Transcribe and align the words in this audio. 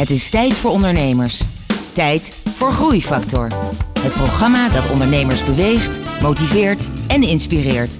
Het 0.00 0.10
is 0.10 0.28
tijd 0.28 0.56
voor 0.56 0.70
ondernemers. 0.70 1.42
Tijd 1.92 2.34
voor 2.54 2.72
Groeifactor. 2.72 3.48
Het 4.00 4.12
programma 4.12 4.68
dat 4.68 4.90
ondernemers 4.90 5.44
beweegt, 5.44 6.00
motiveert 6.22 6.88
en 7.06 7.22
inspireert. 7.22 7.98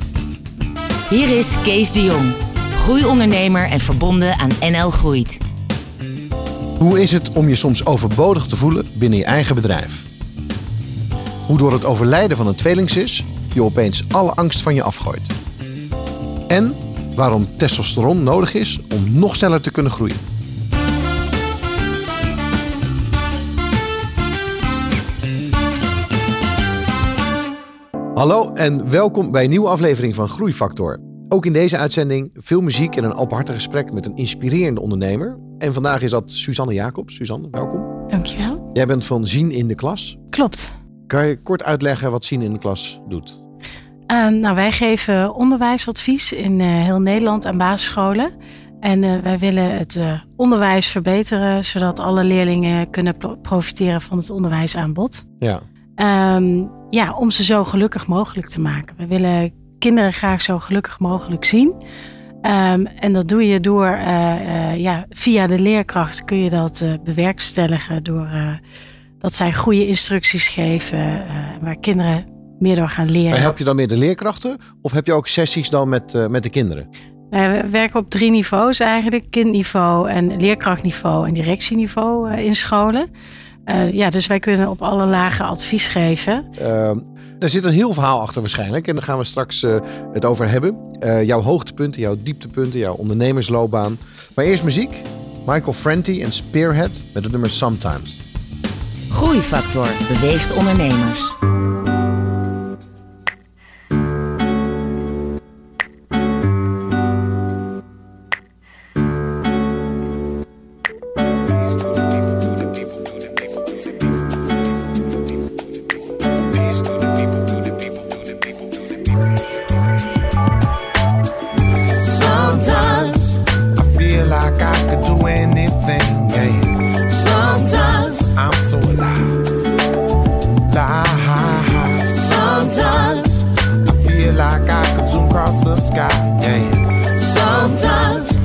Hier 1.11 1.39
is 1.39 1.55
Kees 1.63 1.93
de 1.93 2.03
Jong, 2.03 2.33
groeiondernemer 2.79 3.69
en 3.69 3.81
verbonden 3.81 4.39
aan 4.39 4.51
NL 4.61 4.91
Groeit. 4.91 5.39
Hoe 6.79 7.01
is 7.01 7.13
het 7.13 7.33
om 7.33 7.49
je 7.49 7.55
soms 7.55 7.87
overbodig 7.87 8.47
te 8.47 8.57
voelen 8.57 8.87
binnen 8.95 9.19
je 9.19 9.25
eigen 9.25 9.55
bedrijf? 9.55 10.05
Hoe 11.47 11.59
door 11.59 11.73
het 11.73 11.85
overlijden 11.85 12.37
van 12.37 12.47
een 12.47 12.55
tweelingzus 12.55 13.25
je 13.55 13.63
opeens 13.63 14.05
alle 14.11 14.35
angst 14.35 14.61
van 14.61 14.75
je 14.75 14.83
afgooit? 14.83 15.33
En 16.49 16.75
waarom 17.15 17.49
testosteron 17.57 18.23
nodig 18.23 18.55
is 18.55 18.79
om 18.95 19.19
nog 19.19 19.37
sneller 19.37 19.61
te 19.61 19.71
kunnen 19.71 19.93
groeien? 19.93 20.30
Hallo 28.15 28.53
en 28.53 28.91
welkom 28.91 29.31
bij 29.31 29.45
een 29.45 29.51
nieuwe 29.51 29.69
aflevering 29.69 30.15
van 30.15 30.29
Groeifactor. 30.29 30.99
Ook 31.29 31.47
in 31.47 31.53
deze 31.53 31.77
uitzending 31.77 32.31
veel 32.35 32.61
muziek 32.61 32.97
en 32.97 33.05
een 33.05 33.15
openhartig 33.15 33.55
gesprek 33.55 33.93
met 33.93 34.07
een 34.07 34.15
inspirerende 34.15 34.81
ondernemer. 34.81 35.39
En 35.59 35.73
vandaag 35.73 36.03
is 36.03 36.11
dat 36.11 36.31
Suzanne 36.31 36.75
Jacobs. 36.75 37.15
Suzanne, 37.15 37.49
welkom. 37.51 38.09
Dankjewel. 38.09 38.71
Jij 38.73 38.87
bent 38.87 39.07
van 39.07 39.27
Zien 39.27 39.51
in 39.51 39.69
de 39.69 39.75
Klas. 39.75 40.17
Klopt. 40.31 40.79
Kan 41.07 41.27
je 41.27 41.41
kort 41.41 41.63
uitleggen 41.63 42.11
wat 42.11 42.25
Zien 42.25 42.43
in 42.43 42.53
de 42.53 42.59
Klas 42.59 43.01
doet? 43.09 43.43
Uh, 44.07 44.29
nou, 44.29 44.55
wij 44.55 44.73
geven 44.73 45.35
onderwijsadvies 45.35 46.33
in 46.33 46.59
uh, 46.59 46.67
heel 46.67 47.01
Nederland 47.01 47.47
aan 47.47 47.59
basisscholen. 47.59 48.33
En 48.81 49.03
uh, 49.03 49.19
wij 49.19 49.39
willen 49.39 49.77
het 49.77 50.01
onderwijs 50.37 50.87
verbeteren, 50.87 51.65
zodat 51.65 51.99
alle 51.99 52.25
leerlingen 52.25 52.91
kunnen 52.91 53.17
profiteren 53.43 54.01
van 54.01 54.19
het 54.19 54.31
onderwijsaanbod. 54.31 55.25
Ja. 55.39 55.61
Um, 56.03 56.71
ja, 56.91 57.13
om 57.13 57.31
ze 57.31 57.45
zo 57.45 57.65
gelukkig 57.65 58.07
mogelijk 58.07 58.49
te 58.49 58.61
maken. 58.61 58.97
We 58.97 59.07
willen 59.07 59.53
kinderen 59.79 60.13
graag 60.13 60.43
zo 60.43 60.59
gelukkig 60.59 60.99
mogelijk 60.99 61.45
zien. 61.45 61.75
Um, 62.43 62.87
en 62.87 63.13
dat 63.13 63.29
doe 63.29 63.49
je 63.49 63.61
door, 63.61 63.87
ja, 64.77 65.07
via 65.09 65.47
de 65.47 65.59
leerkracht 65.59 66.25
kun 66.25 66.37
je 66.37 66.51
dat 66.51 66.85
bewerkstelligen 67.05 68.03
door 68.03 68.29
dat 69.19 69.33
zij 69.33 69.55
goede 69.55 69.87
instructies 69.87 70.49
geven, 70.49 71.25
waar 71.61 71.77
kinderen 71.77 72.25
meer 72.59 72.77
door 72.77 72.89
gaan 72.89 73.11
leren. 73.11 73.31
Maar 73.31 73.41
help 73.41 73.59
je 73.59 73.65
dan 73.65 73.77
meer 73.77 73.89
de 73.89 73.97
leerkrachten 73.97 74.59
of 74.83 74.93
heb 74.93 75.07
je 75.07 75.13
ook 75.13 75.29
sessies 75.29 75.71
dan 75.71 75.89
met, 75.89 76.27
met 76.29 76.43
de 76.43 76.51
kinderen? 76.51 76.89
We 77.31 77.63
werken 77.71 78.01
op 78.01 78.11
drie 78.11 78.31
niveaus 78.31 78.81
eigenlijk: 78.81 79.31
kindniveau 79.31 80.09
en 80.09 80.37
leerkrachtniveau 80.37 81.27
en 81.27 81.35
directieniveau 81.35 82.33
in 82.37 82.57
scholen. 82.57 83.11
Uh, 83.67 83.93
ja, 83.93 84.11
dus 84.11 84.27
wij 84.27 84.41
kunnen 84.41 84.69
op 84.69 84.83
alle 84.83 85.07
lagen 85.07 85.45
advies 85.45 85.87
geven. 85.87 86.45
er 87.39 87.49
zit 87.49 87.65
een 87.65 87.73
heel 87.73 87.93
verhaal 87.93 88.21
achter 88.21 88.41
waarschijnlijk 88.41 88.89
en 88.89 88.95
daar 88.95 89.05
gaan 89.05 89.19
we 89.19 89.25
straks 89.25 89.67
het 90.13 90.25
over 90.25 90.49
hebben. 90.49 90.77
jouw 91.25 91.41
hoogtepunten, 91.41 92.01
jouw 92.01 92.17
dieptepunten, 92.23 92.79
jouw 92.79 92.95
ondernemersloopbaan. 92.95 93.99
Maar 94.35 94.45
eerst 94.45 94.65
muziek. 94.65 95.03
Michael 95.47 95.73
Franti 95.73 96.23
en 96.23 96.33
Spearhead 96.33 97.05
met 97.15 97.23
het 97.23 97.33
nummer 97.33 97.51
Sometimes. 97.51 98.21
Groeifactor 99.11 99.89
beweegt 100.09 100.53
ondernemers. 100.53 101.35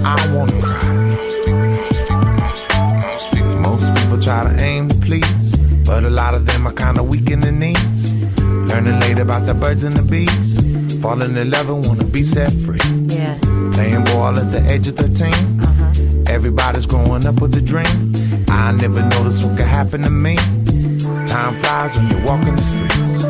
Falling 0.05 0.35
in 7.35 7.39
the 7.41 7.51
knees. 7.51 8.13
Learning 8.69 8.99
late 9.01 9.19
about 9.19 9.45
the 9.45 9.53
birds 9.53 9.83
and 9.83 9.95
the 9.95 10.03
bees. 10.03 10.49
Falling 11.01 11.35
in 11.35 11.49
love 11.49 11.69
and 11.69 11.85
wanna 11.85 12.03
be 12.03 12.23
set 12.23 12.51
free. 12.65 12.79
Yeah. 13.07 13.37
Playing 13.73 14.03
ball 14.05 14.37
at 14.37 14.51
the 14.51 14.61
age 14.71 14.87
of 14.87 14.95
13. 14.95 15.27
Uh-huh. 15.27 16.33
Everybody's 16.33 16.85
growing 16.85 17.25
up 17.25 17.41
with 17.41 17.55
a 17.55 17.61
dream. 17.61 18.13
I 18.49 18.71
never 18.71 19.01
noticed 19.15 19.43
what 19.43 19.57
could 19.57 19.71
happen 19.79 20.01
to 20.03 20.09
me. 20.09 20.35
Time 21.27 21.53
flies 21.61 21.97
when 21.97 22.07
you're 22.11 22.25
walking 22.25 22.55
the 22.55 22.65
streets. 22.71 23.25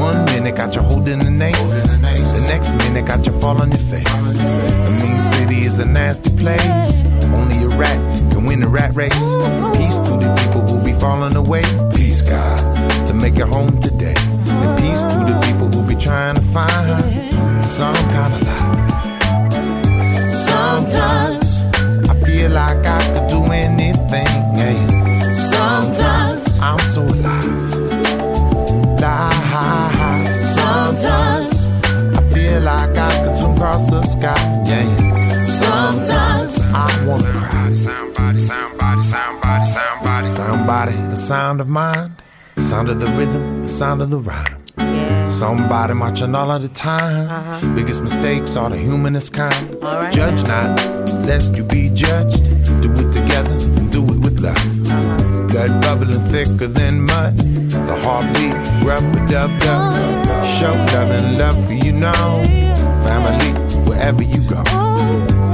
One 0.00 0.24
minute 0.26 0.56
got 0.56 0.74
you 0.74 0.82
holding 0.82 1.20
the 1.20 1.30
nails. 1.30 2.05
Next 2.48 2.72
minute 2.72 3.06
got 3.06 3.26
you 3.26 3.32
fall 3.40 3.60
on 3.60 3.70
your 3.70 3.78
face. 3.78 4.04
The 4.04 4.90
mean 5.02 5.22
city 5.22 5.60
is 5.62 5.78
a 5.78 5.84
nasty 5.84 6.30
place. 6.36 7.04
Only 7.34 7.62
a 7.64 7.68
rat 7.68 7.98
can 8.30 8.44
win 8.44 8.60
the 8.60 8.68
rat 8.68 8.94
race. 8.94 9.12
Peace 9.76 9.98
to 9.98 10.12
the 10.16 10.34
people 10.42 10.62
who 10.62 10.82
be 10.84 10.92
falling 10.98 11.36
away. 11.36 11.62
Peace, 11.94 12.22
God, 12.22 13.06
to 13.06 13.14
make 13.14 13.36
it 13.36 13.48
home 13.48 13.80
today. 13.80 14.14
And 14.16 14.80
peace 14.80 15.02
to 15.02 15.18
the 15.28 15.38
people 15.46 15.68
who 15.68 15.86
be 15.86 15.96
trying 16.00 16.36
to 16.36 16.42
find 16.56 17.64
some 17.64 17.94
kind 18.14 18.34
of 18.34 18.42
life. 18.42 18.86
Sometimes 20.30 21.64
I 22.08 22.14
feel 22.24 22.50
like 22.50 22.86
I 22.86 23.00
could 23.12 23.28
do 23.28 23.42
anything. 23.52 24.45
Sky. 34.18 34.64
Yeah. 34.66 35.40
Sometimes 35.40 36.60
I 36.60 37.04
wanna 37.06 37.32
cry. 37.48 37.74
Somebody, 37.74 38.40
somebody, 38.40 39.02
somebody, 39.02 39.66
somebody, 39.66 40.26
somebody. 40.26 40.96
The 41.10 41.16
sound 41.16 41.60
of 41.60 41.68
mind, 41.68 42.22
the 42.54 42.62
sound 42.62 42.88
of 42.88 43.00
the 43.00 43.06
rhythm, 43.18 43.62
the 43.62 43.68
sound 43.68 44.02
of 44.02 44.10
the 44.10 44.18
rhyme. 44.18 44.62
Somebody 45.26 45.94
marching 45.94 46.34
all 46.34 46.50
of 46.50 46.62
the 46.62 46.68
time. 46.68 47.28
Uh-huh. 47.28 47.74
Biggest 47.74 48.00
mistakes 48.00 48.56
are 48.56 48.70
the 48.70 48.78
humanist 48.78 49.32
kind. 49.32 49.82
Right. 49.82 50.12
Judge 50.12 50.46
not, 50.46 50.78
lest 51.26 51.56
you 51.56 51.64
be 51.64 51.90
judged. 51.90 52.42
Do 52.82 52.90
it 52.92 53.12
together 53.12 53.56
and 53.78 53.90
do 53.90 54.02
it 54.04 54.18
with 54.24 54.40
love. 54.40 54.56
Uh-huh. 54.56 55.46
Blood 55.48 55.82
bubbling 55.82 56.24
thicker 56.30 56.68
than 56.68 57.02
mud. 57.02 57.36
The 57.36 57.96
heartbeat, 58.04 58.54
rubber 58.86 59.26
dub 59.26 59.58
dub. 59.58 59.92
Show 60.56 60.74
love 60.94 61.10
and 61.18 61.38
love 61.38 61.58
for 61.66 61.72
you 61.72 61.92
know. 61.92 62.42
Family, 63.06 63.65
wherever 63.86 64.22
you 64.22 64.42
go. 64.48 64.62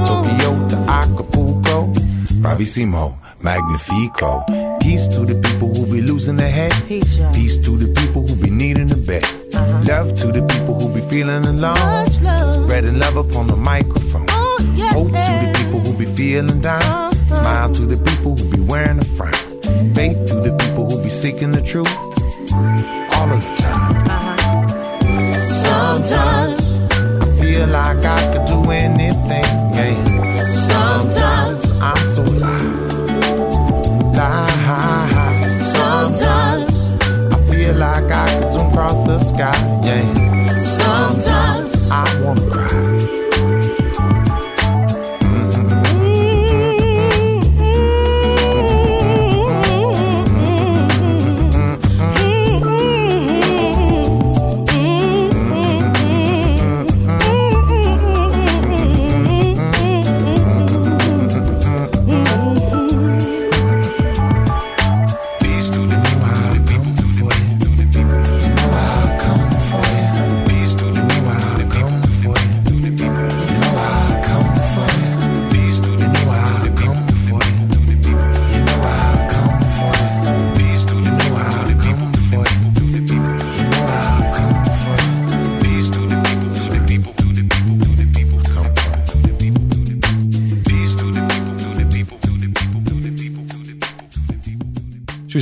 Tokyo 0.05 0.67
to 0.69 0.77
Acapulco. 0.87 1.87
Bravissimo, 2.41 3.15
magnifico. 3.41 4.43
Peace 4.81 5.07
to 5.07 5.25
the 5.25 5.35
people 5.47 5.73
who 5.73 5.85
be 5.85 6.01
losing 6.01 6.35
their 6.35 6.51
head. 6.51 6.73
Peace, 6.87 7.57
to 7.59 7.77
the 7.77 7.87
people 8.01 8.27
who 8.27 8.35
be 8.35 8.49
needing 8.49 8.91
a 8.91 8.97
bed. 8.97 9.23
Uh-huh. 9.23 9.83
Love 9.87 10.15
to 10.15 10.27
the 10.27 10.45
people 10.53 10.79
who 10.79 10.93
be 10.93 11.01
feeling 11.09 11.45
alone. 11.45 12.05
Spreading 12.51 12.99
love 12.99 13.15
upon 13.17 13.47
the 13.47 13.55
microphone. 13.55 14.25
Oh. 14.29 14.57
Hope 14.91 15.07
to 15.07 15.33
the 15.43 15.53
people 15.57 15.79
who 15.79 15.93
be 15.97 16.05
feeling 16.15 16.61
down. 16.61 16.81
Uh-huh. 16.83 17.11
Smile 17.41 17.71
to 17.73 17.85
the 17.85 17.97
people 17.97 18.35
who 18.35 18.49
be 18.49 18.59
wearing 18.61 18.97
a 18.97 19.05
frown. 19.05 19.33
Faith 19.93 20.27
to 20.27 20.35
the 20.35 20.55
people 20.59 20.89
who 20.89 21.01
be 21.01 21.09
seeking 21.09 21.51
the 21.51 21.61
truth. 21.61 21.95
All 23.15 23.29
of 23.31 23.41
the 23.41 23.55
time. 23.55 23.95
Uh-huh. 24.07 25.41
Sometimes 25.41 26.62
feel 27.53 27.67
like 27.67 28.03
I 28.03 28.33
could 28.33 28.45
do 28.47 28.71
anything. 28.71 29.45
Yeah. 29.73 30.43
Sometimes 30.43 31.79
I'm 31.79 32.07
so 32.07 32.23
alive. 32.23 32.63
Live. 34.17 35.53
Sometimes 35.53 36.91
I 37.33 37.45
feel 37.49 37.75
like 37.75 38.11
I 38.11 38.25
could 38.39 38.53
zoom 38.53 38.71
across 38.71 39.05
the 39.05 39.19
sky. 39.19 39.72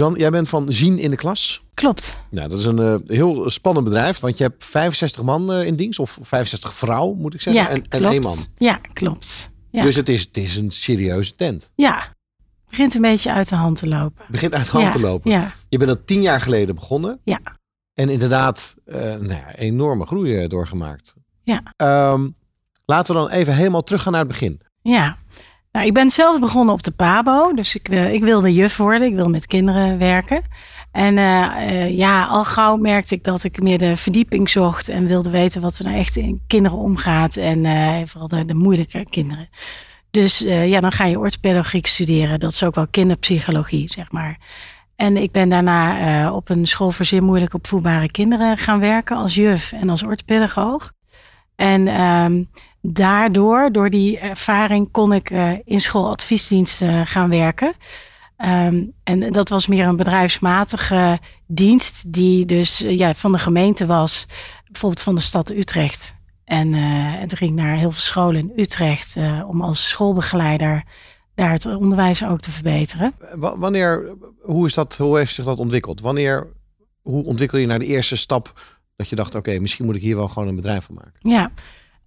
Suzanne, 0.01 0.19
jij 0.19 0.31
bent 0.31 0.49
van 0.49 0.71
Zien 0.71 0.99
in 0.99 1.09
de 1.09 1.15
Klas. 1.15 1.61
Klopt. 1.73 2.23
Nou, 2.29 2.49
dat 2.49 2.59
is 2.59 2.65
een 2.65 2.77
uh, 2.77 2.95
heel 3.07 3.49
spannend 3.49 3.85
bedrijf, 3.85 4.19
want 4.19 4.37
je 4.37 4.43
hebt 4.43 4.65
65 4.65 5.23
man 5.23 5.51
uh, 5.51 5.65
in 5.65 5.75
dienst, 5.75 5.99
of 5.99 6.17
65 6.21 6.73
vrouw 6.73 7.13
moet 7.13 7.33
ik 7.33 7.41
zeggen, 7.41 7.63
ja, 7.63 7.69
en, 7.69 7.85
en 7.89 8.05
één 8.05 8.21
man. 8.21 8.37
Ja, 8.57 8.79
klopt. 8.93 9.51
Ja. 9.71 9.83
Dus 9.83 9.95
het 9.95 10.09
is, 10.09 10.21
het 10.21 10.37
is 10.37 10.55
een 10.55 10.71
serieuze 10.71 11.35
tent. 11.35 11.71
Ja, 11.75 12.15
begint 12.69 12.95
een 12.95 13.01
beetje 13.01 13.31
uit 13.31 13.49
de 13.49 13.55
hand 13.55 13.77
te 13.77 13.87
lopen. 13.87 14.25
Begint 14.29 14.53
uit 14.53 14.65
de 14.65 14.71
hand 14.71 14.83
ja, 14.83 14.91
te 14.91 14.99
lopen. 14.99 15.31
Ja, 15.31 15.53
Je 15.69 15.77
bent 15.77 15.89
al 15.89 16.01
tien 16.05 16.21
jaar 16.21 16.41
geleden 16.41 16.75
begonnen. 16.75 17.19
Ja. 17.23 17.39
En 17.93 18.09
inderdaad, 18.09 18.75
uh, 18.85 18.95
nou 18.95 19.27
ja, 19.27 19.55
enorme 19.55 20.05
groei 20.05 20.47
doorgemaakt. 20.47 21.15
Ja. 21.43 21.73
Um, 22.11 22.35
laten 22.85 23.15
we 23.15 23.21
dan 23.21 23.29
even 23.29 23.55
helemaal 23.55 23.83
teruggaan 23.83 24.11
naar 24.11 24.21
het 24.21 24.31
begin. 24.31 24.61
ja. 24.81 25.17
Nou, 25.71 25.85
ik 25.85 25.93
ben 25.93 26.09
zelf 26.09 26.39
begonnen 26.39 26.73
op 26.73 26.83
de 26.83 26.91
PABO. 26.91 27.53
Dus 27.53 27.75
ik, 27.75 27.87
wil- 27.87 28.07
ik 28.07 28.23
wilde 28.23 28.53
juf 28.53 28.77
worden. 28.77 29.07
Ik 29.07 29.15
wil 29.15 29.29
met 29.29 29.45
kinderen 29.47 29.97
werken. 29.97 30.41
En 30.91 31.17
eh, 31.17 31.43
eh, 31.69 31.97
ja, 31.97 32.23
al 32.25 32.45
gauw 32.45 32.75
merkte 32.77 33.15
ik 33.15 33.23
dat 33.23 33.43
ik 33.43 33.61
meer 33.61 33.77
de 33.77 33.97
verdieping 33.97 34.49
zocht. 34.49 34.89
En 34.89 35.05
wilde 35.07 35.29
weten 35.29 35.61
wat 35.61 35.77
er 35.79 35.85
nou 35.85 35.97
echt 35.97 36.15
in 36.15 36.41
kinderen 36.47 36.77
omgaat. 36.77 37.35
En 37.35 37.65
eh, 37.65 37.95
vooral 38.05 38.27
de, 38.27 38.45
de 38.45 38.53
moeilijke 38.53 39.03
kinderen. 39.09 39.49
Dus 40.11 40.43
eh, 40.43 40.69
ja, 40.69 40.79
dan 40.79 40.91
ga 40.91 41.05
je 41.05 41.19
orthopedagogiek 41.19 41.87
studeren. 41.87 42.39
Dat 42.39 42.51
is 42.51 42.63
ook 42.63 42.75
wel 42.75 42.87
kinderpsychologie, 42.87 43.89
zeg 43.91 44.11
maar. 44.11 44.37
En 44.95 45.17
ik 45.17 45.31
ben 45.31 45.49
daarna 45.49 45.99
eh, 46.25 46.35
op 46.35 46.49
een 46.49 46.65
school 46.67 46.91
voor 46.91 47.05
zeer 47.05 47.23
moeilijk 47.23 47.53
opvoedbare 47.53 48.11
kinderen 48.11 48.57
gaan 48.57 48.79
werken 48.79 49.17
als 49.17 49.35
juf 49.35 49.71
en 49.71 49.89
als 49.89 50.03
orthopedagoog. 50.03 50.91
En 51.55 51.87
ehm, 51.87 52.43
daardoor, 52.81 53.71
door 53.71 53.89
die 53.89 54.19
ervaring, 54.19 54.91
kon 54.91 55.13
ik 55.13 55.29
eh, 55.29 55.51
in 55.63 55.81
schooladviesdiensten 55.81 57.07
gaan 57.07 57.29
werken. 57.29 57.73
Ehm, 58.37 58.83
en 59.03 59.31
dat 59.31 59.49
was 59.49 59.67
meer 59.67 59.87
een 59.87 59.95
bedrijfsmatige 59.95 61.19
dienst, 61.47 62.13
die 62.13 62.45
dus 62.45 62.83
eh, 62.83 62.97
ja, 62.97 63.13
van 63.13 63.31
de 63.31 63.37
gemeente 63.37 63.85
was, 63.85 64.27
bijvoorbeeld 64.71 65.01
van 65.01 65.15
de 65.15 65.21
stad 65.21 65.49
Utrecht. 65.49 66.15
En, 66.45 66.73
eh, 66.73 67.13
en 67.13 67.27
toen 67.27 67.37
ging 67.37 67.51
ik 67.51 67.57
naar 67.63 67.77
heel 67.77 67.91
veel 67.91 68.01
scholen 68.01 68.41
in 68.41 68.53
Utrecht 68.55 69.15
eh, 69.15 69.41
om 69.47 69.61
als 69.61 69.89
schoolbegeleider 69.89 70.83
daar 71.35 71.51
het 71.51 71.65
onderwijs 71.65 72.23
ook 72.25 72.39
te 72.39 72.51
verbeteren. 72.51 73.13
Wa- 73.35 73.57
Wanneer, 73.57 74.15
hoe, 74.41 74.65
is 74.65 74.73
dat, 74.73 74.97
hoe 74.97 75.17
heeft 75.17 75.33
zich 75.33 75.45
dat 75.45 75.59
ontwikkeld? 75.59 76.01
Wanneer, 76.01 76.47
hoe 77.01 77.25
ontwikkel 77.25 77.57
je 77.57 77.65
naar 77.65 77.79
de 77.79 77.85
eerste 77.85 78.17
stap 78.17 78.61
dat 78.95 79.09
je 79.09 79.15
dacht, 79.15 79.35
oké, 79.35 79.59
misschien 79.59 79.85
moet 79.85 79.95
ik 79.95 80.01
hier 80.01 80.15
wel 80.15 80.27
gewoon 80.27 80.47
een 80.47 80.55
bedrijf 80.55 80.85
van 80.85 80.95
maken? 80.95 81.13
Ja, 81.19 81.51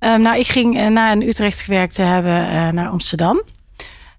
Ehm, 0.04 0.20
nou, 0.20 0.38
ik 0.38 0.46
ging 0.46 0.78
eh, 0.78 0.86
na 0.86 1.12
in 1.12 1.22
Utrecht 1.22 1.60
gewerkt 1.60 1.94
te 1.94 2.02
hebben 2.02 2.48
eh, 2.48 2.68
naar 2.68 2.88
Amsterdam. 2.88 3.42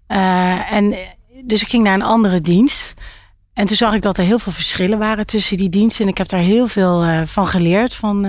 Eh, 0.08 0.72
en 0.72 0.96
dus 1.44 1.62
ik 1.62 1.68
ging 1.68 1.84
naar 1.84 1.94
een 1.94 2.02
andere 2.02 2.42
dienst. 2.42 2.94
En 3.54 3.66
toen 3.66 3.76
zag 3.76 3.94
ik 3.94 4.02
dat 4.02 4.18
er 4.18 4.24
heel 4.24 4.40
veel 4.40 4.52
verschillen 4.52 5.00
waren 5.00 5.26
tussen 5.26 5.58
die 5.58 5.70
diensten. 5.70 6.06
En 6.06 6.12
ik 6.12 6.18
heb 6.18 6.28
daar 6.28 6.40
heel 6.40 6.68
veel 6.68 7.26
van 7.26 7.48
geleerd. 7.48 7.96
Van, 7.96 8.28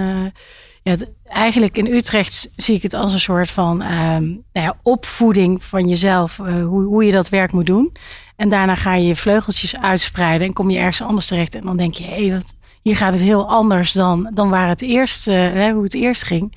ja, 0.83 0.97
eigenlijk 1.25 1.77
in 1.77 1.87
Utrecht 1.87 2.53
zie 2.57 2.75
ik 2.75 2.83
het 2.83 2.95
als 2.95 3.13
een 3.13 3.21
soort 3.21 3.51
van 3.51 3.83
ehm, 3.83 4.25
nou 4.25 4.67
ja, 4.67 4.77
opvoeding 4.83 5.65
van 5.65 5.89
jezelf. 5.89 6.37
hoe, 6.37 6.85
hoe 6.85 7.05
je 7.05 7.13
dat 7.13 7.29
werk 7.29 7.53
moet 7.53 7.67
doen. 7.67 7.93
En 8.37 8.49
daarna 8.49 8.75
ga 8.75 8.95
je 8.95 9.07
je 9.07 9.17
vleugeltjes 9.17 9.77
uitspreiden. 9.77 10.47
En 10.47 10.53
kom 10.53 10.71
je 10.71 10.79
ergens 10.79 11.03
anders 11.03 11.27
terecht. 11.27 11.55
En 11.55 11.63
dan 11.65 11.77
denk 11.77 11.95
je, 11.95 12.05
hé, 12.05 12.33
wat, 12.33 12.57
hier 12.83 12.97
gaat 12.97 13.13
het 13.13 13.23
heel 13.23 13.49
anders 13.49 13.93
dan, 13.93 14.31
dan 14.35 14.51
waar 14.51 14.69
het 14.69 14.83
eerst, 14.83 15.25
hoe 15.25 15.83
het 15.83 15.95
eerst 15.95 16.25
ging. 16.25 16.55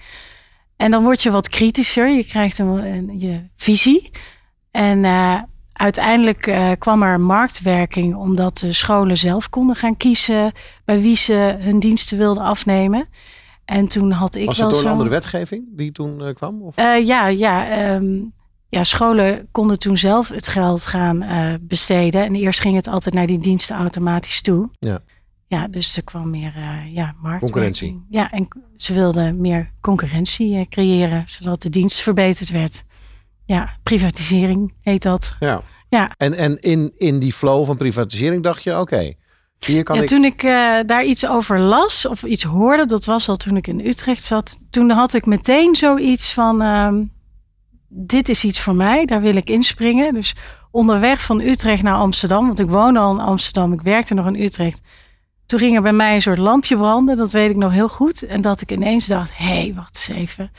En 0.79 0.91
dan 0.91 1.03
word 1.03 1.21
je 1.23 1.31
wat 1.31 1.49
kritischer. 1.49 2.09
Je 2.09 2.23
krijgt 2.23 2.57
een, 2.59 2.67
een- 2.67 3.19
je 3.19 3.43
visie. 3.55 4.11
En 4.71 5.05
eh, 5.05 5.41
uiteindelijk 5.73 6.47
eh, 6.47 6.71
kwam 6.77 7.03
er 7.03 7.19
marktwerking 7.19 8.15
omdat 8.15 8.57
de 8.57 8.73
scholen 8.73 9.17
zelf 9.17 9.49
konden 9.49 9.75
gaan 9.75 9.97
kiezen 9.97 10.51
bij 10.85 11.01
wie 11.01 11.15
ze 11.15 11.55
hun 11.59 11.79
diensten 11.79 12.17
wilden 12.17 12.43
afnemen. 12.43 13.07
En 13.65 13.87
toen 13.87 14.11
had 14.11 14.35
ik 14.35 14.45
Was 14.45 14.57
wel 14.57 14.67
het 14.67 14.75
door 14.75 14.85
een 14.85 14.91
andere 14.91 15.09
wetgeving 15.09 15.69
die 15.77 15.91
toen 15.91 16.25
eh, 16.25 16.33
kwam? 16.33 16.61
Of? 16.61 16.75
ja, 17.03 17.27
ja, 17.27 17.67
ehm, 17.69 18.19
ja, 18.69 18.83
scholen 18.83 19.47
konden 19.51 19.79
toen 19.79 19.97
zelf 19.97 20.29
het 20.29 20.47
geld 20.47 20.85
gaan 20.85 21.25
besteden. 21.61 22.23
En 22.25 22.35
eerst 22.35 22.59
ging 22.61 22.75
het 22.75 22.87
altijd 22.87 23.15
naar 23.15 23.27
die 23.27 23.39
diensten 23.39 23.75
automatisch 23.75 24.41
toe. 24.41 24.69
Ja. 24.79 24.99
Ja, 25.49 25.67
dus 25.67 25.97
er 25.97 26.03
kwam 26.03 26.29
meer 26.29 26.53
eh 26.55 26.93
ja, 26.93 27.03
marktwerking. 27.03 27.39
Concurrentie. 27.39 28.05
Ja, 28.09 28.31
en 28.31 28.47
ze 28.75 28.93
wilden 28.93 29.41
meer 29.41 29.71
concurrentie 29.81 30.57
eh, 30.57 30.65
creëren, 30.69 31.23
zodat 31.27 31.61
de 31.61 31.69
dienst 31.69 31.99
verbeterd 31.99 32.49
werd. 32.49 32.83
Ja, 33.45 33.77
privatisering 33.83 34.73
heet 34.81 35.03
dat. 35.03 35.35
Ja. 35.39 35.61
Ja. 35.89 36.11
En, 36.17 36.33
en 36.33 36.59
in, 36.59 36.91
in 36.97 37.19
die 37.19 37.33
flow 37.33 37.65
van 37.65 37.77
privatisering 37.77 38.43
dacht 38.43 38.63
je, 38.63 38.79
oké, 38.79 39.13
hier 39.65 39.83
kan 39.83 39.95
ja, 39.95 40.01
ik... 40.01 40.07
toen 40.07 40.23
ik 40.23 40.43
eh, 40.43 40.77
daar 40.85 41.05
iets 41.05 41.27
over 41.27 41.59
las 41.59 42.05
of 42.05 42.23
iets 42.23 42.43
hoorde, 42.43 42.85
dat 42.85 43.05
was 43.05 43.29
al 43.29 43.35
toen 43.35 43.57
ik 43.57 43.67
in 43.67 43.85
Utrecht 43.85 44.23
zat. 44.23 44.57
Toen 44.69 44.89
had 44.89 45.13
ik 45.13 45.25
meteen 45.25 45.75
zoiets 45.75 46.33
van: 46.33 46.61
ehm, 46.61 47.03
dit 47.87 48.29
is 48.29 48.43
iets 48.43 48.59
voor 48.59 48.75
mij, 48.75 49.05
daar 49.05 49.21
wil 49.21 49.35
ik 49.35 49.49
inspringen. 49.49 50.13
Dus 50.13 50.35
onderweg 50.71 51.21
van 51.21 51.41
Utrecht 51.41 51.83
naar 51.83 51.95
Amsterdam, 51.95 52.45
want 52.45 52.59
ik 52.59 52.69
woonde 52.69 52.99
al 52.99 53.11
in 53.11 53.19
Amsterdam, 53.19 53.73
ik 53.73 53.81
werkte 53.81 54.13
nog 54.13 54.27
in 54.27 54.41
Utrecht. 54.41 54.81
Toen 55.49 55.59
ging 55.59 55.75
er 55.75 55.81
bij 55.81 55.93
mij 55.93 56.13
een 56.13 56.21
soort 56.21 56.37
lampje 56.37 56.77
branden, 56.77 57.17
dat 57.17 57.31
weet 57.31 57.49
ik 57.49 57.55
nog 57.55 57.71
heel 57.71 57.89
goed. 57.89 58.25
En 58.25 58.41
dat 58.41 58.61
ik 58.61 58.71
ineens 58.71 59.07
dacht: 59.07 59.37
hé, 59.37 59.45
hey, 59.45 59.73
wacht 59.75 59.95
eens 59.95 60.17
even. 60.17 60.51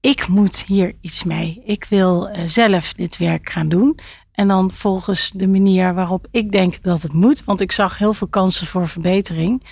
Ik 0.00 0.28
moet 0.28 0.64
hier 0.66 0.94
iets 1.00 1.24
mee. 1.24 1.62
Ik 1.64 1.84
wil 1.84 2.28
eh, 2.28 2.42
zelf 2.46 2.92
dit 2.92 3.16
werk 3.16 3.50
gaan 3.50 3.68
doen. 3.68 3.98
En 4.32 4.48
dan 4.48 4.70
volgens 4.70 5.30
de 5.30 5.46
manier 5.46 5.94
waarop 5.94 6.26
ik 6.30 6.52
denk 6.52 6.82
dat 6.82 7.02
het 7.02 7.12
moet. 7.12 7.44
Want 7.44 7.60
ik 7.60 7.72
zag 7.72 7.98
heel 7.98 8.12
veel 8.12 8.28
kansen 8.28 8.66
voor 8.66 8.86
verbetering. 8.86 9.62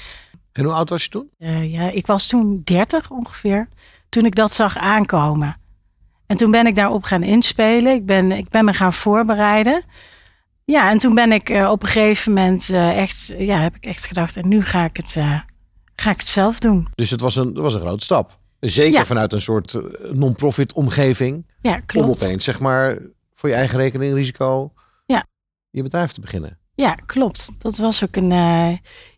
En 0.52 0.64
hoe 0.64 0.72
oud 0.72 0.90
was 0.90 1.02
je 1.02 1.10
toen? 1.10 1.30
Eh, 1.38 1.72
ja, 1.72 1.90
ik 1.90 2.06
was 2.06 2.26
toen 2.26 2.60
30 2.64 3.10
ongeveer. 3.10 3.68
Toen 4.08 4.24
ik 4.24 4.34
dat 4.34 4.52
zag 4.52 4.76
aankomen. 4.76 5.56
En 6.26 6.36
toen 6.36 6.50
ben 6.50 6.66
ik 6.66 6.74
daarop 6.74 7.02
gaan 7.02 7.22
inspelen. 7.22 7.94
Ik 7.94 8.06
ben, 8.06 8.32
ik 8.32 8.48
ben 8.48 8.64
me 8.64 8.72
gaan 8.72 8.92
voorbereiden. 8.92 9.82
Ja, 10.72 10.90
en 10.90 10.98
toen 10.98 11.14
ben 11.14 11.32
ik 11.32 11.50
eh, 11.50 11.70
op 11.70 11.82
een 11.82 11.88
gegeven 11.88 12.32
moment 12.32 12.70
eh, 12.70 12.98
echt, 12.98 13.32
ja, 13.38 13.58
heb 13.60 13.76
ik 13.76 13.86
echt 13.86 14.06
gedacht, 14.06 14.36
en 14.36 14.48
nu 14.48 14.62
ga 14.64 14.84
ik 14.84 14.96
het, 14.96 15.14
eh, 15.16 15.40
ga 15.96 16.10
ik 16.10 16.16
het 16.20 16.28
zelf 16.28 16.58
doen. 16.60 16.86
Dus 16.94 17.10
het 17.10 17.20
was 17.20 17.36
een, 17.36 17.46
het 17.46 17.56
was 17.58 17.74
een 17.74 17.80
grote 17.80 18.04
stap. 18.04 18.38
Zeker 18.60 18.98
Ja. 18.98 19.04
vanuit 19.04 19.32
een 19.32 19.40
soort 19.40 19.78
non-profit 20.12 20.72
omgeving. 20.72 21.46
Ja, 21.60 21.74
Om 21.74 21.86
klopt. 21.86 22.22
opeens, 22.22 22.44
zeg 22.44 22.60
maar, 22.60 22.98
voor 23.34 23.48
je 23.48 23.54
eigen 23.54 23.78
rekening 23.78 24.14
risico 24.14 24.72
Ja. 25.06 25.26
je 25.70 25.82
bedrijf 25.82 26.12
te 26.12 26.20
beginnen. 26.20 26.58
Ja, 26.74 26.94
klopt. 26.94 27.50
Dat 27.62 27.76
was 27.76 28.04
ook 28.04 28.16
een. 28.16 28.28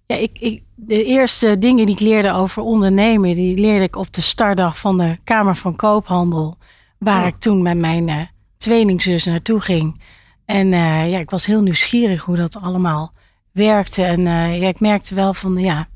ja, 0.07 0.17
ik, 0.17 0.39
ik, 0.39 0.63
de 0.75 1.05
eerste 1.05 1.59
dingen 1.59 1.87
die 1.87 1.95
ik 1.95 2.01
leerde 2.01 2.33
over 2.33 2.63
ondernemen, 2.63 3.35
die 3.35 3.59
leerde 3.59 3.85
ik 3.85 3.97
op 3.97 4.13
de 4.13 4.21
startdag 4.21 4.79
van 4.79 4.99
de 4.99 5.17
Kamer 5.25 5.57
van 5.57 5.77
Koophandel, 5.77 6.57
waar 6.99 7.21
Oh. 7.23 7.27
ik 7.29 7.37
toen 7.37 7.63
met 7.63 7.77
mijn 7.79 8.31
tweelingzus 8.57 9.25
naartoe 9.25 9.61
ging. 9.61 10.01
En 10.49 10.73
eh, 10.73 11.11
ja, 11.11 11.19
ik 11.19 11.31
was 11.31 11.47
heel 11.47 11.63
nieuwsgierig 11.63 12.25
hoe 12.25 12.37
dat 12.37 12.61
allemaal 12.61 13.13
werkte. 13.53 14.03
En 14.03 14.27
eh, 14.27 14.61
ja, 14.61 14.69
ik 14.69 14.81
merkte 14.81 15.15
wel 15.15 15.35
van 15.35 15.57
ja, 15.57 15.89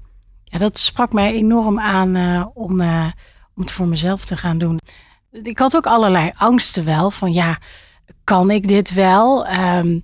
ja, 0.44 0.58
dat 0.58 0.78
sprak 0.78 1.12
mij 1.12 1.32
enorm 1.32 1.80
aan 1.80 2.16
eh, 2.16 2.46
om, 2.54 2.80
om 3.54 3.62
het 3.62 3.70
voor 3.70 3.86
mezelf 3.86 4.24
te 4.24 4.36
gaan 4.36 4.58
doen. 4.58 4.80
Ik 5.42 5.58
had 5.58 5.76
ook 5.76 5.86
allerlei 5.86 6.30
angsten 6.34 6.84
wel 6.84 7.10
van 7.10 7.32
ja, 7.32 7.58
kan 8.24 8.50
ik 8.50 8.68
dit 8.68 8.94
wel? 8.94 9.46
Ehm, 9.46 10.00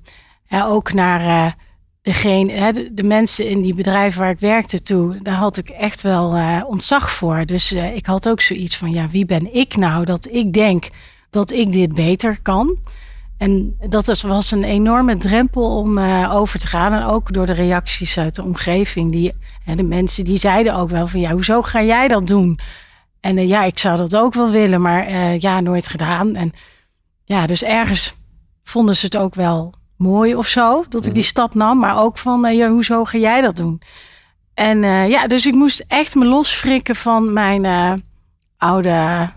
ja, 0.46 0.66
ook 0.66 0.92
naar 0.92 1.56
degene, 2.02 2.52
hè, 2.52 2.72
de, 2.72 2.94
de 2.94 3.02
mensen 3.02 3.48
in 3.48 3.60
die 3.60 3.74
bedrijven 3.74 4.20
waar 4.20 4.30
ik 4.30 4.40
werkte 4.40 4.82
toe, 4.82 5.16
daar 5.22 5.34
had 5.34 5.56
ik 5.56 5.68
echt 5.68 6.02
wel 6.02 6.36
ontzag 6.66 7.10
voor. 7.10 7.46
Dus 7.46 7.72
ik 7.72 8.06
had 8.06 8.28
ook 8.28 8.40
zoiets 8.40 8.76
van, 8.76 8.90
ja, 8.90 9.08
wie 9.08 9.26
ben 9.26 9.54
ik 9.54 9.76
nou 9.76 10.04
dat 10.04 10.30
ik 10.30 10.52
denk 10.52 10.88
dat 11.30 11.50
ik 11.50 11.72
dit 11.72 11.94
beter 11.94 12.38
kan? 12.42 12.78
En 13.38 13.76
dat 13.88 14.20
was 14.22 14.50
een 14.50 14.64
enorme 14.64 15.16
drempel 15.16 15.76
om 15.76 15.98
eh, 15.98 16.34
over 16.34 16.58
te 16.58 16.66
gaan. 16.66 16.92
En 16.92 17.04
ook 17.04 17.32
door 17.32 17.46
de 17.46 17.52
reacties 17.52 18.18
uit 18.18 18.34
de 18.34 18.42
omgeving. 18.42 19.12
Die, 19.12 19.32
hè, 19.64 19.74
de 19.74 19.82
mensen 19.82 20.24
die 20.24 20.36
zeiden 20.36 20.74
ook 20.74 20.88
wel 20.88 21.06
van, 21.06 21.20
ja, 21.20 21.30
hoezo 21.30 21.62
ga 21.62 21.82
jij 21.82 22.08
dat 22.08 22.26
doen? 22.26 22.58
En 23.20 23.38
eh, 23.38 23.48
ja, 23.48 23.64
ik 23.64 23.78
zou 23.78 23.96
dat 23.96 24.16
ook 24.16 24.34
wel 24.34 24.50
willen, 24.50 24.80
maar 24.80 25.06
eh, 25.06 25.40
ja, 25.40 25.60
nooit 25.60 25.88
gedaan. 25.88 26.34
En 26.34 26.52
ja, 27.24 27.46
dus 27.46 27.62
ergens 27.62 28.16
vonden 28.62 28.96
ze 28.96 29.04
het 29.04 29.16
ook 29.16 29.34
wel 29.34 29.72
mooi 29.96 30.34
of 30.34 30.46
zo, 30.46 30.84
dat 30.88 31.06
ik 31.06 31.14
die 31.14 31.22
stap 31.22 31.54
nam. 31.54 31.78
Maar 31.78 31.98
ook 31.98 32.18
van, 32.18 32.56
ja, 32.56 32.68
hoezo 32.68 33.04
ga 33.04 33.18
jij 33.18 33.40
dat 33.40 33.56
doen? 33.56 33.82
En 34.54 34.78
ja, 35.08 35.26
dus 35.26 35.46
ik 35.46 35.54
moest 35.54 35.84
echt 35.88 36.14
me 36.14 36.24
losfrikken 36.24 36.96
van 36.96 37.32
mijn 37.32 37.66
oude 38.56 39.28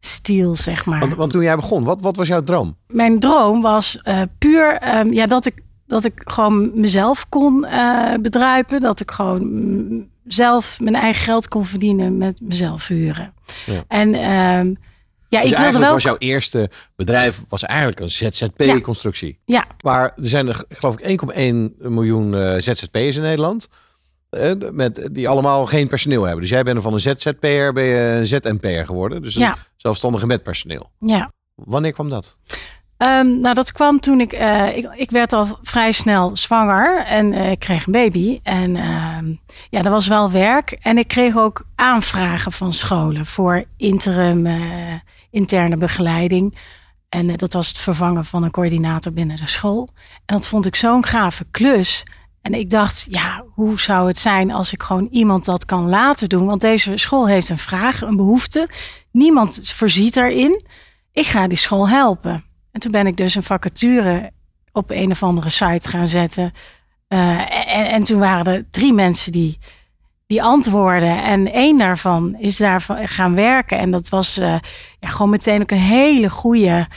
stiel, 0.00 0.56
zeg 0.56 0.86
maar. 0.86 1.00
Want, 1.00 1.14
want 1.14 1.32
toen 1.32 1.42
jij 1.42 1.56
begon, 1.56 1.84
wat, 1.84 2.00
wat 2.00 2.16
was 2.16 2.28
jouw 2.28 2.42
droom? 2.42 2.76
Mijn 2.86 3.18
droom 3.18 3.62
was 3.62 4.00
eh, 4.02 4.22
puur 4.38 4.72
ehm, 4.72 5.12
ja, 5.12 5.26
dat, 5.26 5.46
ik, 5.46 5.62
dat 5.86 6.04
ik 6.04 6.22
gewoon 6.24 6.70
mezelf 6.80 7.28
kon 7.28 7.66
bedruipen. 8.20 8.80
Dat 8.80 9.00
ik 9.00 9.10
gewoon 9.10 9.46
mm, 9.46 10.08
zelf 10.26 10.80
mijn 10.80 10.94
eigen 10.94 11.22
geld 11.22 11.48
kon 11.48 11.64
verdienen 11.64 12.18
met 12.18 12.40
mezelf 12.40 12.86
huren. 12.86 13.32
Ja. 13.66 13.84
En 13.88 14.14
ehm, 14.14 14.74
Ja, 15.28 15.40
dus 15.42 15.50
ik 15.50 15.56
wilde 15.56 15.78
wel. 15.78 15.92
was 15.92 16.02
jouw 16.02 16.16
eerste 16.18 16.70
bedrijf 16.96 17.44
was 17.48 17.62
eigenlijk 17.62 18.00
een 18.00 18.10
ZZP-constructie. 18.10 19.38
Ja, 19.44 19.66
Maar 19.84 20.02
er 20.02 20.12
zijn 20.28 20.48
er 20.48 20.64
geloof 20.68 20.98
ik 20.98 21.20
1,1 21.22 21.34
miljoen 21.78 22.34
eh, 22.34 22.54
ZZP'ers 22.58 23.16
in 23.16 23.22
Nederland. 23.22 23.68
Eh, 24.30 24.52
met, 24.70 25.08
die 25.12 25.28
allemaal 25.28 25.66
geen 25.66 25.88
personeel 25.88 26.22
hebben. 26.22 26.40
Dus 26.40 26.50
jij 26.50 26.62
bent 26.62 26.76
er 26.76 26.82
van 26.82 26.92
een 26.92 27.00
ZZP'er 27.00 27.72
ben 27.72 27.84
je 27.84 27.98
een 28.00 28.26
ZNP'er 28.26 28.86
geworden. 28.86 29.22
Dus 29.22 29.34
een 29.34 29.40
Ja. 29.42 29.56
zelfstandige 29.76 30.26
met 30.26 30.42
personeel. 30.42 30.90
ja. 30.98 31.32
Wanneer 31.54 31.92
kwam 31.92 32.08
dat? 32.08 32.36
Ehm, 32.96 33.40
nou, 33.40 33.54
dat 33.54 33.72
kwam 33.72 34.00
toen 34.00 34.20
ik, 34.20 34.32
eh, 34.32 34.76
ik... 34.76 34.88
Ik 34.94 35.10
werd 35.10 35.32
al 35.32 35.58
vrij 35.62 35.92
snel 35.92 36.36
zwanger 36.36 37.04
en 37.04 37.32
eh, 37.32 37.50
ik 37.50 37.58
kreeg 37.58 37.86
een 37.86 37.92
baby. 37.92 38.40
En 38.42 38.76
ehm, 38.76 39.28
ja, 39.70 39.82
dat 39.82 39.92
was 39.92 40.06
wel 40.06 40.30
werk. 40.30 40.70
En 40.70 40.98
ik 40.98 41.08
kreeg 41.08 41.36
ook 41.36 41.64
aanvragen 41.74 42.52
van 42.52 42.72
scholen 42.72 43.26
voor 43.26 43.64
interim, 43.76 44.46
interne 45.30 45.76
begeleiding. 45.76 46.58
En 47.08 47.36
dat 47.36 47.52
was 47.52 47.68
het 47.68 47.78
vervangen 47.78 48.24
van 48.24 48.42
een 48.42 48.50
coördinator 48.50 49.12
binnen 49.12 49.36
de 49.36 49.46
school. 49.46 49.88
En 50.26 50.36
dat 50.36 50.46
vond 50.46 50.66
ik 50.66 50.76
zo'n 50.76 51.04
gave 51.04 51.44
klus. 51.50 52.04
En 52.42 52.54
ik 52.54 52.70
dacht, 52.70 53.06
ja, 53.10 53.44
hoe 53.54 53.80
zou 53.80 54.06
het 54.06 54.18
zijn 54.18 54.50
als 54.50 54.72
ik 54.72 54.82
gewoon 54.82 55.08
iemand 55.10 55.44
dat 55.44 55.64
kan 55.64 55.88
laten 55.88 56.28
doen? 56.28 56.46
Want 56.46 56.60
deze 56.60 56.96
school 56.96 57.28
heeft 57.28 57.48
een 57.48 57.58
vraag, 57.58 58.00
een 58.00 58.16
behoefte. 58.16 58.68
Niemand 59.12 59.60
voorziet 59.62 60.14
daarin. 60.14 60.64
Ik 61.12 61.26
ga 61.26 61.46
die 61.46 61.58
school 61.58 61.88
helpen. 61.88 62.44
En 62.72 62.80
toen 62.80 62.92
ben 62.92 63.06
ik 63.06 63.16
dus 63.16 63.34
een 63.34 63.42
vacature 63.42 64.30
op 64.72 64.90
een 64.90 65.10
of 65.10 65.22
andere 65.22 65.50
site 65.50 65.88
gaan 65.88 66.08
zetten. 66.08 66.52
Eh, 67.08 67.76
en, 67.76 67.88
en 67.90 68.02
toen 68.02 68.18
waren 68.18 68.54
er 68.54 68.70
drie 68.70 68.92
mensen 68.92 69.32
die, 69.32 69.58
die 70.26 70.42
antwoorden. 70.42 71.22
En 71.22 71.52
één 71.52 71.78
daarvan 71.78 72.36
is 72.38 72.56
daar 72.56 72.84
gaan 73.02 73.34
werken. 73.34 73.78
En 73.78 73.90
dat 73.90 74.08
was 74.08 74.38
eh, 74.38 74.58
ja, 75.00 75.08
gewoon 75.08 75.30
meteen 75.30 75.60
ook 75.62 75.70
een 75.70 75.78
hele 75.78 76.30
goede. 76.30 76.88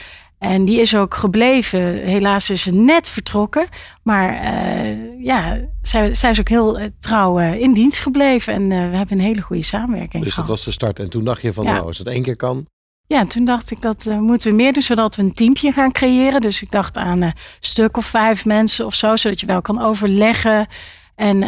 En 0.42 0.64
die 0.64 0.80
is 0.80 0.96
ook 0.96 1.14
gebleven. 1.14 1.80
Helaas 1.96 2.50
is 2.50 2.62
ze 2.62 2.74
net 2.74 3.08
vertrokken. 3.08 3.68
Maar 4.02 4.34
eh, 4.34 5.24
ja, 5.24 5.60
zij, 5.82 6.14
zij 6.14 6.30
is 6.30 6.40
ook 6.40 6.48
heel 6.48 6.78
eh, 6.78 6.88
trouw 7.00 7.38
eh, 7.38 7.60
in 7.60 7.74
dienst 7.74 7.98
gebleven. 7.98 8.54
En 8.54 8.68
we 8.68 8.96
hebben 8.96 9.18
een 9.18 9.24
hele 9.24 9.40
goede 9.40 9.62
samenwerking 9.62 10.24
Dus 10.24 10.34
dat 10.34 10.48
was 10.48 10.64
de 10.64 10.72
start. 10.72 10.98
En 10.98 11.10
toen 11.10 11.24
dacht 11.24 11.42
je 11.42 11.52
van, 11.52 11.64
Ja. 11.64 11.72
nou, 11.72 11.86
als 11.86 11.98
dat 11.98 12.06
één 12.06 12.22
keer 12.22 12.36
kan. 12.36 12.66
Ja, 13.06 13.18
en 13.18 13.28
toen 13.28 13.44
dacht 13.44 13.70
ik 13.70 13.80
dat 13.80 14.04
moeten 14.18 14.50
we 14.50 14.56
meer 14.56 14.72
doen, 14.72 14.82
zodat 14.82 15.16
we 15.16 15.22
een 15.22 15.32
teampje 15.32 15.72
gaan 15.72 15.92
creëren. 15.92 16.40
Dus 16.40 16.62
ik 16.62 16.70
dacht 16.70 16.96
aan 16.96 17.22
een 17.22 17.34
stuk 17.60 17.96
of 17.96 18.06
vijf 18.06 18.44
mensen 18.44 18.86
of 18.86 18.94
zo, 18.94 19.16
zodat 19.16 19.40
je 19.40 19.46
wel 19.46 19.62
kan 19.62 19.82
overleggen. 19.82 20.66
En 21.14 21.38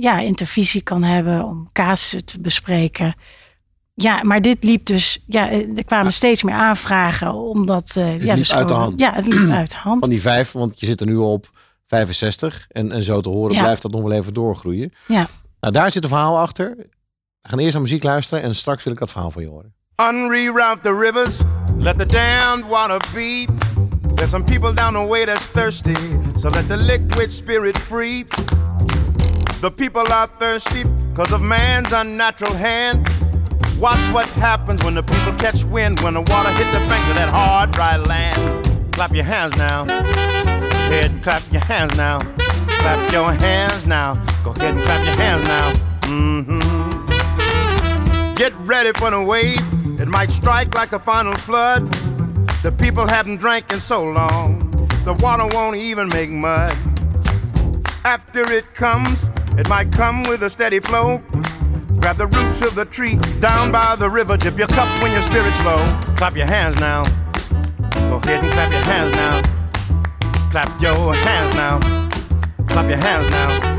ja, 0.00 0.18
intervisie 0.18 0.82
kan 0.82 1.02
hebben 1.02 1.44
om 1.44 1.68
casussen 1.72 2.24
te 2.24 2.40
bespreken. 2.40 3.14
Ja, 4.00 4.22
maar 4.22 4.42
dit 4.42 4.64
liep 4.64 4.86
dus, 4.86 5.18
ja, 5.26 5.50
eh, 5.50 5.76
er 5.76 5.84
kwamen 5.84 6.12
steeds 6.12 6.42
meer 6.42 6.54
aanvragen, 6.54 7.34
omdat... 7.34 7.94
eh, 7.96 8.20
ja, 8.20 8.26
liep 8.26 8.36
dus 8.36 8.52
uit 8.52 8.68
de 8.68 8.74
hand. 8.74 9.00
Ja, 9.00 9.12
het 9.14 9.26
liep 9.26 9.50
uit 9.50 9.70
de 9.70 9.76
hand. 9.88 10.00
Van 10.00 10.10
die 10.10 10.20
vijf, 10.20 10.52
want 10.52 10.80
je 10.80 10.86
zit 10.86 11.00
er 11.00 11.06
nu 11.06 11.16
op 11.16 11.50
65. 11.86 12.66
En, 12.68 12.92
en 12.92 13.02
zo 13.02 13.20
te 13.20 13.28
horen 13.28 13.54
Ja. 13.54 13.62
blijft 13.62 13.82
dat 13.82 13.90
nog 13.90 14.02
wel 14.02 14.12
even 14.12 14.34
doorgroeien. 14.34 14.92
Ja. 15.06 15.26
Nou, 15.60 15.72
daar 15.72 15.90
zit 15.90 16.02
een 16.02 16.08
verhaal 16.08 16.38
achter. 16.38 16.74
We 17.42 17.48
gaan 17.48 17.58
eerst 17.58 17.72
naar 17.72 17.82
muziek 17.82 18.02
luisteren. 18.02 18.44
En 18.44 18.54
straks 18.54 18.84
wil 18.84 18.92
ik 18.92 18.98
dat 18.98 19.10
verhaal 19.10 19.30
van 19.30 19.42
je 19.42 19.48
horen. 19.48 19.74
Unreroute 20.02 20.80
the 20.82 20.98
rivers, 20.98 21.38
let 21.78 21.98
the 21.98 22.06
damned 22.06 22.66
water 22.70 22.96
beat. 23.14 23.48
There's 24.14 24.30
some 24.30 24.44
people 24.44 24.74
down 24.74 24.92
the 24.92 25.06
way 25.08 25.24
that's 25.26 25.46
thirsty, 25.46 25.94
so 26.36 26.48
let 26.50 26.68
the 26.68 26.76
liquid 26.76 27.32
spirit 27.32 27.78
free. 27.78 28.24
The 29.60 29.70
people 29.70 30.02
are 30.12 30.28
thirsty 30.38 30.84
because 31.12 31.34
of 31.34 31.40
man's 31.40 31.92
unnatural 31.92 32.54
hand. 32.56 33.08
Watch 33.80 34.12
what 34.12 34.28
happens 34.30 34.84
when 34.84 34.94
the 34.94 35.04
people 35.04 35.32
catch 35.34 35.62
wind, 35.62 36.00
when 36.00 36.14
the 36.14 36.22
water 36.22 36.50
hit 36.50 36.66
the 36.72 36.80
banks 36.88 37.08
of 37.08 37.14
that 37.14 37.28
hard, 37.30 37.70
dry 37.70 37.96
land. 37.96 38.92
Clap 38.92 39.12
your 39.12 39.22
hands 39.22 39.56
now. 39.56 39.84
Go 39.84 39.92
ahead 39.94 41.12
and 41.12 41.22
clap 41.22 41.42
your 41.52 41.60
hands 41.60 41.96
now. 41.96 42.18
Clap 42.18 43.12
your 43.12 43.32
hands 43.32 43.86
now. 43.86 44.14
Go 44.42 44.50
ahead 44.50 44.74
and 44.74 44.82
clap 44.82 45.04
your 45.04 45.14
hands 45.14 45.46
now. 45.46 45.72
Mm-hmm. 46.08 46.58
Get 48.34 48.52
ready 48.66 48.90
for 48.98 49.12
the 49.12 49.22
wave. 49.22 49.60
It 50.00 50.08
might 50.08 50.30
strike 50.30 50.74
like 50.74 50.90
a 50.90 50.98
final 50.98 51.34
flood. 51.34 51.86
The 52.64 52.72
people 52.76 53.06
haven't 53.06 53.36
drank 53.36 53.70
in 53.70 53.78
so 53.78 54.02
long. 54.02 54.70
The 55.04 55.14
water 55.20 55.46
won't 55.54 55.76
even 55.76 56.08
make 56.08 56.30
mud. 56.30 56.72
After 58.04 58.40
it 58.40 58.74
comes, 58.74 59.30
it 59.56 59.68
might 59.68 59.92
come 59.92 60.24
with 60.24 60.42
a 60.42 60.50
steady 60.50 60.80
flow. 60.80 61.22
Grab 62.00 62.16
the 62.16 62.26
roots 62.26 62.62
of 62.62 62.74
the 62.74 62.84
tree 62.84 63.18
down 63.40 63.72
by 63.72 63.96
the 63.98 64.08
river. 64.08 64.36
Dip 64.36 64.56
your 64.56 64.68
cup 64.68 64.88
when 65.02 65.12
your 65.12 65.22
spirit's 65.22 65.62
low. 65.64 65.84
Clap 66.16 66.36
your 66.36 66.46
hands 66.46 66.78
now. 66.80 67.02
Go 68.08 68.20
ahead 68.24 68.42
and 68.42 68.52
clap 68.52 68.70
your 68.72 68.82
hands 68.82 69.14
now. 69.16 69.42
Clap 70.50 70.80
your 70.80 71.14
hands 71.14 71.54
now. 71.56 71.78
Clap 72.66 72.88
your 72.88 72.98
hands 72.98 73.30
now. 73.30 73.78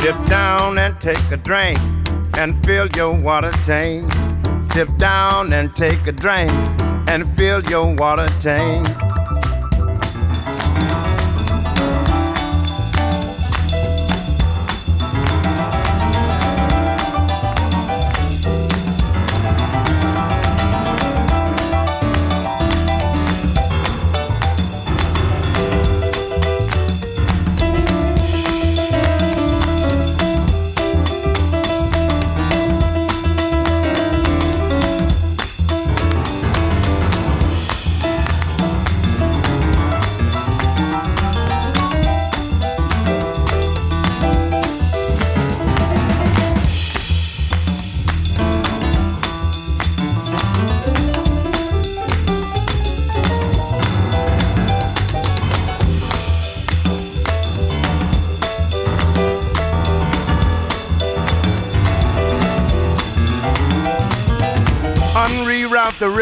Dip 0.00 0.24
down 0.26 0.78
and 0.78 1.00
take 1.00 1.30
a 1.30 1.36
drink 1.36 1.78
and 2.36 2.56
fill 2.64 2.88
your 2.88 3.12
water 3.14 3.50
tank. 3.64 4.10
Dip 4.74 4.88
down 4.96 5.52
and 5.52 5.74
take 5.76 6.06
a 6.06 6.12
drink 6.12 6.50
and 7.08 7.28
fill 7.36 7.62
your 7.64 7.94
water 7.94 8.26
tank. 8.40 8.86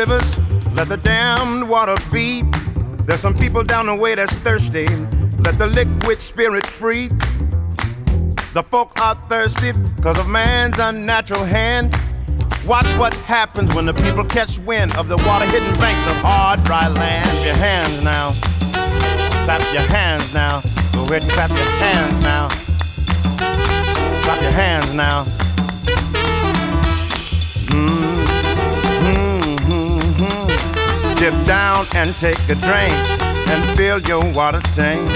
Rivers, 0.01 0.39
let 0.77 0.89
the 0.89 0.97
damned 0.97 1.69
water 1.69 1.95
beat. 2.11 2.47
There's 3.05 3.21
some 3.21 3.37
people 3.37 3.63
down 3.63 3.85
the 3.85 3.95
way 3.95 4.15
that's 4.15 4.39
thirsty. 4.39 4.87
Let 5.45 5.59
the 5.59 5.67
liquid 5.67 6.19
spirit 6.19 6.67
free. 6.67 7.09
The 8.55 8.63
folk 8.65 8.99
are 8.99 9.15
thirsty 9.29 9.73
because 9.97 10.19
of 10.19 10.27
man's 10.27 10.79
unnatural 10.79 11.45
hand. 11.45 11.95
Watch 12.67 12.87
what 12.97 13.13
happens 13.29 13.75
when 13.75 13.85
the 13.85 13.93
people 13.93 14.25
catch 14.25 14.59
wind 14.61 14.97
of 14.97 15.09
the 15.09 15.19
water 15.27 15.45
hidden 15.45 15.75
banks 15.75 16.11
of 16.11 16.17
hard, 16.23 16.65
dry 16.65 16.89
land. 16.89 17.29
Clap 17.29 17.45
your 17.45 17.57
hands 17.57 18.03
now. 18.03 18.33
Clap 19.45 19.75
your 19.75 19.83
hands 19.83 20.33
now. 20.33 20.63
Go 20.95 21.03
ahead 21.03 21.25
and 21.25 21.33
clap 21.33 21.51
your 21.51 21.71
hands 21.85 22.23
now. 22.23 22.49
Clap 24.23 24.41
your 24.41 24.53
hands 24.53 24.95
now. 24.95 25.40
Dip 31.21 31.35
down 31.45 31.85
and 31.93 32.17
take 32.17 32.39
a 32.49 32.55
drink 32.55 32.95
and 33.51 33.77
fill 33.77 34.01
your 34.01 34.25
water 34.33 34.61
tank. 34.73 35.07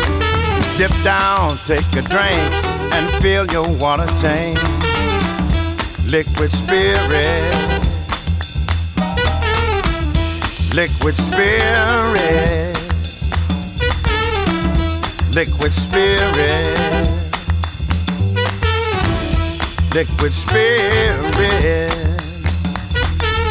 Dip 0.76 0.92
down, 1.02 1.56
take 1.64 1.80
a 1.96 2.02
drink 2.02 2.52
and 2.92 3.22
fill 3.22 3.46
your 3.46 3.66
water 3.78 4.04
tank. 4.20 4.58
Liquid 6.04 6.52
spirit. 6.52 7.54
Liquid 10.74 11.16
spirit. 11.16 12.76
Liquid 15.32 15.72
spirit. 15.72 17.08
Liquid 19.94 20.34
spirit. 20.34 21.90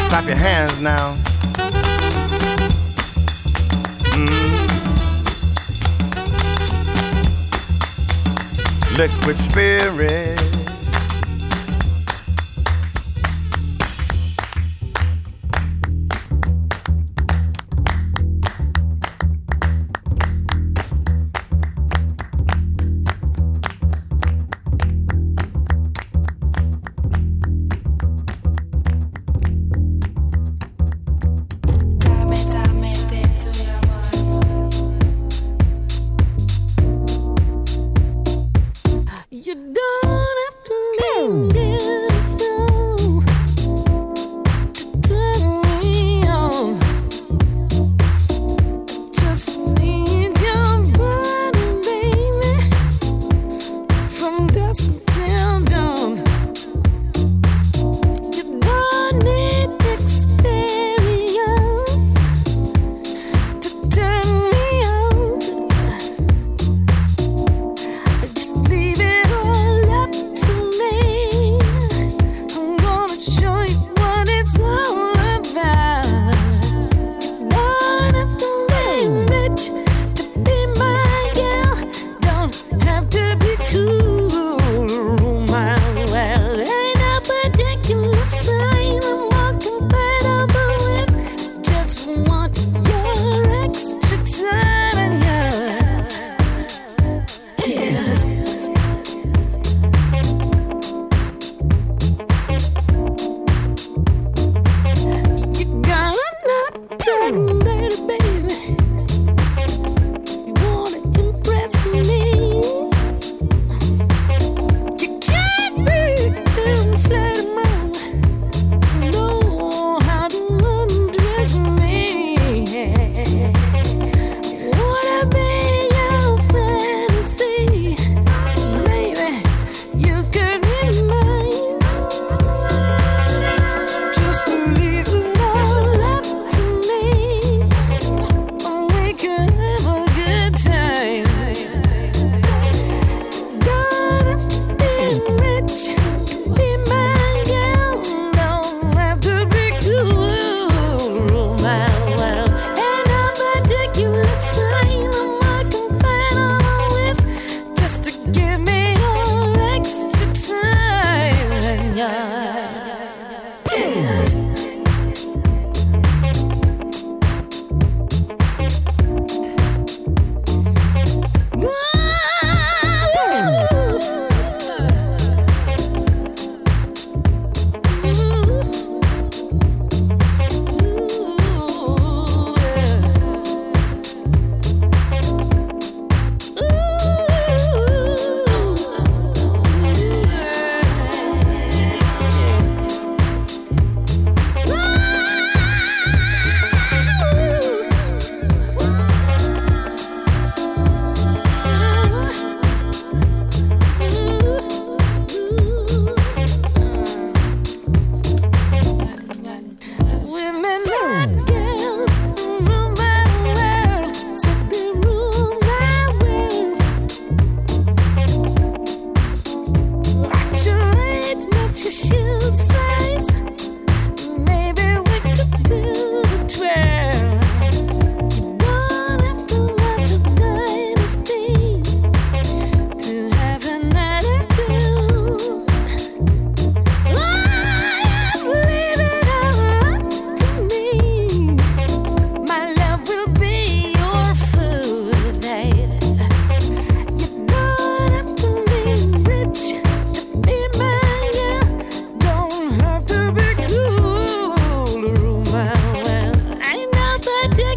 Clap 0.08 0.26
your 0.28 0.36
hands 0.36 0.80
now. 0.80 1.23
Liquid 8.96 9.36
spirit. 9.36 10.43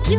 Het 0.07 0.15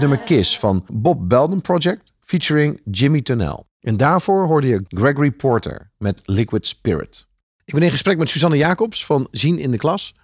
nummer 0.00 0.18
Kiss 0.18 0.58
van 0.58 0.84
Bob 0.92 1.28
Belden 1.28 1.60
Project 1.60 2.12
featuring 2.20 2.80
Jimmy 2.90 3.20
Tunnell. 3.22 3.64
En 3.80 3.96
daarvoor 3.96 4.46
hoorde 4.46 4.66
je 4.66 4.84
Gregory 4.88 5.30
Porter 5.30 5.90
met 5.98 6.22
Liquid 6.24 6.66
Spirit. 6.66 7.26
Ik 7.64 7.74
ben 7.74 7.82
in 7.82 7.90
gesprek 7.90 8.18
met 8.18 8.30
Suzanne 8.30 8.56
Jacobs 8.56 9.06
van 9.06 9.28
Zien 9.30 9.58
in 9.58 9.70
de 9.70 9.78
Klas. 9.78 10.14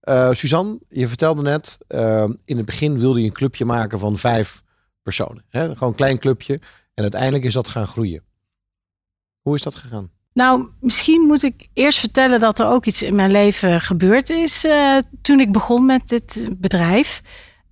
Eh, 0.00 0.32
Suzanne, 0.32 0.78
je 0.88 1.08
vertelde 1.08 1.42
net, 1.42 1.78
eh, 1.86 2.28
in 2.44 2.56
het 2.56 2.66
begin 2.66 2.98
wilde 2.98 3.20
je 3.20 3.26
een 3.26 3.32
clubje 3.32 3.64
maken 3.64 3.98
van 3.98 4.16
vijf 4.16 4.62
personen. 5.02 5.44
Hè? 5.48 5.68
Gewoon 5.72 5.88
een 5.88 5.94
klein 5.94 6.18
clubje. 6.18 6.54
En 6.94 7.02
uiteindelijk 7.02 7.44
is 7.44 7.52
dat 7.52 7.68
gaan 7.68 7.86
groeien. 7.86 8.22
Hoe 9.40 9.54
is 9.54 9.62
dat 9.62 9.74
gegaan? 9.74 10.14
Nou, 10.36 10.68
misschien 10.80 11.20
moet 11.26 11.42
ik 11.42 11.68
eerst 11.72 11.98
vertellen 11.98 12.40
dat 12.40 12.58
er 12.58 12.66
ook 12.66 12.86
iets 12.86 13.02
in 13.02 13.14
mijn 13.14 13.30
leven 13.30 13.80
gebeurd 13.80 14.30
is 14.30 14.64
uh, 14.64 14.96
toen 15.22 15.40
ik 15.40 15.52
begon 15.52 15.86
met 15.86 16.08
dit 16.08 16.48
bedrijf. 16.56 17.22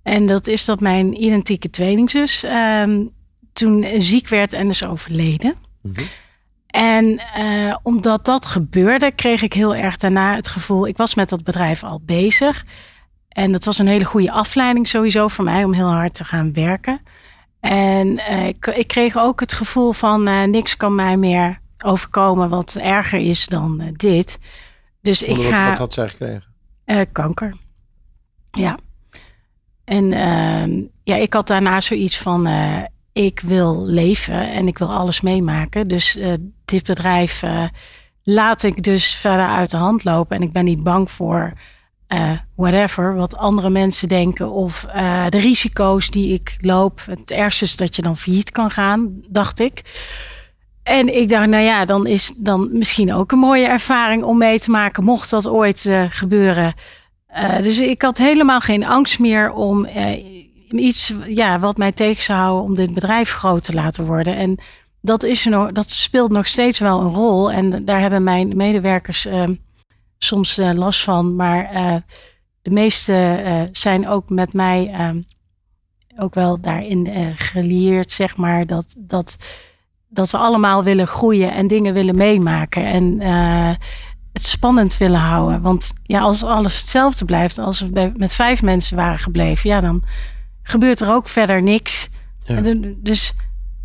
En 0.03 0.25
dat 0.25 0.47
is 0.47 0.65
dat 0.65 0.79
mijn 0.79 1.23
identieke 1.23 1.69
tweelingzus 1.69 2.43
ehm, 2.43 3.05
toen 3.53 3.85
ziek 3.97 4.27
werd 4.27 4.53
en 4.53 4.69
is 4.69 4.83
overleden. 4.83 5.55
Mm 5.81 5.91
-hmm. 5.95 6.07
En 6.67 7.19
uh, 7.37 7.75
omdat 7.83 8.25
dat 8.25 8.45
gebeurde, 8.45 9.11
kreeg 9.11 9.41
ik 9.41 9.53
heel 9.53 9.75
erg 9.75 9.97
daarna 9.97 10.35
het 10.35 10.47
gevoel, 10.47 10.87
ik 10.87 10.97
was 10.97 11.15
met 11.15 11.29
dat 11.29 11.43
bedrijf 11.43 11.83
al 11.83 12.01
bezig. 12.05 12.65
En 13.29 13.51
dat 13.51 13.63
was 13.63 13.77
een 13.77 13.87
hele 13.87 14.05
goede 14.05 14.31
afleiding 14.31 14.87
sowieso 14.87 15.27
voor 15.27 15.43
mij 15.43 15.63
om 15.63 15.73
heel 15.73 15.91
hard 15.91 16.13
te 16.13 16.23
gaan 16.23 16.53
werken. 16.53 17.01
En 17.59 18.07
uh, 18.07 18.47
ik, 18.47 18.67
ik, 18.67 18.87
kreeg 18.87 19.17
ook 19.17 19.39
het 19.39 19.53
gevoel 19.53 19.91
van 19.91 20.27
uh, 20.27 20.43
niks 20.43 20.77
kan 20.77 20.95
mij 20.95 21.17
meer 21.17 21.63
overkomen 21.85 22.49
wat 22.49 22.75
erger 22.75 23.19
is 23.19 23.47
dan 23.47 23.93
dit. 23.93 24.39
Dus 25.01 25.23
ik 25.23 25.35
wat, 25.35 25.45
ga. 25.45 25.69
Wat 25.69 25.77
had 25.77 25.93
zij 25.93 26.09
gekregen? 26.09 26.43
kanker. 27.11 27.53
Ja. 28.51 28.77
En 29.83 30.13
ehm, 30.13 30.83
ja, 31.03 31.15
ik 31.15 31.33
had 31.33 31.47
daarna 31.47 31.81
zoiets 31.81 32.17
van 32.17 32.47
ik 33.13 33.39
wil 33.39 33.85
leven 33.85 34.51
en 34.51 34.67
ik 34.67 34.77
wil 34.77 34.93
alles 34.93 35.21
meemaken. 35.21 35.87
Dus 35.87 36.19
dit 36.65 36.83
bedrijf 36.83 37.43
laat 38.23 38.63
ik 38.63 38.83
dus 38.83 39.15
verder 39.15 39.47
uit 39.47 39.71
de 39.71 39.77
hand 39.77 40.03
lopen. 40.03 40.35
En 40.35 40.41
ik 40.41 40.51
ben 40.51 40.65
niet 40.65 40.83
bang 40.83 41.11
voor 41.11 41.53
uh, 42.07 42.31
whatever, 42.55 43.15
wat 43.15 43.37
andere 43.37 43.69
mensen 43.69 44.07
denken. 44.07 44.51
Of 44.51 44.87
de 45.29 45.37
risico's 45.37 46.09
die 46.09 46.33
ik 46.33 46.57
loop. 46.59 47.01
Het 47.05 47.31
ergste 47.31 47.65
is 47.65 47.75
dat 47.75 47.95
je 47.95 48.01
dan 48.01 48.17
failliet 48.17 48.51
kan 48.51 48.71
gaan, 48.71 49.21
dacht 49.29 49.59
ik. 49.59 49.81
En 50.85 51.15
ik 51.15 51.29
dacht, 51.29 51.47
nou 51.47 51.63
ja, 51.63 51.85
dan 51.85 52.07
is 52.07 52.33
dan 52.37 52.69
misschien 52.71 53.13
ook 53.13 53.31
een 53.31 53.39
mooie 53.39 53.67
ervaring 53.67 54.23
om 54.23 54.37
mee 54.37 54.59
te 54.59 54.71
maken, 54.71 55.03
mocht 55.03 55.29
dat 55.29 55.47
ooit 55.47 55.91
gebeuren. 56.09 56.73
dus 57.61 57.79
ik 57.79 58.01
had 58.01 58.17
helemaal 58.17 58.59
geen 58.59 58.85
angst 58.85 59.19
meer 59.19 59.51
om 59.51 59.87
iets 60.69 61.13
ja, 61.27 61.59
wat 61.59 61.77
mij 61.77 61.91
tegen 61.91 62.23
zou 62.23 62.39
houden 62.39 62.63
om 62.69 62.75
dit 62.75 62.93
bedrijf 62.93 63.31
groot 63.31 63.63
te 63.63 63.73
laten 63.73 64.05
worden. 64.05 64.35
En 64.35 64.57
dat, 65.01 65.23
is 65.23 65.45
nog, 65.45 65.71
dat 65.71 65.89
speelt 65.89 66.31
nog 66.31 66.47
steeds 66.47 66.79
wel 66.79 66.99
een 66.99 67.13
rol. 67.13 67.51
En 67.51 67.85
daar 67.85 67.99
hebben 67.99 68.23
mijn 68.23 68.57
medewerkers 68.57 69.25
uh, 69.25 69.43
soms 70.17 70.55
last 70.57 71.03
van. 71.03 71.35
Maar 71.35 71.69
de 72.61 72.71
meeste 72.71 73.69
zijn 73.71 74.07
ook 74.07 74.29
met 74.29 74.53
mij 74.53 74.91
ehm, 74.93 75.21
ook 76.17 76.33
wel 76.33 76.61
daarin 76.61 77.33
gelieerd, 77.35 78.11
zeg 78.11 78.37
maar. 78.37 78.65
Dat, 78.65 78.95
dat, 78.99 79.37
dat 80.15 80.29
we 80.29 80.37
allemaal 80.37 80.83
willen 80.83 81.07
groeien 81.07 81.53
en 81.53 81.67
dingen 81.67 81.93
willen 81.93 82.15
meemaken. 82.15 82.85
En 82.85 83.21
het 84.33 84.45
spannend 84.45 84.97
willen 84.97 85.19
houden. 85.19 85.61
Want 85.61 85.93
ja, 86.03 86.19
als 86.19 86.43
alles 86.43 86.77
hetzelfde 86.77 87.25
blijft, 87.25 87.57
als 87.57 87.79
we 87.79 88.11
met 88.17 88.33
vijf 88.33 88.61
mensen 88.61 88.97
waren 88.97 89.19
gebleven, 89.19 89.69
ja, 89.69 89.79
dan 89.79 90.03
gebeurt 90.63 90.99
er 90.99 91.13
ook 91.13 91.27
verder 91.27 91.63
niks. 91.63 92.09
Ja. 92.45 92.61
Dus 92.97 93.33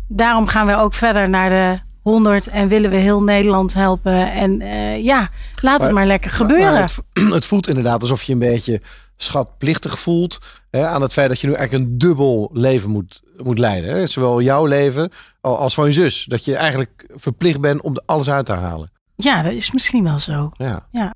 daarom 0.07 0.47
gaan 0.47 0.67
we 0.67 0.75
ook 0.75 0.93
verder 0.93 1.29
naar 1.29 1.49
de 1.49 1.79
100 2.01 2.47
en 2.47 2.67
willen 2.67 2.89
we 2.89 2.95
heel 2.95 3.23
Nederland 3.23 3.73
helpen. 3.73 4.31
En 4.31 4.61
uh, 4.61 5.03
ja, 5.03 5.29
laat 5.61 5.77
maar, 5.77 5.87
het 5.87 5.95
maar 5.95 6.05
lekker 6.05 6.31
gebeuren. 6.31 6.73
Maar 6.73 6.81
het, 6.81 7.03
het, 7.33 7.45
voelt 7.45 7.67
inderdaad 7.67 8.01
alsof 8.01 8.23
je 8.23 8.33
een 8.33 8.39
beetje 8.39 8.81
schatplichtig 9.17 9.99
voelt 9.99 10.60
hè, 10.71 10.87
aan 10.87 11.01
het 11.01 11.13
feit 11.13 11.29
dat 11.29 11.39
je 11.39 11.47
nu 11.47 11.53
eigenlijk 11.53 11.83
een 11.83 11.97
dubbel 11.97 12.49
leven 12.53 12.89
moet, 12.89 13.21
moet 13.37 13.57
leiden. 13.57 13.89
Hè? 13.89 14.07
Zowel 14.07 14.41
jouw 14.41 14.65
leven 14.65 15.11
als 15.41 15.73
van 15.73 15.85
je 15.85 15.91
zus. 15.91 16.25
Dat 16.25 16.45
je 16.45 16.55
eigenlijk 16.55 17.05
verplicht 17.15 17.61
bent 17.61 17.81
om 17.81 17.95
er 17.95 18.03
alles 18.05 18.29
uit 18.29 18.45
te 18.45 18.53
halen. 18.53 18.91
Ja, 19.15 19.41
dat 19.41 19.53
is 19.53 19.71
misschien 19.71 20.03
wel 20.03 20.19
zo. 20.19 20.51
Ja. 20.57 20.87
ja. 20.91 21.13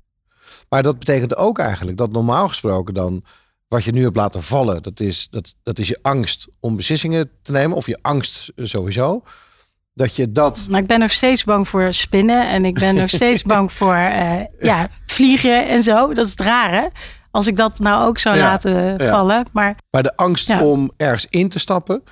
Maar 0.68 0.82
dat 0.82 0.98
betekent 0.98 1.36
ook 1.36 1.58
eigenlijk 1.58 1.98
dat 1.98 2.12
normaal 2.12 2.48
gesproken 2.48 2.94
dan 2.94 3.24
wat 3.68 3.84
je 3.84 3.92
nu 3.92 4.02
hebt 4.02 4.16
laten 4.16 4.42
vallen, 4.42 4.82
dat 4.82 5.00
is, 5.00 5.28
dat, 5.30 5.54
dat 5.62 5.78
is 5.78 5.88
je 5.88 5.98
angst 6.02 6.48
om 6.60 6.76
beslissingen 6.76 7.30
te 7.42 7.52
nemen. 7.52 7.76
Of 7.76 7.86
je 7.86 7.98
angst 8.02 8.52
sowieso. 8.56 9.22
Dat 9.94 10.16
je 10.16 10.32
dat. 10.32 10.66
Maar 10.70 10.80
ik 10.80 10.86
ben 10.86 10.98
nog 10.98 11.12
steeds 11.12 11.44
bang 11.44 11.68
voor 11.68 11.92
spinnen. 11.92 12.48
En 12.48 12.64
ik 12.64 12.74
ben 12.74 12.94
nog 12.94 13.10
steeds 13.10 13.42
bang 13.52 13.72
voor 13.72 13.94
uh, 13.94 14.40
ja, 14.58 14.90
vliegen 15.06 15.68
en 15.68 15.82
zo. 15.82 16.14
Dat 16.14 16.24
is 16.24 16.30
het 16.30 16.40
rare. 16.40 16.90
Als 17.36 17.46
ik 17.46 17.56
dat 17.56 17.78
nou 17.78 18.06
ook 18.06 18.18
zou 18.18 18.36
ja, 18.36 18.42
laten 18.42 19.00
vallen. 19.08 19.46
Maar, 19.52 19.76
maar 19.90 20.02
de 20.02 20.16
angst 20.16 20.60
om 20.60 20.90
ergens 20.96 21.26
in 21.26 21.48
te 21.48 21.58
stappen. 21.58 22.02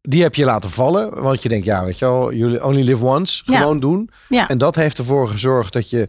Die 0.00 0.22
heb 0.22 0.34
je 0.34 0.44
laten 0.44 0.70
vallen. 0.70 1.22
Want 1.22 1.42
je 1.42 1.48
denkt, 1.48 1.64
ja, 1.64 1.84
weet 1.84 1.98
je 1.98 2.04
wel, 2.04 2.32
jullie 2.32 2.64
only 2.64 2.82
live 2.82 3.04
once. 3.04 3.42
Gewoon 3.44 3.80
doen. 3.80 4.10
En 4.28 4.58
dat 4.58 4.76
heeft 4.76 4.98
ervoor 4.98 5.28
gezorgd 5.28 5.72
dat 5.72 5.90
je 5.90 6.08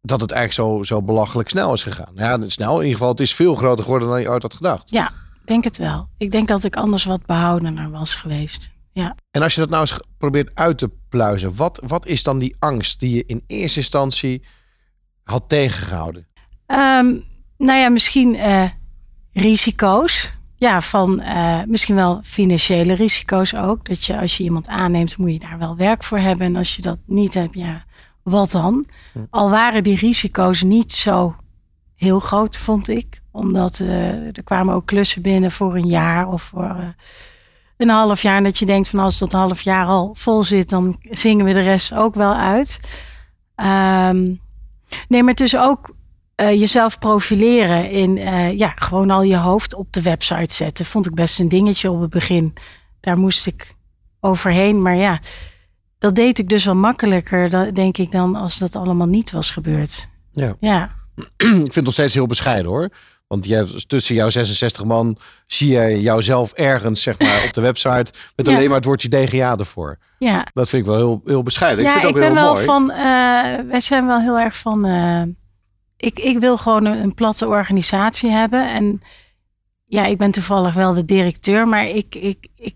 dat 0.00 0.20
het 0.20 0.32
eigenlijk 0.32 0.70
zo, 0.70 0.82
zo 0.82 1.02
belachelijk 1.02 1.48
snel 1.48 1.72
is 1.72 1.82
gegaan. 1.82 2.12
Ja, 2.14 2.38
snel 2.46 2.74
in 2.74 2.82
ieder 2.82 2.92
geval. 2.92 3.08
Het 3.08 3.20
is 3.20 3.34
veel 3.34 3.54
groter 3.54 3.84
geworden 3.84 4.08
dan 4.08 4.20
je 4.20 4.30
ooit 4.30 4.42
had 4.42 4.54
gedacht. 4.54 4.90
Ja, 4.90 5.12
denk 5.44 5.64
het 5.64 5.76
wel. 5.76 6.08
Ik 6.18 6.30
denk 6.30 6.48
dat 6.48 6.64
ik 6.64 6.76
anders 6.76 7.04
wat 7.04 7.26
behoudener 7.26 7.90
was 7.90 8.14
geweest. 8.14 8.70
Ja. 8.92 9.16
En 9.30 9.42
als 9.42 9.54
je 9.54 9.60
dat 9.60 9.70
nou 9.70 9.80
eens 9.80 10.00
probeert 10.18 10.50
uit 10.54 10.78
te 10.78 10.90
pluizen, 11.08 11.56
wat, 11.56 11.80
wat 11.86 12.06
is 12.06 12.22
dan 12.22 12.38
die 12.38 12.56
angst 12.58 13.00
die 13.00 13.16
je 13.16 13.24
in 13.26 13.44
eerste 13.46 13.78
instantie 13.78 14.42
had 15.22 15.44
tegengehouden? 15.48 16.26
Um, 16.66 17.28
nou 17.60 17.78
ja, 17.78 17.88
misschien 17.88 18.34
uh, 18.34 18.68
risico's. 19.32 20.38
Ja, 20.56 20.80
van 20.80 21.20
uh, 21.20 21.58
misschien 21.66 21.94
wel 21.94 22.20
financiële 22.24 22.94
risico's 22.94 23.54
ook. 23.54 23.84
Dat 23.84 24.04
je 24.04 24.20
als 24.20 24.36
je 24.36 24.44
iemand 24.44 24.68
aanneemt, 24.68 25.16
moet 25.16 25.32
je 25.32 25.38
daar 25.38 25.58
wel 25.58 25.76
werk 25.76 26.04
voor 26.04 26.18
hebben. 26.18 26.46
En 26.46 26.56
als 26.56 26.76
je 26.76 26.82
dat 26.82 26.98
niet 27.06 27.34
hebt, 27.34 27.54
ja, 27.54 27.84
wat 28.22 28.50
dan? 28.50 28.86
Al 29.30 29.50
waren 29.50 29.82
die 29.82 29.96
risico's 29.96 30.62
niet 30.62 30.92
zo 30.92 31.36
heel 31.96 32.20
groot, 32.20 32.58
vond 32.58 32.88
ik. 32.88 33.22
Omdat 33.32 33.78
uh, 33.78 34.36
er 34.36 34.42
kwamen 34.44 34.74
ook 34.74 34.86
klussen 34.86 35.22
binnen 35.22 35.50
voor 35.50 35.76
een 35.76 35.88
jaar 35.88 36.28
of 36.28 36.42
voor 36.42 36.94
een 37.76 37.88
half 37.88 38.22
jaar. 38.22 38.36
En 38.36 38.44
dat 38.44 38.58
je 38.58 38.66
denkt 38.66 38.88
van 38.88 38.98
als 38.98 39.18
dat 39.18 39.32
half 39.32 39.60
jaar 39.60 39.86
al 39.86 40.14
vol 40.18 40.44
zit, 40.44 40.68
dan 40.68 40.96
zingen 41.02 41.44
we 41.44 41.52
de 41.52 41.60
rest 41.60 41.94
ook 41.94 42.14
wel 42.14 42.34
uit. 42.34 42.80
Um, 43.56 44.40
nee, 45.08 45.22
maar 45.22 45.30
het 45.30 45.40
is 45.40 45.56
ook 45.56 45.94
uh, 46.40 46.50
jezelf 46.60 46.98
profileren 46.98 47.90
in 47.90 48.16
ja, 48.56 48.72
gewoon 48.76 49.10
al 49.10 49.22
je 49.22 49.36
hoofd 49.36 49.74
op 49.74 49.92
de 49.92 50.02
website 50.02 50.54
zetten. 50.54 50.84
Vond 50.84 51.06
ik 51.06 51.14
best 51.14 51.40
een 51.40 51.48
dingetje 51.48 51.90
op 51.90 52.00
het 52.00 52.10
begin. 52.10 52.54
Daar 53.00 53.18
moest 53.18 53.46
ik 53.46 53.74
overheen. 54.20 54.82
Maar 54.82 54.96
ja, 54.96 55.20
dat 55.98 56.14
deed 56.14 56.38
ik 56.38 56.48
dus 56.48 56.64
wel 56.64 56.74
makkelijker, 56.74 57.74
denk 57.74 57.98
ik, 57.98 58.12
dan 58.12 58.36
als 58.36 58.58
dat 58.58 58.76
allemaal 58.76 59.06
niet 59.06 59.30
was 59.30 59.50
gebeurd. 59.50 60.08
Ja. 60.30 60.54
ja. 60.60 60.90
ik 61.36 61.46
vind 61.46 61.74
het 61.74 61.84
nog 61.84 61.92
steeds 61.92 62.14
heel 62.14 62.26
bescheiden 62.26 62.70
hoor. 62.70 62.88
Want 63.26 63.46
je 63.46 63.54
hebt 63.54 63.88
tussen 63.88 64.14
jouw 64.14 64.28
66 64.28 64.84
man 64.84 65.18
zie 65.46 65.70
je 65.70 66.00
jouzelf 66.00 66.52
ergens 66.52 67.02
zeg 67.02 67.18
maar, 67.18 67.44
op 67.46 67.52
de 67.52 67.60
website 67.60 68.12
met 68.36 68.48
alleen 68.48 68.66
maar 68.66 68.76
het 68.76 68.84
woordje 68.84 69.08
DGA 69.08 69.56
ervoor. 69.56 69.98
Ja. 70.18 70.46
Dat 70.52 70.68
vind 70.68 70.82
ik 70.82 70.88
wel 70.88 70.98
heel, 70.98 71.20
heel 71.24 71.42
bescheiden. 71.42 71.84
Ja, 71.84 71.94
ik, 71.94 72.00
vind 72.00 72.14
ik 72.14 72.20
ben 72.20 72.34
wel 72.34 72.52
mooi. 72.52 72.64
van. 72.64 72.90
Uh, 72.90 72.98
wij 73.68 73.80
zijn 73.80 74.06
wel 74.06 74.20
heel 74.20 74.38
erg 74.38 74.56
van. 74.56 74.86
Ik, 76.00 76.18
ik 76.18 76.38
wil 76.38 76.56
gewoon 76.56 76.84
een, 76.84 77.02
een, 77.02 77.14
platte 77.14 77.46
organisatie 77.46 78.30
hebben. 78.30 78.70
En 78.70 79.02
ja, 79.84 80.06
ik 80.06 80.18
ben 80.18 80.30
toevallig 80.30 80.74
wel 80.74 80.94
de 80.94 81.04
directeur, 81.04 81.68
maar 81.68 81.86
ik, 81.86 82.14
ik, 82.14 82.46
ik, 82.56 82.74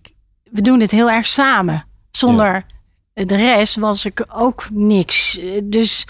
we 0.51 0.61
doen 0.61 0.79
dit 0.79 0.91
heel 0.91 1.11
erg 1.11 1.27
samen. 1.27 1.85
Zonder. 2.11 2.53
Ja 2.53 2.75
de 3.15 3.37
rest 3.37 3.77
was 3.77 4.07
ik 4.07 4.25
ook 4.29 4.67
niks. 4.71 5.41
Dus 5.65 6.07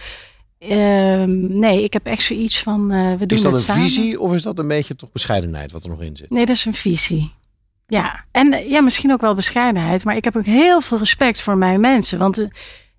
uh, 0.58 1.22
nee, 1.26 1.82
ik 1.82 1.92
heb 1.92 2.06
echt 2.06 2.22
zoiets 2.22 2.62
van 2.62 2.92
uh, 2.92 3.14
we 3.14 3.26
doen 3.26 3.38
Is 3.38 3.44
dat 3.44 3.52
het 3.52 3.60
een 3.60 3.66
samen. 3.66 3.82
visie 3.82 4.20
of 4.20 4.34
is 4.34 4.42
dat 4.42 4.58
een 4.58 4.68
beetje 4.68 4.96
toch 4.96 5.12
bescheidenheid 5.12 5.72
wat 5.72 5.84
er 5.84 5.90
nog 5.90 6.02
in 6.02 6.16
zit? 6.16 6.30
Nee, 6.30 6.46
dat 6.46 6.56
is 6.56 6.64
een 6.64 6.74
visie. 6.74 7.32
Ja, 7.86 8.24
en 8.30 8.68
ja, 8.68 8.80
misschien 8.80 9.12
ook 9.12 9.20
wel 9.20 9.34
bescheidenheid. 9.34 10.04
Maar 10.04 10.16
ik 10.16 10.24
heb 10.24 10.36
ook 10.36 10.44
heel 10.44 10.80
veel 10.80 10.98
respect 10.98 11.40
voor 11.40 11.56
mijn 11.56 11.80
mensen. 11.80 12.18
Want 12.18 12.34
de, 12.34 12.48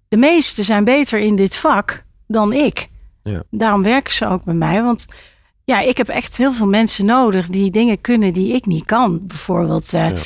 de 0.08 0.18
meesten 0.18 0.64
zijn 0.64 0.84
beter 0.84 1.20
in 1.20 1.36
dit 1.36 1.56
vak 1.56 2.04
dan 2.28 2.54
ik. 2.54 2.88
Ja. 3.32 3.44
Daarom 3.50 3.84
werken 3.84 4.14
ze 4.14 4.28
ook 4.28 4.44
bij 4.44 4.54
mij. 4.54 4.84
Want 4.84 5.08
ja, 5.64 5.80
ik 5.80 5.98
heb 5.98 6.08
echt 6.08 6.38
heel 6.38 6.52
veel 6.52 6.68
mensen 6.68 7.06
nodig 7.06 7.48
die 7.48 7.72
dingen 7.72 8.02
kunnen 8.02 8.34
die 8.34 8.54
ik 8.54 8.66
niet 8.66 8.86
kan. 8.86 9.28
Bijvoorbeeld 9.28 9.94
uh, 9.94 10.10
ja 10.10 10.22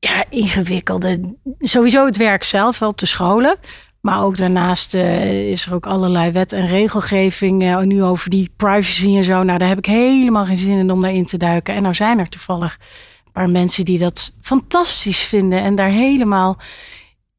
ja, 0.00 0.24
ingewikkelde. 0.30 1.36
Sowieso 1.58 2.06
het 2.06 2.16
werk 2.16 2.44
zelf 2.44 2.82
op 2.82 2.98
de 2.98 3.06
scholen. 3.06 3.56
Maar 4.00 4.22
ook 4.22 4.36
daarnaast 4.36 4.94
uh, 4.94 5.50
is 5.50 5.66
er 5.66 5.74
ook 5.74 5.86
allerlei 5.86 6.30
wet 6.30 6.52
en 6.52 6.66
regelgeving. 6.66 7.62
Uh, 7.62 7.78
nu 7.78 8.02
over 8.02 8.30
die 8.30 8.50
privacy 8.56 9.16
en 9.16 9.24
zo. 9.24 9.42
Nou, 9.42 9.58
daar 9.58 9.68
heb 9.68 9.78
ik 9.78 9.86
helemaal 9.86 10.44
geen 10.44 10.58
zin 10.58 10.78
in 10.78 10.92
om 10.92 11.02
daarin 11.02 11.26
te 11.26 11.36
duiken. 11.36 11.74
En 11.74 11.82
nou 11.82 11.94
zijn 11.94 12.18
er 12.18 12.28
toevallig 12.28 12.78
Een 13.24 13.32
paar 13.32 13.50
mensen 13.50 13.84
die 13.84 13.98
dat 13.98 14.32
fantastisch 14.40 15.22
vinden 15.22 15.62
en 15.62 15.74
daar 15.74 15.88
helemaal 15.88 16.58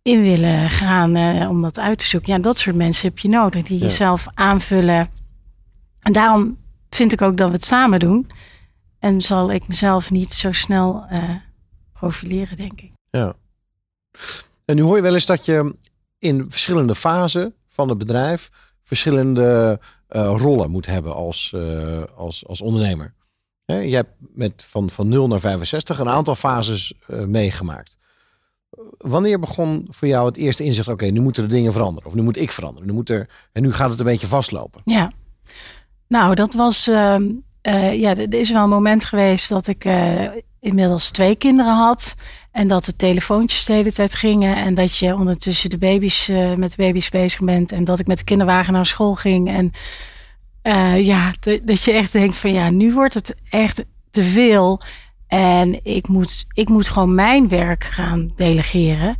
in 0.02 0.22
willen 0.22 0.70
gaan 0.70 1.16
eh, 1.16 1.50
om 1.50 1.62
dat 1.62 1.80
uit 1.80 1.98
te 1.98 2.06
zoeken. 2.06 2.34
Ja, 2.34 2.40
dat 2.40 2.58
soort 2.58 2.76
mensen 2.76 3.08
heb 3.08 3.20
je 3.20 3.28
nodig 3.30 3.64
die 3.64 3.78
Ja. 3.80 3.84
jezelf 3.86 4.28
aanvullen. 4.34 5.10
En 6.00 6.14
daarom 6.14 6.58
vind 6.90 7.12
ik 7.12 7.22
ook 7.22 7.38
dat 7.38 7.48
we 7.50 7.56
het 7.56 7.64
samen 7.66 8.00
doen. 8.00 8.30
En 9.00 9.22
zal 9.22 9.52
ik 9.52 9.68
mezelf 9.68 10.12
niet 10.12 10.34
zo 10.34 10.52
snel 10.52 11.06
eh, 11.10 11.30
profileren, 11.94 12.56
denk 12.58 12.82
ik. 12.82 12.92
Ja. 13.10 13.34
En 14.66 14.76
nu 14.76 14.82
hoor 14.82 14.96
je 14.96 15.02
wel 15.02 15.14
eens 15.14 15.26
dat 15.26 15.46
je 15.46 15.76
in 16.20 16.46
verschillende 16.50 16.96
fasen 16.96 17.54
van 17.68 17.90
het 17.90 17.98
bedrijf 17.98 18.50
verschillende 18.84 19.80
eh, 20.08 20.34
rollen 20.38 20.72
moet 20.72 20.86
hebben 20.86 21.14
als, 21.16 21.56
als, 22.16 22.48
als 22.48 22.62
ondernemer. 22.62 23.14
Je 23.66 23.96
hebt 23.96 24.14
met 24.20 24.64
van, 24.68 24.90
van 24.90 25.08
0 25.08 25.28
naar 25.28 25.40
65 25.40 26.00
een 26.00 26.10
aantal 26.10 26.36
fases 26.36 26.94
meegemaakt. 27.08 27.98
Wanneer 28.98 29.40
begon 29.40 29.88
voor 29.90 30.08
jou 30.08 30.26
het 30.26 30.38
eerste 30.38 30.64
inzicht, 30.64 30.88
oké, 30.88 31.06
nu 31.06 31.22
moeten 31.22 31.48
de 31.48 31.54
dingen 31.54 31.72
veranderen. 31.72 32.10
Of 32.10 32.16
nu 32.16 32.22
moet 32.22 32.38
ik 32.38 32.52
veranderen. 32.52 32.88
Nu 32.88 32.94
moet 32.94 33.10
er, 33.10 33.30
en 33.52 33.62
nu 33.62 33.74
gaat 33.74 33.90
het 33.90 34.00
een 34.00 34.06
beetje 34.06 34.28
vastlopen. 34.28 34.82
Ja, 34.86 35.12
nou, 36.08 36.36
dat 36.36 36.54
was. 36.54 36.88
ehm, 36.88 37.24
eh, 37.62 38.00
ja, 38.00 38.16
er 38.16 38.34
is 38.34 38.52
wel 38.52 38.64
een 38.64 38.70
moment 38.70 39.06
geweest 39.06 39.50
dat 39.50 39.68
ik 39.68 39.86
eh, 39.86 40.24
inmiddels 40.60 41.12
twee 41.12 41.36
kinderen 41.36 41.74
had. 41.74 42.16
En 42.52 42.68
dat 42.68 42.86
de 42.86 42.96
telefoontjes 42.96 43.66
de 43.66 43.74
hele 43.74 43.92
tijd 43.92 44.16
gingen. 44.16 44.56
En 44.56 44.74
dat 44.74 44.98
je 44.98 45.16
ondertussen 45.16 45.70
de 45.70 45.78
baby's, 45.78 46.28
eh, 46.28 46.54
met 46.54 46.70
de 46.72 46.84
baby's 46.84 47.10
bezig 47.10 47.42
bent. 47.42 47.72
En 47.72 47.84
dat 47.84 48.00
ik 48.00 48.08
met 48.08 48.18
de 48.18 48.24
kinderwagen 48.24 48.74
naar 48.74 48.86
school 48.86 49.16
ging. 49.16 49.50
En 49.50 49.72
ja, 51.04 51.34
dat 51.64 51.84
je 51.84 51.92
echt 51.92 52.12
denkt 52.12 52.36
van 52.36 52.54
ja, 52.54 52.70
nu 52.70 52.94
wordt 52.94 53.14
het 53.14 53.36
echt 53.50 53.86
te 54.10 54.24
veel. 54.24 54.82
En 55.32 55.80
ik 55.84 56.08
moet, 56.08 56.46
ik 56.54 56.70
moet 56.70 56.88
gewoon 56.90 57.16
mijn 57.16 57.48
werk 57.48 57.84
gaan 57.84 58.32
delegeren. 58.36 59.18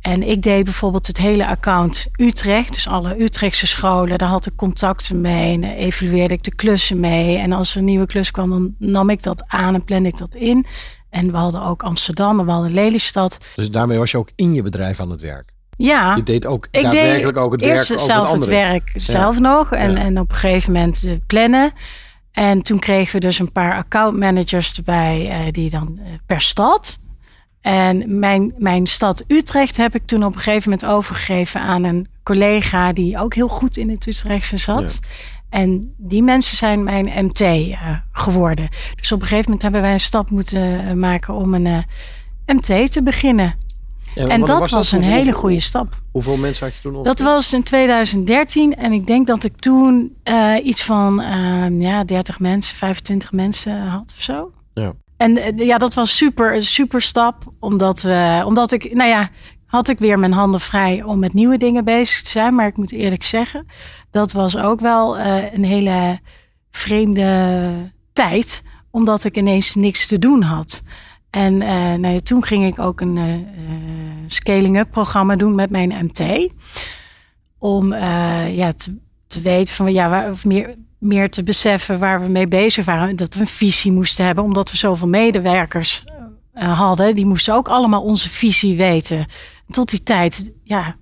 En 0.00 0.22
ik 0.28 0.42
deed 0.42 0.64
bijvoorbeeld 0.64 1.06
het 1.06 1.18
hele 1.18 1.46
account 1.46 2.06
Utrecht. 2.16 2.74
Dus 2.74 2.88
alle 2.88 3.22
Utrechtse 3.22 3.66
scholen, 3.66 4.18
daar 4.18 4.28
had 4.28 4.46
ik 4.46 4.56
contacten 4.56 5.20
mee. 5.20 5.52
En 5.52 5.64
evalueerde 5.64 6.34
ik 6.34 6.42
de 6.42 6.54
klussen 6.54 7.00
mee. 7.00 7.36
En 7.36 7.52
als 7.52 7.70
er 7.70 7.78
een 7.78 7.84
nieuwe 7.84 8.06
klus 8.06 8.30
kwam, 8.30 8.50
dan 8.50 8.74
nam 8.78 9.10
ik 9.10 9.22
dat 9.22 9.44
aan 9.46 9.74
en 9.74 9.84
plande 9.84 10.08
ik 10.08 10.18
dat 10.18 10.34
in. 10.34 10.66
En 11.10 11.30
we 11.30 11.36
hadden 11.36 11.62
ook 11.62 11.82
Amsterdam 11.82 12.38
en 12.40 12.44
we 12.46 12.50
hadden 12.52 12.72
Lelystad. 12.74 13.38
Dus 13.56 13.70
daarmee 13.70 13.98
was 13.98 14.10
je 14.10 14.18
ook 14.18 14.30
in 14.36 14.54
je 14.54 14.62
bedrijf 14.62 15.00
aan 15.00 15.10
het 15.10 15.20
werk. 15.20 15.52
Ja, 15.76 16.14
Je 16.16 16.22
deed 16.22 16.46
ook 16.46 16.68
ik 16.70 16.82
daadwerkelijk 16.82 17.34
deed 17.34 17.44
ook 17.44 17.52
het 17.52 17.62
eerst 17.62 17.88
werk. 17.88 18.00
Ook 18.00 18.06
zelf 18.06 18.30
het 18.30 18.40
het 18.40 18.48
werk 18.48 18.92
zelf 18.94 19.38
nog. 19.40 19.72
En, 19.72 19.90
Ja. 19.92 19.98
en 19.98 20.20
op 20.20 20.30
een 20.30 20.36
gegeven 20.36 20.72
moment 20.72 21.04
eh, 21.04 21.12
plannen. 21.26 21.72
En 22.40 22.62
toen 22.62 22.78
kregen 22.78 23.12
we 23.12 23.20
dus 23.20 23.38
een 23.38 23.52
paar 23.52 23.74
accountmanagers 23.74 24.72
erbij, 24.72 25.28
eh, 25.30 25.52
die 25.52 25.70
dan 25.70 25.98
eh, 25.98 26.12
per 26.26 26.40
stad. 26.40 27.00
En 27.60 28.18
mijn, 28.18 28.54
mijn 28.58 28.86
stad 28.86 29.24
Utrecht 29.26 29.76
heb 29.76 29.94
ik 29.94 30.06
toen 30.06 30.24
op 30.24 30.34
een 30.34 30.40
gegeven 30.40 30.70
moment 30.70 30.88
overgegeven 30.90 31.60
aan 31.60 31.84
een 31.84 32.08
collega 32.22 32.92
die 32.92 33.18
ook 33.18 33.34
heel 33.34 33.48
goed 33.48 33.76
in 33.76 33.90
het 33.90 34.06
Utrechtse 34.06 34.56
zat. 34.56 35.00
En 35.48 35.94
die 35.96 36.22
mensen 36.22 36.56
zijn 36.56 36.84
mijn 36.84 37.24
MT 37.24 37.40
eh, 37.40 37.76
geworden. 38.12 38.68
Dus 38.94 39.12
op 39.12 39.20
een 39.20 39.26
gegeven 39.26 39.44
moment 39.44 39.62
hebben 39.62 39.82
wij 39.82 39.92
een 39.92 40.00
stap 40.00 40.30
moeten 40.30 40.98
maken 40.98 41.34
om 41.34 41.54
een 41.54 41.84
MT 42.46 42.92
te 42.92 43.02
beginnen. 43.02 43.54
En 44.14 44.40
dat 44.40 44.70
was, 44.70 44.92
een 44.92 44.98
Hoeveel- 44.98 45.18
hele 45.18 45.32
goede 45.32 45.60
stap. 45.60 45.94
Hoeveel 46.12 46.36
mensen 46.36 46.66
had 46.66 46.74
je 46.74 46.82
toen? 46.82 46.92
Dat 46.92 47.06
ongeveer? 47.06 47.24
was 47.24 47.52
in 47.52 47.62
2013 47.62 48.76
en 48.76 48.92
ik 48.92 49.06
denk 49.06 49.26
dat 49.26 49.44
ik 49.44 49.56
toen 49.56 50.16
eh, 50.22 50.54
iets 50.62 50.82
van 50.82 51.20
ehm, 51.20 51.80
ja, 51.80 52.04
30 52.04 52.38
mensen, 52.38 52.76
25 52.76 53.32
mensen 53.32 53.86
had 53.86 54.12
of 54.16 54.22
zo. 54.22 54.50
Ja. 54.74 54.92
En 55.16 55.36
eh, 55.36 55.66
ja, 55.66 55.78
dat 55.78 55.94
was 55.94 56.16
super, 56.16 56.54
een 56.54 56.62
super 56.62 57.02
stap, 57.02 57.52
omdat, 57.58 58.00
we, 58.02 58.42
omdat 58.46 58.72
ik, 58.72 58.94
nou 58.94 59.08
ja, 59.08 59.28
had 59.66 59.88
ik 59.88 59.98
weer 59.98 60.18
mijn 60.18 60.32
handen 60.32 60.60
vrij 60.60 61.02
om 61.02 61.18
met 61.18 61.32
nieuwe 61.32 61.56
dingen 61.56 61.84
bezig 61.84 62.22
te 62.22 62.30
zijn. 62.30 62.54
Maar 62.54 62.66
ik 62.66 62.76
moet 62.76 62.92
eerlijk 62.92 63.22
zeggen, 63.22 63.66
dat 64.10 64.32
was 64.32 64.56
ook 64.56 64.80
wel 64.80 65.18
eh, 65.18 65.52
een 65.52 65.64
hele 65.64 66.18
vreemde 66.70 67.70
tijd, 68.12 68.62
omdat 68.90 69.24
ik 69.24 69.36
ineens 69.36 69.74
niks 69.74 70.06
te 70.06 70.18
doen 70.18 70.42
had. 70.42 70.82
En 71.30 71.62
eh, 71.62 71.94
nou 71.94 72.20
toen 72.20 72.44
ging 72.44 72.66
ik 72.66 72.78
ook 72.78 73.00
een 73.00 73.16
eh, 73.16 73.34
eh, 73.34 73.40
scaling-up 74.26 74.90
programma 74.90 75.36
doen 75.36 75.54
met 75.54 75.70
mijn 75.70 76.04
MT. 76.04 76.52
Om 77.58 77.94
ja, 78.48 78.72
te, 78.72 78.98
te 79.26 79.40
weten 79.40 79.74
van 79.74 79.92
ja, 79.92 80.08
waar, 80.08 80.30
of 80.30 80.44
meer, 80.44 80.74
meer 80.98 81.30
te 81.30 81.42
beseffen 81.42 81.98
waar 81.98 82.22
we 82.22 82.28
mee 82.28 82.48
bezig 82.48 82.84
waren. 82.84 83.16
Dat 83.16 83.34
we 83.34 83.40
een 83.40 83.46
visie 83.46 83.92
moesten 83.92 84.24
hebben, 84.24 84.44
omdat 84.44 84.70
we 84.70 84.76
zoveel 84.76 85.08
medewerkers 85.08 86.04
hadden. 86.54 87.14
Die 87.14 87.26
moesten 87.26 87.54
ook 87.54 87.68
allemaal 87.68 88.02
onze 88.02 88.30
visie 88.30 88.76
weten. 88.76 89.26
Tot 89.66 89.90
die 89.90 90.02
tijd, 90.02 90.52
ja, 90.64 90.96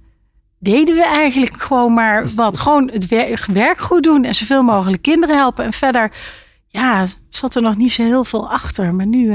deden 0.59 0.95
we 0.95 1.05
eigenlijk 1.05 1.63
gewoon 1.63 1.95
maar 1.95 2.27
wat. 2.35 2.59
Gewoon 2.59 2.91
het 2.93 3.07
werk, 3.53 3.79
goed 3.79 4.03
doen 4.03 4.25
en 4.25 4.35
zoveel 4.35 4.63
mogelijk 4.63 5.03
kinderen 5.03 5.37
helpen. 5.37 5.65
En 5.65 5.73
verder, 5.73 6.13
ja, 6.69 7.07
zat 7.29 7.55
er 7.55 7.63
nog 7.63 7.77
niet 7.77 7.93
zo 7.93 8.03
heel 8.03 8.25
veel 8.25 8.51
achter. 8.51 8.95
Maar 8.95 9.07
nu 9.07 9.33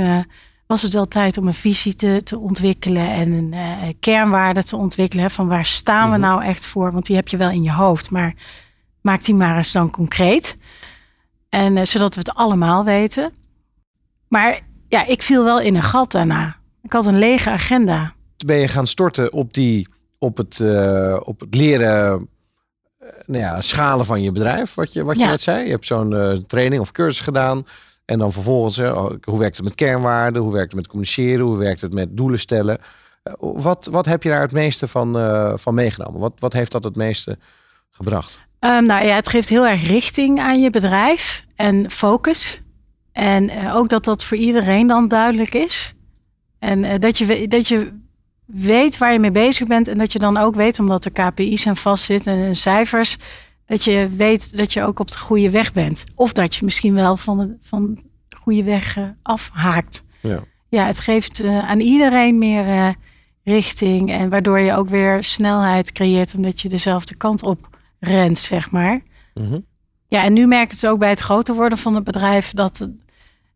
was 0.67 0.81
het 0.81 0.93
wel 0.93 1.07
tijd 1.07 1.37
om 1.37 1.47
een 1.47 1.53
visie 1.53 1.95
te, 1.95 2.21
te 2.23 2.37
ontwikkelen 2.39 3.09
en 3.11 3.31
een 3.31 3.53
eh, 3.53 3.93
kernwaarde 3.99 4.63
te 4.63 4.75
ontwikkelen. 4.75 5.31
Van 5.31 5.47
waar 5.47 5.65
staan 5.65 6.11
we 6.11 6.17
nou 6.17 6.43
echt 6.43 6.65
voor? 6.65 6.91
Want 6.91 7.05
die 7.05 7.15
heb 7.15 7.27
je 7.27 7.37
wel 7.37 7.49
in 7.49 7.63
je 7.63 7.71
hoofd, 7.71 8.11
maar 8.11 8.33
maak 9.01 9.23
die 9.23 9.35
maar 9.35 9.57
eens 9.57 9.71
dan 9.71 9.91
concreet. 9.91 10.57
En 11.49 11.77
eh, 11.77 11.85
zodat 11.85 12.13
we 12.13 12.19
het 12.19 12.33
allemaal 12.33 12.83
weten. 12.83 13.31
Maar 14.27 14.59
ja, 14.87 15.05
ik 15.05 15.21
viel 15.21 15.43
wel 15.43 15.59
in 15.59 15.75
een 15.75 15.83
gat 15.83 16.11
daarna. 16.11 16.55
Ik 16.81 16.93
had 16.93 17.05
een 17.05 17.19
lege 17.19 17.49
agenda. 17.49 18.13
ben 18.45 18.57
je 18.57 18.67
gaan 18.67 18.87
storten 18.87 19.33
op, 19.33 19.53
die, 19.53 19.87
op, 20.19 20.37
het, 20.37 20.59
eh, 20.59 21.17
op 21.23 21.39
het 21.39 21.55
leren 21.55 22.27
nou 23.25 23.39
ja, 23.43 23.61
schalen 23.61 24.05
van 24.05 24.21
je 24.21 24.31
bedrijf, 24.31 24.73
wat 24.73 24.93
je, 24.93 25.03
wat 25.03 25.15
je 25.17 25.23
Ja. 25.23 25.29
net 25.29 25.41
zei. 25.41 25.65
Je 25.65 25.71
hebt 25.71 25.85
zo'n 25.85 26.43
training 26.47 26.81
of 26.81 26.91
cursus 26.91 27.19
gedaan. 27.19 27.65
En 28.05 28.19
dan 28.19 28.33
vervolgens, 28.33 28.79
oh, 28.79 29.11
hoe 29.23 29.39
werkt 29.39 29.55
het 29.55 29.65
met 29.65 29.75
kernwaarden? 29.75 30.41
Hoe 30.41 30.53
werkt 30.53 30.71
het 30.71 30.75
met 30.75 30.87
communiceren? 30.87 31.45
Hoe 31.45 31.57
werkt 31.57 31.81
het 31.81 31.93
met 31.93 32.17
doelen 32.17 32.39
stellen? 32.39 32.77
Eh, 33.23 33.33
wat, 33.37 33.89
wat 33.91 34.05
heb 34.05 34.23
je 34.23 34.29
daar 34.29 34.41
het 34.41 34.51
meeste 34.51 34.87
van, 34.87 35.17
eh, 35.17 35.53
van 35.55 35.73
meegenomen? 35.73 36.19
Wat, 36.19 36.33
wat 36.39 36.53
heeft 36.53 36.71
dat 36.71 36.83
het 36.83 36.95
meeste 36.95 37.37
gebracht? 37.91 38.43
Ehm, 38.59 38.85
nou 38.85 39.05
ja, 39.05 39.15
het 39.15 39.29
geeft 39.29 39.49
heel 39.49 39.67
erg 39.67 39.87
richting 39.87 40.39
aan 40.39 40.61
je 40.61 40.69
bedrijf 40.69 41.45
en 41.55 41.91
focus. 41.91 42.61
En 43.11 43.49
eh, 43.49 43.75
ook 43.75 43.89
dat 43.89 44.03
dat 44.03 44.23
voor 44.23 44.37
iedereen 44.37 44.87
dan 44.87 45.07
duidelijk 45.07 45.53
is. 45.53 45.93
En 46.59 46.99
dat, 46.99 47.17
je, 47.17 47.47
dat 47.47 47.67
je 47.67 47.99
weet 48.45 48.97
waar 48.97 49.13
je 49.13 49.19
mee 49.19 49.31
bezig 49.31 49.67
bent. 49.67 49.87
En 49.87 49.97
dat 49.97 50.11
je 50.11 50.19
dan 50.19 50.37
ook 50.37 50.55
weet, 50.55 50.79
omdat 50.79 51.05
er 51.05 51.11
KPI's 51.11 51.67
aan 51.67 51.77
vastzitten 51.77 52.33
en 52.33 52.55
cijfers. 52.55 53.17
Dat 53.65 53.83
je 53.83 54.07
weet 54.07 54.57
dat 54.57 54.73
je 54.73 54.83
ook 54.83 54.99
op 54.99 55.11
de 55.11 55.17
goede 55.17 55.49
weg 55.49 55.73
bent. 55.73 56.03
Of 56.15 56.33
dat 56.33 56.55
je 56.55 56.65
misschien 56.65 56.93
wel 56.93 57.17
van 57.17 57.37
de, 57.37 57.55
van 57.59 57.99
de 58.27 58.35
goede 58.35 58.63
weg 58.63 58.97
eh, 58.97 59.03
afhaakt. 59.21 60.03
Ja. 60.21 60.43
Ja, 60.69 60.85
het 60.85 60.99
geeft 60.99 61.39
eh, 61.39 61.69
aan 61.69 61.79
iedereen 61.79 62.37
meer 62.37 62.67
eh, 62.67 62.89
richting. 63.43 64.11
En 64.11 64.29
waardoor 64.29 64.59
je 64.59 64.73
ook 64.73 64.89
weer 64.89 65.23
snelheid 65.23 65.91
creëert. 65.91 66.35
Omdat 66.35 66.61
je 66.61 66.69
dezelfde 66.69 67.15
kant 67.15 67.43
op 67.43 67.69
rent, 67.99 68.37
zeg 68.37 68.71
maar. 68.71 69.01
Mhm. 69.33 69.59
Ja, 70.07 70.23
en 70.23 70.33
nu 70.33 70.47
merk 70.47 70.63
ik 70.63 70.71
het 70.71 70.87
ook 70.87 70.99
bij 70.99 71.09
het 71.09 71.19
groter 71.19 71.55
worden 71.55 71.77
van 71.77 71.95
het 71.95 72.03
bedrijf 72.03 72.51
dat, 72.51 72.89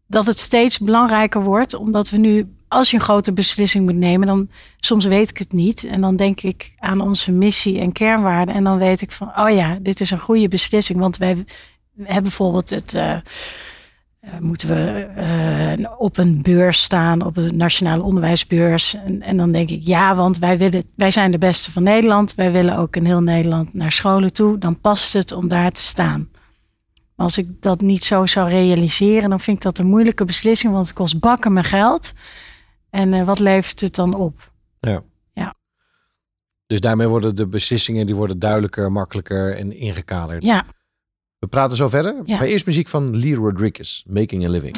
dat 0.07 0.25
het 0.25 0.39
steeds 0.39 0.79
belangrijker 0.79 1.41
wordt. 1.41 1.73
Omdat 1.73 2.09
we 2.09 2.17
nu, 2.17 2.55
als 2.67 2.89
je 2.89 2.95
een 2.95 3.03
grote 3.03 3.33
beslissing 3.33 3.85
moet 3.85 3.95
nemen, 3.95 4.27
dan 4.27 4.49
soms 4.79 5.05
weet 5.05 5.29
ik 5.29 5.37
het 5.37 5.51
niet. 5.51 5.83
En 5.83 6.01
dan 6.01 6.15
denk 6.15 6.41
ik 6.41 6.73
aan 6.79 7.01
onze 7.01 7.31
missie 7.31 7.79
en 7.79 7.91
kernwaarden. 7.91 8.55
En 8.55 8.63
dan 8.63 8.77
weet 8.77 9.01
ik 9.01 9.11
van, 9.11 9.31
oh 9.35 9.49
ja, 9.49 9.77
dit 9.81 10.01
is 10.01 10.11
een 10.11 10.19
goede 10.19 10.47
beslissing. 10.47 10.99
Want 10.99 11.17
wij 11.17 11.35
hebben 12.03 12.23
bijvoorbeeld 12.23 12.69
het. 12.69 12.93
eh, 12.93 13.17
eh, 14.19 14.39
moeten 14.39 14.67
we 14.67 15.07
eh, 15.15 15.91
op 15.97 16.17
een 16.17 16.41
beurs 16.41 16.81
staan, 16.81 17.21
op 17.21 17.37
een 17.37 17.57
nationale 17.57 18.03
onderwijsbeurs. 18.03 18.95
En, 18.95 19.21
en 19.21 19.37
dan 19.37 19.51
denk 19.51 19.69
ik, 19.69 19.83
ja, 19.83 20.15
want 20.15 20.37
wij, 20.37 20.57
willen, 20.57 20.83
wij 20.95 21.11
zijn 21.11 21.31
de 21.31 21.37
beste 21.37 21.71
van 21.71 21.83
Nederland. 21.83 22.35
Wij 22.35 22.51
willen 22.51 22.77
ook 22.77 22.95
in 22.95 23.05
heel 23.05 23.21
Nederland 23.21 23.73
naar 23.73 23.91
scholen 23.91 24.33
toe. 24.33 24.57
Dan 24.57 24.79
past 24.79 25.13
het 25.13 25.31
om 25.31 25.47
daar 25.47 25.71
te 25.71 25.81
staan. 25.81 26.29
Maar 27.15 27.25
als 27.25 27.37
ik 27.37 27.61
dat 27.61 27.81
niet 27.81 28.03
zo 28.03 28.25
zou 28.25 28.49
realiseren, 28.49 29.29
dan 29.29 29.39
vind 29.39 29.57
ik 29.57 29.63
dat 29.63 29.77
een 29.77 29.89
moeilijke 29.89 30.23
beslissing. 30.23 30.73
Want 30.73 30.85
het 30.85 30.95
kost 30.95 31.19
bakken 31.19 31.53
mijn 31.53 31.65
geld. 31.65 32.13
En 32.89 33.13
eh, 33.13 33.25
wat 33.25 33.39
levert 33.39 33.81
het 33.81 33.95
dan 33.95 34.13
op? 34.13 34.51
Ja. 34.79 35.01
Ja. 35.33 35.55
Dus 36.67 36.79
daarmee 36.79 37.07
worden 37.07 37.35
de 37.35 37.47
beslissingen 37.47 38.05
die 38.05 38.15
worden 38.15 38.39
duidelijker, 38.39 38.91
makkelijker 38.91 39.55
en 39.55 39.71
ingekaderd. 39.71 40.43
Ja, 40.43 40.65
We 41.39 41.47
praten 41.47 41.77
zo 41.77 41.87
verder. 41.87 42.21
Ja. 42.25 42.37
Maar 42.37 42.47
eerst 42.47 42.65
muziek 42.65 42.87
van 42.87 43.17
Lee 43.17 43.35
Rodriguez, 43.35 44.03
Making 44.07 44.45
a 44.45 44.49
Living. 44.49 44.77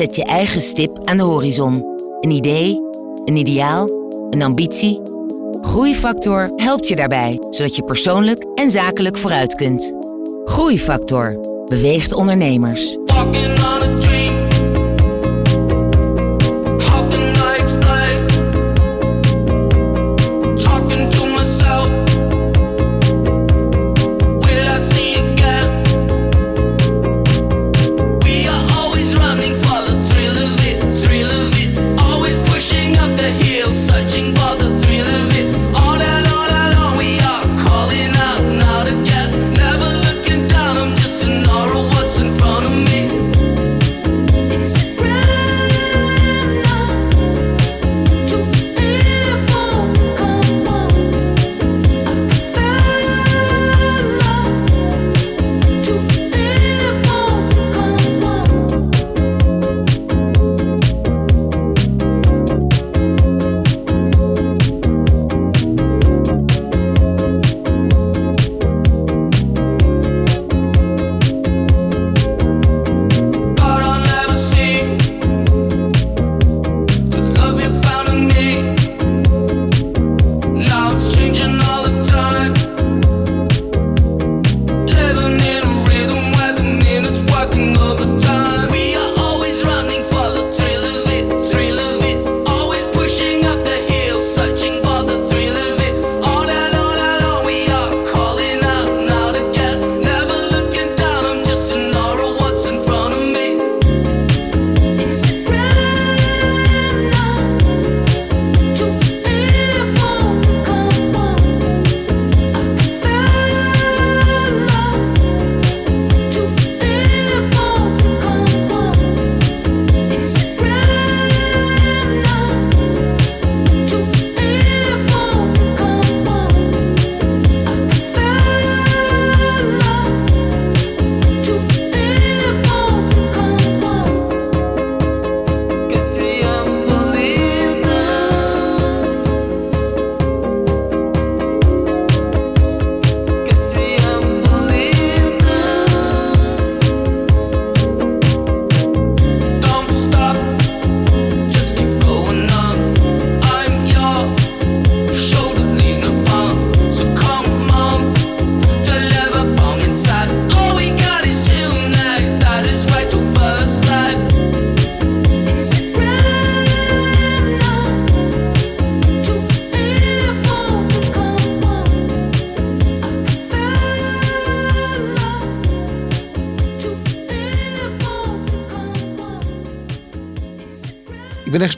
zet 0.00 0.16
je 0.16 0.24
eigen 0.24 0.60
stip 0.60 0.98
aan 1.04 1.16
de 1.16 1.22
horizon. 1.22 1.84
Een 2.20 2.30
idee, 2.30 2.80
een 3.24 3.36
ideaal, 3.36 3.88
een 4.30 4.42
ambitie. 4.42 5.00
Groeifactor 5.62 6.50
helpt 6.56 6.88
je 6.88 6.96
daarbij, 6.96 7.38
zodat 7.50 7.76
je 7.76 7.84
persoonlijk 7.84 8.46
en 8.54 8.70
zakelijk 8.70 9.18
vooruit 9.18 9.54
kunt. 9.54 9.92
Groeifactor 10.44 11.40
beweegt 11.66 12.12
ondernemers. 12.12 12.98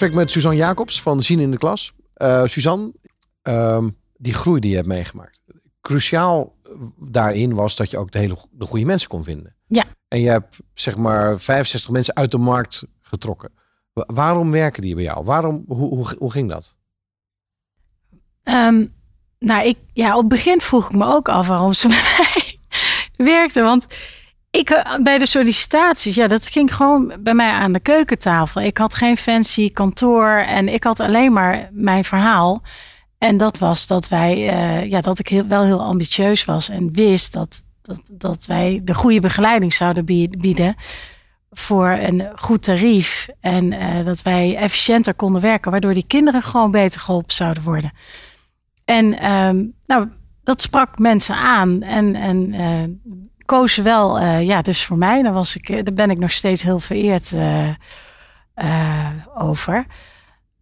Gesprek 0.02 0.20
met 0.22 0.30
Suzanne 0.32 0.56
Jacobs 0.56 1.02
van 1.02 1.22
Zien 1.22 1.40
in 1.40 1.50
de 1.50 1.56
Klas. 1.56 1.92
Eh 2.14 2.44
Suzanne, 2.44 2.92
ehm, 3.42 3.90
die 4.16 4.34
groei 4.34 4.60
die 4.60 4.70
je 4.70 4.76
hebt 4.76 4.88
meegemaakt. 4.88 5.40
Cruciaal 5.80 6.54
daarin 6.98 7.54
was 7.54 7.76
dat 7.76 7.90
je 7.90 7.98
ook 7.98 8.10
de 8.12 8.18
hele 8.18 8.36
de 8.50 8.66
goede 8.66 8.84
mensen 8.84 9.08
kon 9.08 9.24
vinden. 9.24 9.56
Ja. 9.66 9.84
En 10.08 10.20
je 10.20 10.28
hebt 10.28 10.56
zeg 10.74 10.96
maar 10.96 11.38
65 11.38 11.90
mensen 11.90 12.14
uit 12.16 12.30
de 12.30 12.38
markt 12.38 12.84
getrokken. 13.00 13.52
Wa- 13.92 14.04
waarom 14.06 14.50
werken 14.50 14.82
die 14.82 14.94
bij 14.94 15.04
jou? 15.04 15.24
Waarom, 15.24 15.64
hoe, 15.66 15.88
hoe, 15.88 16.14
hoe 16.18 16.32
ging 16.32 16.48
dat? 16.48 16.76
Ehm, 18.42 18.86
nou, 19.38 19.66
ik, 19.66 19.78
ja, 19.92 20.12
op 20.12 20.18
het 20.20 20.28
begin 20.28 20.60
vroeg 20.60 20.84
ik 20.90 20.96
me 20.96 21.04
ook 21.04 21.28
af 21.28 21.48
waarom 21.48 21.72
ze 21.72 21.88
bij 21.94 22.02
mij 22.18 22.58
werkte. 23.26 23.62
Want 23.62 23.86
ik, 24.52 24.70
eh, 24.70 24.96
bij 25.02 25.18
de 25.18 25.26
sollicitaties, 25.26 26.14
ja, 26.14 26.26
dat 26.26 26.48
ging 26.48 26.74
gewoon 26.74 27.12
bij 27.20 27.34
mij 27.34 27.50
aan 27.50 27.72
de 27.72 27.80
keukentafel. 27.80 28.60
Ik 28.60 28.78
had 28.78 28.94
geen 28.94 29.16
fancy 29.16 29.72
kantoor 29.72 30.28
en 30.28 30.68
ik 30.68 30.84
had 30.84 31.00
alleen 31.00 31.32
maar 31.32 31.68
mijn 31.70 32.04
verhaal. 32.04 32.62
En 33.18 33.36
dat 33.36 33.58
was 33.58 33.86
dat 33.86 34.08
wij, 34.08 34.48
eh, 34.48 34.90
ja, 34.90 35.00
dat 35.00 35.18
ik 35.18 35.28
heel, 35.28 35.46
wel 35.46 35.62
heel 35.62 35.82
ambitieus 35.82 36.44
was 36.44 36.68
en 36.68 36.92
wist 36.92 37.32
dat, 37.32 37.64
dat, 37.82 38.10
dat 38.12 38.46
wij 38.46 38.80
de 38.84 38.94
goede 38.94 39.20
begeleiding 39.20 39.74
zouden 39.74 40.04
bie- 40.04 40.36
bieden 40.38 40.74
voor 41.50 41.88
een 41.88 42.28
goed 42.34 42.62
tarief. 42.62 43.28
En 43.40 43.72
eh, 43.72 44.04
dat 44.04 44.22
wij 44.22 44.56
efficiënter 44.56 45.14
konden 45.14 45.42
werken, 45.42 45.70
waardoor 45.70 45.94
die 45.94 46.06
kinderen 46.06 46.42
gewoon 46.42 46.70
beter 46.70 47.00
geholpen 47.00 47.34
zouden 47.34 47.62
worden. 47.62 47.92
En 48.84 49.18
ehm, 49.18 49.64
nou, 49.86 50.08
dat 50.44 50.60
sprak 50.60 50.98
mensen 50.98 51.34
aan 51.36 51.82
en, 51.82 52.14
en 52.14 52.54
kozen 53.58 53.84
wel, 53.84 54.18
eh, 54.18 54.46
ja, 54.46 54.62
dus 54.62 54.84
voor 54.84 54.96
mij, 54.96 55.22
daar, 55.22 55.32
was 55.32 55.56
ik, 55.56 55.68
eh, 55.68 55.82
daar 55.82 55.94
ben 55.94 56.10
ik 56.10 56.18
nog 56.18 56.32
steeds 56.32 56.62
heel 56.62 56.78
vereerd 56.78 57.32
eh, 58.54 59.08
over. 59.34 59.86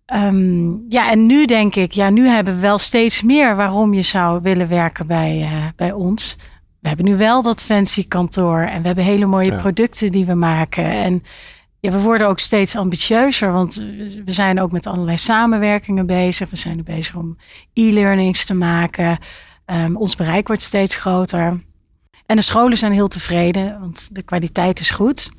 Ehm, 0.07 0.71
ja, 0.89 1.11
en 1.11 1.27
nu 1.27 1.45
denk 1.45 1.75
ik, 1.75 1.93
ja, 1.93 2.11
nu 2.11 2.29
hebben 2.29 2.55
we 2.55 2.61
wel 2.61 2.79
steeds 2.79 3.23
meer 3.23 3.57
waarom 3.57 3.95
je 3.95 4.03
zou 4.03 4.43
willen 4.43 4.69
werken 4.69 5.07
bij, 5.07 5.49
bij 5.77 5.93
ons. 5.93 6.37
We 6.81 6.89
hebben 6.89 7.07
nu 7.07 7.17
wel 7.17 7.43
dat 7.43 7.63
fancy 7.63 8.09
kantoor 8.09 8.61
en 8.61 8.81
we 8.81 8.87
hebben 8.87 9.05
hele 9.05 9.27
mooie 9.27 9.51
Ja. 9.51 9.61
producten 9.61 10.13
die 10.13 10.27
we 10.27 10.35
maken. 10.35 10.85
En 10.85 11.23
ja, 11.81 11.91
we 11.91 12.01
worden 12.01 12.29
ook 12.29 12.39
steeds 12.39 12.77
ambitieuzer, 12.77 13.53
want 13.53 13.75
we 14.25 14.33
zijn 14.33 14.61
ook 14.61 14.73
met 14.73 14.87
allerlei 14.87 15.17
samenwerkingen 15.17 16.07
bezig. 16.07 16.51
We 16.51 16.57
zijn 16.57 16.77
nu 16.77 16.83
bezig 16.83 17.17
om 17.17 17.37
e-learnings 17.73 18.45
te 18.45 18.55
maken. 18.55 19.19
Ehm, 19.65 19.97
ons 19.97 20.17
bereik 20.17 20.47
wordt 20.47 20.63
steeds 20.63 20.97
groter. 20.97 21.69
En 22.31 22.37
de 22.37 22.43
scholen 22.43 22.79
zijn 22.79 22.93
heel 22.93 23.09
tevreden, 23.09 23.81
want 23.81 24.09
de 24.13 24.23
kwaliteit 24.23 24.81
is 24.81 24.91
goed. 24.91 25.31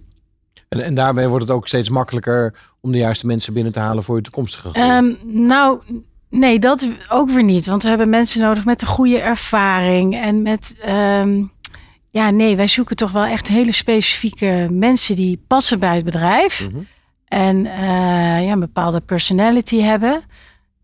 En, 0.70 0.84
en 0.84 0.96
daarmee 0.96 1.28
wordt 1.28 1.48
het 1.48 1.56
ook 1.56 1.68
steeds 1.68 1.90
makkelijker 1.90 2.56
om 2.82 2.92
de 2.92 2.98
juiste 2.98 3.26
mensen 3.26 3.54
binnen 3.54 3.72
te 3.74 3.80
halen 3.80 4.04
voor 4.04 4.16
je 4.16 4.22
toekomstige 4.22 4.70
groei. 4.70 4.90
Ehm, 4.90 5.14
nou, 5.24 5.82
nee, 6.30 6.60
dat 6.60 6.88
ook 7.10 7.30
weer 7.30 7.44
niet. 7.44 7.66
Want 7.66 7.84
we 7.84 7.90
hebben 7.90 8.10
mensen 8.10 8.42
nodig 8.42 8.66
met 8.66 8.82
een 8.82 8.88
goede 8.88 9.20
ervaring. 9.20 10.16
En 10.16 10.42
met, 10.42 10.78
ehm, 10.82 11.44
ja, 12.10 12.30
nee, 12.30 12.56
wij 12.56 12.68
zoeken 12.68 12.96
toch 12.96 13.12
wel 13.12 13.26
echt 13.26 13.48
hele 13.48 13.72
specifieke 13.72 14.68
mensen 14.72 15.16
die 15.16 15.44
passen 15.48 15.80
bij 15.80 15.96
het 15.96 16.06
bedrijf. 16.06 16.70
Mhm. 16.70 16.84
En 17.26 17.66
eh, 17.66 18.46
ja, 18.46 18.52
een 18.52 18.60
bepaalde 18.60 19.02
personality 19.02 19.80
hebben. 19.80 20.24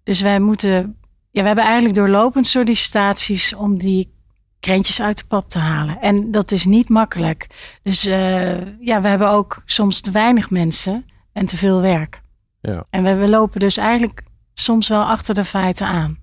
Dus 0.04 0.22
wij 0.22 0.40
moeten, 0.40 0.98
ja, 1.32 1.42
we 1.42 1.48
hebben 1.48 1.66
eigenlijk 1.66 1.96
doorlopend 1.96 2.48
sollicitaties 2.48 3.56
om 3.56 3.78
die 3.78 4.16
krentjes 4.60 5.02
uit 5.02 5.18
de 5.18 5.26
pap 5.28 5.50
te 5.50 5.60
halen. 5.60 6.02
En 6.02 6.32
dat 6.32 6.52
is 6.52 6.66
niet 6.66 6.90
makkelijk. 6.90 7.48
Dus 7.84 8.06
eh, 8.06 8.80
ja, 8.80 9.02
we 9.02 9.08
hebben 9.08 9.30
ook 9.30 9.62
soms 9.66 10.02
te 10.02 10.12
weinig 10.12 10.50
mensen 10.50 11.06
en 11.34 11.46
te 11.46 11.58
veel 11.58 11.82
werk. 11.82 12.22
Ja. 12.62 12.84
En 12.90 13.04
we, 13.04 13.16
we 13.16 13.28
lopen 13.30 13.60
dus 13.60 13.78
eigenlijk 13.78 14.24
soms 14.54 14.88
wel 14.88 15.04
achter 15.04 15.36
de 15.36 15.44
feiten 15.44 15.88
aan. 15.88 16.18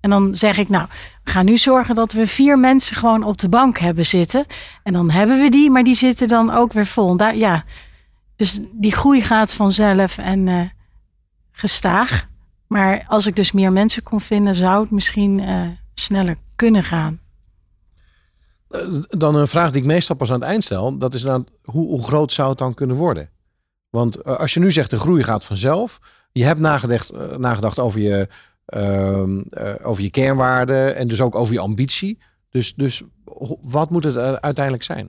En 0.00 0.10
dan 0.10 0.34
zeg 0.34 0.58
ik, 0.58 0.68
nou, 0.68 0.86
we 1.22 1.30
gaan 1.30 1.44
nu 1.44 1.56
zorgen 1.56 1.94
dat 1.94 2.12
we 2.12 2.26
vier 2.26 2.58
mensen 2.58 2.96
gewoon 2.96 3.22
op 3.22 3.38
de 3.38 3.48
bank 3.48 3.78
hebben 3.78 4.06
zitten. 4.06 4.46
En 4.82 4.92
dan 4.92 5.10
hebben 5.10 5.40
we 5.40 5.50
die, 5.50 5.70
maar 5.70 5.84
die 5.84 5.94
zitten 5.94 6.28
dan 6.28 6.50
ook 6.50 6.72
weer 6.72 6.86
vol. 6.86 7.16
Daar, 7.16 7.36
ja, 7.36 7.64
dus 8.36 8.60
die 8.72 8.92
groei 8.92 9.20
gaat 9.22 9.54
vanzelf 9.54 10.18
en 10.18 10.48
eh, 10.48 10.60
gestaag. 11.52 12.28
Maar 12.66 13.04
als 13.08 13.26
ik 13.26 13.36
dus 13.36 13.52
meer 13.52 13.72
mensen 13.72 14.02
kon 14.02 14.20
vinden, 14.20 14.54
zou 14.54 14.82
het 14.82 14.90
misschien 14.90 15.40
eh, 15.40 15.66
sneller 15.94 16.36
kunnen 16.56 16.82
gaan. 16.82 17.20
Dan 19.08 19.34
een 19.34 19.48
vraag 19.48 19.70
die 19.70 19.80
ik 19.80 19.86
meestal 19.86 20.16
pas 20.16 20.32
aan 20.32 20.40
het 20.40 20.48
eind 20.48 20.64
stel. 20.64 20.98
Dat 20.98 21.14
is 21.14 21.22
dan 21.22 21.46
hoe, 21.62 22.02
groot 22.02 22.32
zou 22.32 22.48
het 22.48 22.58
dan 22.58 22.74
kunnen 22.74 22.96
worden? 22.96 23.30
Want 23.90 24.16
eh, 24.16 24.36
als 24.36 24.54
je 24.54 24.60
nu 24.60 24.72
zegt 24.72 24.90
de 24.90 24.98
groei 24.98 25.22
gaat 25.22 25.44
vanzelf. 25.44 26.00
Je 26.32 26.44
hebt 26.44 26.60
nagedacht, 26.60 27.10
eh, 27.10 27.36
nagedacht 27.36 27.78
over, 27.78 28.00
je, 28.00 28.28
ehm, 28.66 29.40
eh, 29.40 29.72
over 29.82 30.02
je 30.02 30.10
kernwaarden 30.10 30.96
en 30.96 31.08
dus 31.08 31.20
ook 31.20 31.34
over 31.34 31.54
je 31.54 31.60
ambitie. 31.60 32.18
Dus, 32.54 32.74
dus 32.74 33.02
wat 33.60 33.90
moet 33.90 34.04
het 34.04 34.16
eh, 34.16 34.32
uiteindelijk 34.32 34.84
zijn? 34.84 35.08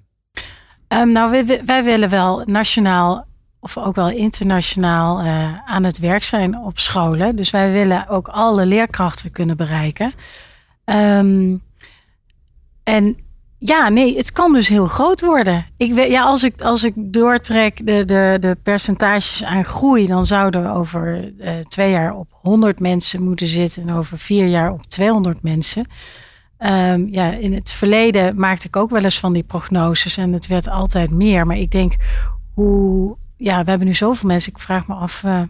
Ehm, 0.87 1.11
nou, 1.11 1.45
wij, 1.65 1.83
willen 1.83 2.09
wel 2.09 2.43
nationaal 2.45 3.27
of 3.59 3.77
ook 3.77 3.95
wel 3.95 4.09
internationaal 4.09 5.19
eh, 5.19 5.59
aan 5.65 5.83
het 5.83 5.99
werk 5.99 6.23
zijn 6.23 6.59
op 6.59 6.79
scholen. 6.79 7.35
Dus 7.35 7.49
wij 7.49 7.71
willen 7.71 8.07
ook 8.07 8.27
alle 8.27 8.65
leerkrachten 8.65 9.31
kunnen 9.31 9.57
bereiken. 9.57 10.13
Ehm, 10.83 11.55
en 12.83 13.17
ja, 13.57 13.89
nee, 13.89 14.17
het 14.17 14.31
kan 14.31 14.53
dus 14.53 14.67
heel 14.67 14.87
groot 14.87 15.21
worden. 15.21 15.65
Ik 15.77 15.93
weet, 15.93 16.11
ja, 16.11 16.23
als, 16.23 16.43
ik, 16.43 16.61
als 16.61 16.83
ik 16.83 16.93
doortrek 16.97 17.85
de, 17.85 18.05
de, 18.05 18.37
de 18.39 18.57
percentages 18.63 19.43
aan 19.43 19.65
groei, 19.65 20.05
dan 20.05 20.25
zouden 20.25 20.63
we 20.63 20.69
over 20.69 21.33
eh, 21.39 21.59
twee 21.59 21.91
jaar 21.91 22.15
op 22.15 22.27
100 22.31 22.79
mensen 22.79 23.23
moeten 23.23 23.47
zitten 23.47 23.81
en 23.81 23.95
over 23.95 24.17
vier 24.17 24.47
jaar 24.47 24.71
op 24.71 24.85
200 24.85 25.43
mensen. 25.43 25.85
Ehm, 26.57 27.07
ja, 27.11 27.31
in 27.31 27.53
het 27.53 27.71
verleden 27.71 28.39
maakte 28.39 28.67
ik 28.67 28.75
ook 28.75 28.89
wel 28.89 29.03
eens 29.03 29.19
van 29.19 29.33
die 29.33 29.43
prognoses 29.43 30.17
en 30.17 30.33
het 30.33 30.47
werd 30.47 30.69
altijd 30.69 31.09
meer. 31.09 31.45
Maar 31.45 31.57
ik 31.57 31.71
denk, 31.71 31.95
hoe, 32.53 33.17
ja, 33.37 33.63
we 33.63 33.69
hebben 33.69 33.87
nu 33.87 33.93
zoveel 33.93 34.27
mensen. 34.27 34.51
Ik 34.51 34.59
vraag 34.59 34.87
me 34.87 34.93
af, 34.93 35.23
eh, 35.23 35.41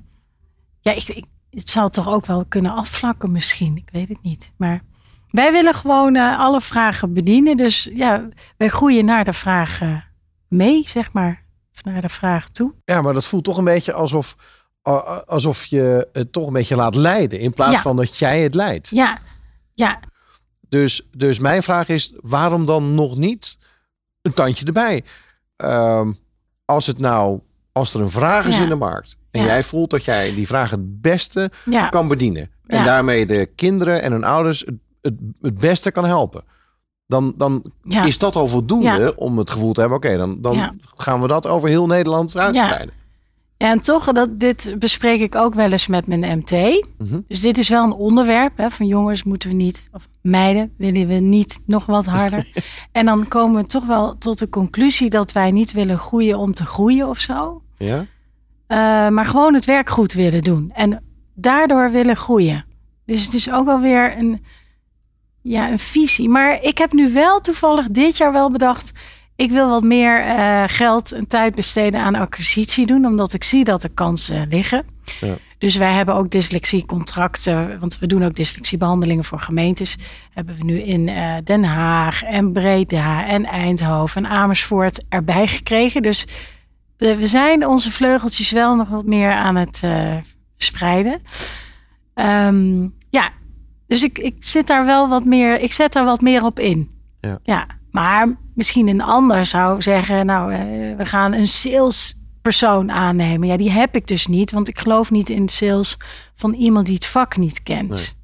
ja, 0.79 0.91
ik, 0.91 1.25
het 1.49 1.69
zou 1.69 1.89
toch 1.89 2.09
ook 2.09 2.25
wel 2.25 2.45
kunnen 2.45 2.71
afvlakken 2.71 3.31
misschien. 3.31 3.77
Ik 3.77 3.89
weet 3.91 4.07
het 4.07 4.21
niet. 4.21 4.51
Maar 4.57 4.83
wij 5.35 5.51
willen 5.51 5.73
gewoon 5.73 6.15
eh, 6.15 6.39
alle 6.39 6.61
vragen 6.61 7.13
bedienen. 7.13 7.57
Dus 7.57 7.89
ja, 7.93 8.27
wij 8.57 8.67
groeien 8.67 9.05
naar 9.05 9.23
de 9.23 9.33
vragen 9.33 10.03
mee, 10.47 10.87
zeg 10.87 11.11
maar. 11.13 11.43
Of 11.75 11.83
naar 11.83 12.01
de 12.01 12.09
vraag 12.09 12.49
toe. 12.49 12.73
Ja, 12.85 13.01
maar 13.01 13.13
dat 13.13 13.25
voelt 13.25 13.43
toch 13.43 13.57
een 13.57 13.63
beetje 13.63 13.93
alsof, 13.93 14.35
alsof 15.25 15.65
je 15.65 16.07
het 16.13 16.31
toch 16.31 16.47
een 16.47 16.53
beetje 16.53 16.75
laat 16.75 16.95
leiden. 16.95 17.39
In 17.39 17.53
plaats 17.53 17.73
Ja. 17.75 17.81
van 17.81 17.95
dat 17.95 18.17
jij 18.17 18.41
het 18.41 18.55
leidt. 18.55 18.89
Ja, 18.89 19.17
ja, 19.73 19.99
Dus, 20.69 21.07
dus 21.11 21.39
mijn 21.39 21.63
vraag 21.63 21.87
is, 21.87 22.13
waarom 22.21 22.65
dan 22.65 22.95
nog 22.95 23.17
niet 23.17 23.57
een 24.21 24.33
tandje 24.33 24.65
erbij? 24.65 25.03
Ehm, 25.55 26.11
als 26.65 26.87
het 26.87 26.99
nou, 26.99 27.39
als 27.71 27.93
er 27.93 28.01
een 28.01 28.11
vraag 28.11 28.47
is 28.47 28.57
Ja. 28.57 28.63
in 28.63 28.69
de 28.69 28.75
markt 28.75 29.17
en 29.31 29.41
Ja. 29.41 29.45
jij 29.47 29.63
voelt 29.63 29.89
dat 29.89 30.05
jij 30.05 30.35
die 30.35 30.47
vraag 30.47 30.69
het 30.69 31.01
beste 31.01 31.51
kan 31.89 32.07
bedienen 32.07 32.51
en 32.65 32.83
daarmee 32.83 33.25
de 33.25 33.45
kinderen 33.55 34.01
en 34.01 34.11
hun 34.11 34.23
ouders 34.23 34.59
het, 34.59 34.75
het, 35.05 35.13
het 35.41 35.57
beste 35.57 35.91
kan 35.91 36.05
helpen, 36.05 36.43
dan, 37.07 37.33
dan 37.37 37.63
ja. 37.83 38.03
is 38.03 38.17
dat 38.17 38.35
al 38.35 38.47
voldoende 38.47 38.85
Ja. 38.85 39.11
om 39.15 39.37
het 39.37 39.49
gevoel 39.49 39.73
te 39.73 39.79
hebben, 39.79 39.97
oké, 39.97 40.17
dan, 40.17 40.41
dan 40.41 40.55
Ja. 40.55 40.73
gaan 40.95 41.21
we 41.21 41.27
dat 41.27 41.47
over 41.47 41.69
heel 41.69 41.85
Nederland 41.87 42.37
uitspreiden. 42.37 42.93
Ja, 42.97 43.03
en 43.57 43.79
toch, 43.79 44.11
dat, 44.11 44.39
dit 44.39 44.75
bespreek 44.79 45.19
ik 45.21 45.35
ook 45.35 45.53
wel 45.53 45.71
eens 45.71 45.87
met 45.87 46.07
mijn 46.07 46.37
MT. 46.37 46.51
Mhm. 46.97 47.19
Dus 47.27 47.41
dit 47.41 47.57
is 47.57 47.69
wel 47.69 47.83
een 47.83 47.93
onderwerp 47.93 48.57
hè, 48.57 48.69
van 48.69 48.85
jongens 48.87 49.23
moeten 49.23 49.49
we 49.49 49.55
niet, 49.55 49.89
of 49.91 50.07
meiden 50.21 50.73
willen 50.77 51.07
we 51.07 51.13
niet 51.13 51.63
nog 51.65 51.85
wat 51.85 52.05
harder. 52.05 52.47
en 52.91 53.05
dan 53.05 53.27
komen 53.27 53.61
we 53.61 53.67
toch 53.67 53.85
wel 53.85 54.17
tot 54.17 54.39
de 54.39 54.49
conclusie 54.49 55.09
dat 55.09 55.31
wij 55.31 55.51
niet 55.51 55.71
willen 55.71 55.99
groeien 55.99 56.37
om 56.37 56.53
te 56.53 56.65
groeien 56.65 57.07
of 57.09 57.19
zo. 57.19 57.61
Ja? 57.77 58.05
Eh, 58.67 58.77
maar 59.09 59.25
gewoon 59.25 59.53
het 59.53 59.65
werk 59.65 59.89
goed 59.89 60.13
willen 60.13 60.41
doen. 60.41 60.71
En 60.73 61.03
daardoor 61.33 61.91
willen 61.91 62.17
groeien. 62.17 62.65
Dus 63.05 63.23
het 63.23 63.33
is 63.33 63.51
ook 63.51 63.65
wel 63.65 63.79
weer 63.79 64.17
een, 64.17 64.43
ja, 65.47 65.71
een 65.71 65.79
visie. 65.79 66.29
Maar 66.29 66.61
ik 66.61 66.77
heb 66.77 66.91
nu 66.91 67.13
wel 67.13 67.39
toevallig 67.39 67.87
dit 67.87 68.17
jaar 68.17 68.31
wel 68.31 68.51
bedacht. 68.51 68.91
Ik 69.35 69.51
wil 69.51 69.69
wat 69.69 69.83
meer 69.83 70.19
eh, 70.19 70.63
geld 70.67 71.11
en 71.11 71.27
tijd 71.27 71.55
besteden 71.55 72.01
aan 72.01 72.15
acquisitie 72.15 72.85
doen. 72.85 73.05
Omdat 73.05 73.33
ik 73.33 73.43
zie 73.43 73.63
dat 73.63 73.83
er 73.83 73.89
kansen 73.93 74.47
liggen. 74.47 74.85
Ja. 75.21 75.37
Dus 75.57 75.75
wij 75.75 75.93
hebben 75.93 76.15
ook 76.15 76.29
dyslexiecontracten. 76.29 77.79
Want 77.79 77.99
we 77.99 78.07
doen 78.07 78.25
ook 78.25 78.35
dyslexiebehandelingen 78.35 79.23
voor 79.23 79.39
gemeentes. 79.39 79.97
Hebben 80.33 80.55
we 80.55 80.63
nu 80.63 80.79
in 80.79 81.09
eh, 81.09 81.33
Den 81.43 81.63
Haag 81.63 82.23
en 82.23 82.53
Breda 82.53 83.27
en 83.27 83.45
Eindhoven 83.45 84.25
en 84.25 84.31
Amersfoort 84.31 85.05
erbij 85.09 85.47
gekregen. 85.47 86.01
Dus 86.01 86.25
we 86.97 87.15
we 87.15 87.27
zijn 87.27 87.67
onze 87.67 87.91
vleugeltjes 87.91 88.51
wel 88.51 88.75
nog 88.75 88.89
wat 88.89 89.05
meer 89.05 89.31
aan 89.31 89.55
het 89.55 89.79
eh, 89.83 90.15
spreiden. 90.57 91.21
Ehm, 92.13 92.81
ja, 92.81 92.89
dus 93.87 94.03
ik, 94.03 94.17
ik 94.17 94.35
zit 94.39 94.67
daar 94.67 94.85
wel 94.85 95.09
wat 95.09 95.25
meer, 95.25 95.59
ik 95.59 95.71
zet 95.71 95.93
daar 95.93 96.05
wat 96.05 96.21
meer 96.21 96.45
op 96.45 96.59
in. 96.59 96.91
Ja. 97.19 97.39
ja 97.43 97.67
maar 97.91 98.37
misschien 98.53 98.87
een 98.87 99.01
ander 99.01 99.45
zou 99.45 99.81
zeggen, 99.81 100.25
nou, 100.25 100.53
eh, 100.53 100.59
we 100.97 101.05
gaan 101.05 101.33
een 101.33 101.47
sales 101.47 102.19
persoon 102.41 102.91
aannemen. 102.91 103.47
Ja, 103.47 103.57
die 103.57 103.71
heb 103.71 103.95
ik 103.95 104.07
dus 104.07 104.27
niet, 104.27 104.51
want 104.51 104.67
ik 104.67 104.79
geloof 104.79 105.11
niet 105.11 105.29
in 105.29 105.49
sales 105.49 105.97
van 106.33 106.53
iemand 106.53 106.85
die 106.85 106.95
het 106.95 107.05
vak 107.05 107.37
niet 107.37 107.63
kent. 107.63 107.89
Nee. 107.89 108.23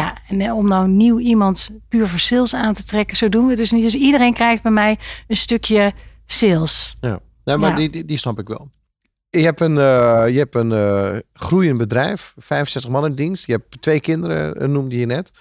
Ja, 0.00 0.18
en 0.28 0.40
eh, 0.40 0.56
om 0.56 0.68
nou 0.68 0.88
nieuw 0.88 1.18
iemand 1.18 1.70
puur 1.88 2.08
voor 2.08 2.18
sales 2.18 2.54
aan 2.54 2.74
te 2.74 2.84
trekken, 2.84 3.16
zo 3.16 3.28
doen 3.28 3.42
we 3.42 3.48
het 3.48 3.58
dus 3.58 3.70
niet. 3.70 3.82
Dus 3.82 3.94
iedereen 3.94 4.34
krijgt 4.34 4.62
bij 4.62 4.72
mij 4.72 4.98
een 5.26 5.36
stukje 5.36 5.92
sales. 6.26 6.96
Ja, 7.00 7.20
nee, 7.44 7.56
maar 7.56 7.70
Ja. 7.70 7.76
Die, 7.76 7.90
die, 7.90 8.04
die 8.04 8.16
snap 8.16 8.38
ik 8.38 8.48
wel. 8.48 8.68
Je 9.30 9.42
hebt 9.42 9.60
een, 9.60 9.78
eh, 9.78 10.24
je 10.28 10.38
hebt 10.38 10.54
een 10.54 10.72
eh, 10.72 11.16
groeiend 11.32 11.78
bedrijf, 11.78 12.34
65 12.36 12.90
man 12.90 13.04
in 13.04 13.14
dienst. 13.14 13.46
Je 13.46 13.52
hebt 13.52 13.82
twee 13.82 14.00
kinderen, 14.00 14.54
eh, 14.54 14.68
noemde 14.68 14.98
je 14.98 15.06
net. 15.06 15.32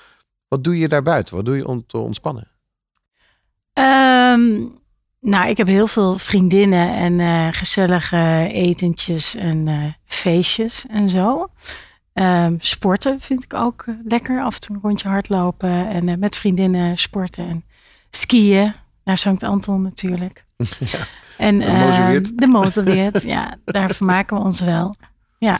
Wat 0.47 0.63
doe 0.63 0.77
je 0.77 0.87
daarbuiten? 0.87 1.35
Wat 1.35 1.45
doe 1.45 1.55
je 1.55 1.67
om 1.67 1.85
te 1.87 1.97
ontspannen? 1.97 2.47
Ehm, 3.73 4.67
nou, 5.19 5.49
ik 5.49 5.57
heb 5.57 5.67
heel 5.67 5.87
veel 5.87 6.17
vriendinnen 6.17 6.95
en 6.95 7.53
gezellige 7.53 8.47
etentjes 8.51 9.35
en 9.35 9.95
feestjes 10.05 10.85
en 10.89 11.09
zo. 11.09 11.47
Ehm, 12.13 12.55
sporten 12.59 13.19
vind 13.19 13.43
ik 13.43 13.53
ook 13.53 13.85
lekker. 14.03 14.41
Af 14.43 14.53
en 14.53 14.61
toe 14.61 14.75
een 14.75 14.81
rondje 14.81 15.07
hardlopen 15.07 15.89
en 15.89 16.19
met 16.19 16.35
vriendinnen 16.35 16.97
sporten 16.97 17.49
en 17.49 17.63
skiën. 18.09 18.73
Naar 19.03 19.17
Sankt 19.17 19.43
Anton 19.43 19.81
natuurlijk. 19.81 20.43
En 21.37 21.57
De 21.57 21.65
ehm, 21.65 21.85
Mozelweert. 21.85 22.37
de 22.37 22.47
Mozelweert, 22.47 23.23
ja, 23.23 23.55
daar 23.65 23.89
vermaken 23.95 24.37
we 24.37 24.43
ons 24.43 24.61
wel. 24.61 24.95
Ja, 25.37 25.59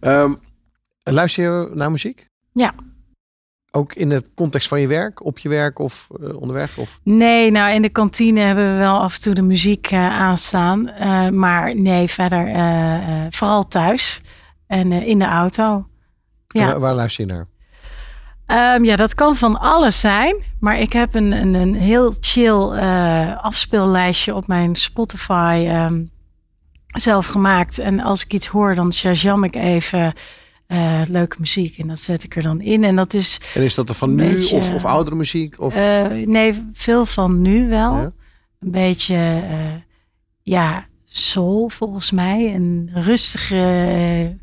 Ehm, 0.00 0.34
luister 1.02 1.42
je 1.44 1.70
naar 1.74 1.90
muziek? 1.90 2.28
Ja. 2.52 2.74
Ook 3.70 3.92
in 3.92 4.10
het 4.10 4.28
context 4.34 4.68
van 4.68 4.80
je 4.80 4.86
werk, 4.86 5.24
op 5.24 5.38
je 5.38 5.48
werk 5.48 5.78
of 5.78 6.08
eh, 6.22 6.36
onderweg? 6.40 6.78
Of... 6.78 7.00
Nee, 7.02 7.50
nou 7.50 7.72
in 7.74 7.82
de 7.82 7.88
kantine 7.88 8.40
hebben 8.40 8.72
we 8.72 8.78
wel 8.78 8.98
af 9.00 9.14
en 9.14 9.20
toe 9.20 9.34
de 9.34 9.42
muziek 9.42 9.86
eh, 9.90 10.20
aanstaan. 10.20 10.88
Eh, 10.88 11.28
maar 11.28 11.74
nee, 11.76 12.08
verder 12.08 12.46
vooral 13.30 13.68
thuis 13.68 14.20
en 14.66 14.92
in 14.92 15.18
de 15.18 15.24
auto. 15.24 15.86
Ja. 16.48 16.66
Waar, 16.66 16.80
waar 16.80 16.94
luister 16.94 17.26
je 17.26 17.32
naar? 17.32 17.46
Ehm, 18.46 18.84
ja, 18.84 18.96
dat 18.96 19.14
kan 19.14 19.34
van 19.34 19.60
alles 19.60 20.00
zijn. 20.00 20.42
Maar 20.60 20.78
ik 20.78 20.92
heb 20.92 21.14
een, 21.14 21.32
een, 21.32 21.54
een 21.54 21.74
heel 21.74 22.14
chill 22.20 22.70
eh, 22.70 23.44
afspeellijstje 23.44 24.34
op 24.34 24.46
mijn 24.46 24.76
Spotify 24.76 25.64
ehm, 25.66 26.04
zelf 26.86 27.26
gemaakt. 27.26 27.78
En 27.78 28.00
als 28.00 28.24
ik 28.24 28.32
iets 28.32 28.46
hoor, 28.46 28.74
dan 28.74 28.92
shazam 28.92 29.44
ik 29.44 29.56
even 29.56 30.12
eh, 30.66 31.00
leuke 31.08 31.36
muziek. 31.38 31.78
En 31.78 31.88
dat 31.88 31.98
zet 31.98 32.24
ik 32.24 32.36
er 32.36 32.42
dan 32.42 32.60
in. 32.60 32.84
En 32.84 32.96
dat 32.96 33.14
is 33.14 33.40
En 33.54 33.62
is 33.62 33.74
dat 33.74 33.88
er 33.88 33.94
van 33.94 34.14
nu 34.14 34.28
beetje, 34.28 34.56
of, 34.56 34.70
of 34.70 34.84
oudere 34.84 35.16
muziek? 35.16 35.60
Of... 35.60 35.74
Eh, 35.74 36.06
nee, 36.24 36.68
veel 36.72 37.06
van 37.06 37.40
nu 37.40 37.68
wel. 37.68 37.96
Ja? 37.96 38.12
Een 38.60 38.70
beetje, 38.70 39.42
ja, 40.42 40.84
soul 41.04 41.68
volgens 41.68 42.10
mij. 42.10 42.54
Een 42.54 42.90
rustige, 42.92 44.38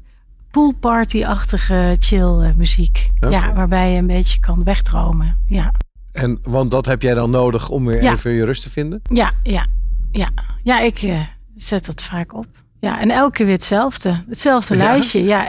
poolparty-achtige 0.51 1.95
chill 1.99 2.39
eh, 2.41 2.53
muziek. 2.55 3.09
Ja, 3.15 3.53
waarbij 3.53 3.91
je 3.91 3.97
een 3.97 4.07
beetje 4.07 4.39
kan 4.39 4.63
wegdromen. 4.63 5.37
Ja, 5.45 5.71
En, 6.11 6.39
want 6.43 6.71
dat 6.71 6.85
heb 6.85 7.01
jij 7.01 7.13
dan 7.13 7.29
nodig 7.29 7.69
om 7.69 7.85
weer 7.85 8.03
Ja. 8.03 8.11
even 8.11 8.31
je 8.31 8.45
rust 8.45 8.63
te 8.63 8.69
vinden? 8.69 9.01
ja, 9.13 9.31
ja. 9.43 9.65
Ja, 10.11 10.29
ja 10.63 10.79
ik 10.79 11.01
eh, 11.01 11.19
zet 11.55 11.85
dat 11.85 12.01
vaak 12.03 12.33
op. 12.33 12.45
Ja, 12.79 12.99
en 13.01 13.09
elke 13.11 13.31
keer 13.31 13.45
weer 13.45 13.55
hetzelfde. 13.55 14.23
Hetzelfde 14.27 14.77
Ja? 14.77 14.83
lijstje. 14.83 15.23
Ja, 15.23 15.47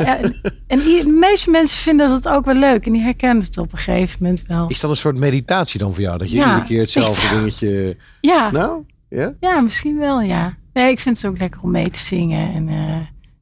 en, 0.67 0.79
de 0.79 1.17
meeste 1.21 1.51
mensen 1.51 1.79
vinden 1.79 2.09
dat 2.09 2.29
ook 2.29 2.45
wel 2.45 2.55
leuk. 2.55 2.87
En 2.87 2.93
die 2.93 3.03
herkennen 3.03 3.43
het 3.45 3.59
op 3.59 3.73
een 3.73 3.79
gegeven 3.79 4.17
moment 4.21 4.47
wel. 4.47 4.69
Is 4.69 4.81
dat 4.81 4.91
een 4.91 4.97
soort 4.97 5.17
meditatie 5.19 5.79
dan 5.81 5.95
voor 5.95 6.03
jou? 6.03 6.19
Dat 6.19 6.31
je 6.31 6.37
Ja. 6.37 6.47
iedere 6.47 6.65
keer 6.67 6.81
hetzelfde 6.81 7.37
dingetje... 7.37 7.97
Ja, 8.21 8.51
Nou, 8.51 8.85
ja? 9.09 9.33
Ja, 9.41 9.61
misschien 9.61 9.99
wel, 9.99 10.21
ja. 10.21 10.57
Nee, 10.73 10.91
ik 10.91 11.01
vind 11.01 11.17
het 11.23 11.31
ook 11.31 11.39
lekker 11.39 11.61
om 11.63 11.71
mee 11.71 11.91
te 11.91 11.99
zingen 11.99 12.53
en 12.55 12.69
eh, 12.69 12.97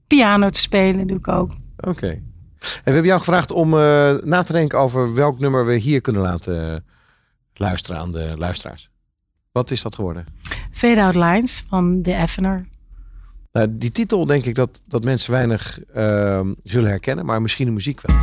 piano 0.09 0.51
te 0.51 0.61
spelen 0.61 1.07
doe 1.07 1.17
ik 1.17 1.29
ook. 1.29 1.51
Oké. 1.77 2.09
En 2.09 2.85
we 2.85 2.91
hebben 2.91 3.05
jou 3.05 3.19
gevraagd 3.19 3.51
om 3.51 3.75
eh, 3.75 4.15
na 4.15 4.43
te 4.43 4.53
denken 4.53 4.79
over 4.79 5.15
welk 5.15 5.39
nummer 5.39 5.67
we 5.67 5.77
hier 5.77 6.01
kunnen 6.01 6.23
laten 6.23 6.75
eh, 6.75 6.81
luisteren 7.55 8.01
aan 8.01 8.13
de 8.13 8.35
luisteraars. 8.37 8.91
Wat 9.53 9.71
is 9.71 9.83
dat 9.83 9.95
geworden? 9.95 10.27
Fade 10.71 11.03
Out 11.03 11.15
Lines 11.15 11.65
van 11.69 12.03
The 12.03 12.15
Evener. 12.15 12.67
Nou, 13.53 13.69
die 13.71 13.93
titel 13.93 14.27
denk 14.27 14.45
ik 14.45 14.55
dat, 14.55 14.81
dat 14.87 15.05
mensen 15.05 15.33
weinig 15.33 15.81
eh, 15.81 16.41
zullen 16.63 16.91
herkennen, 16.91 17.27
maar 17.27 17.43
misschien 17.43 17.67
de 17.67 17.73
muziek 17.73 18.01
wel. 18.01 18.17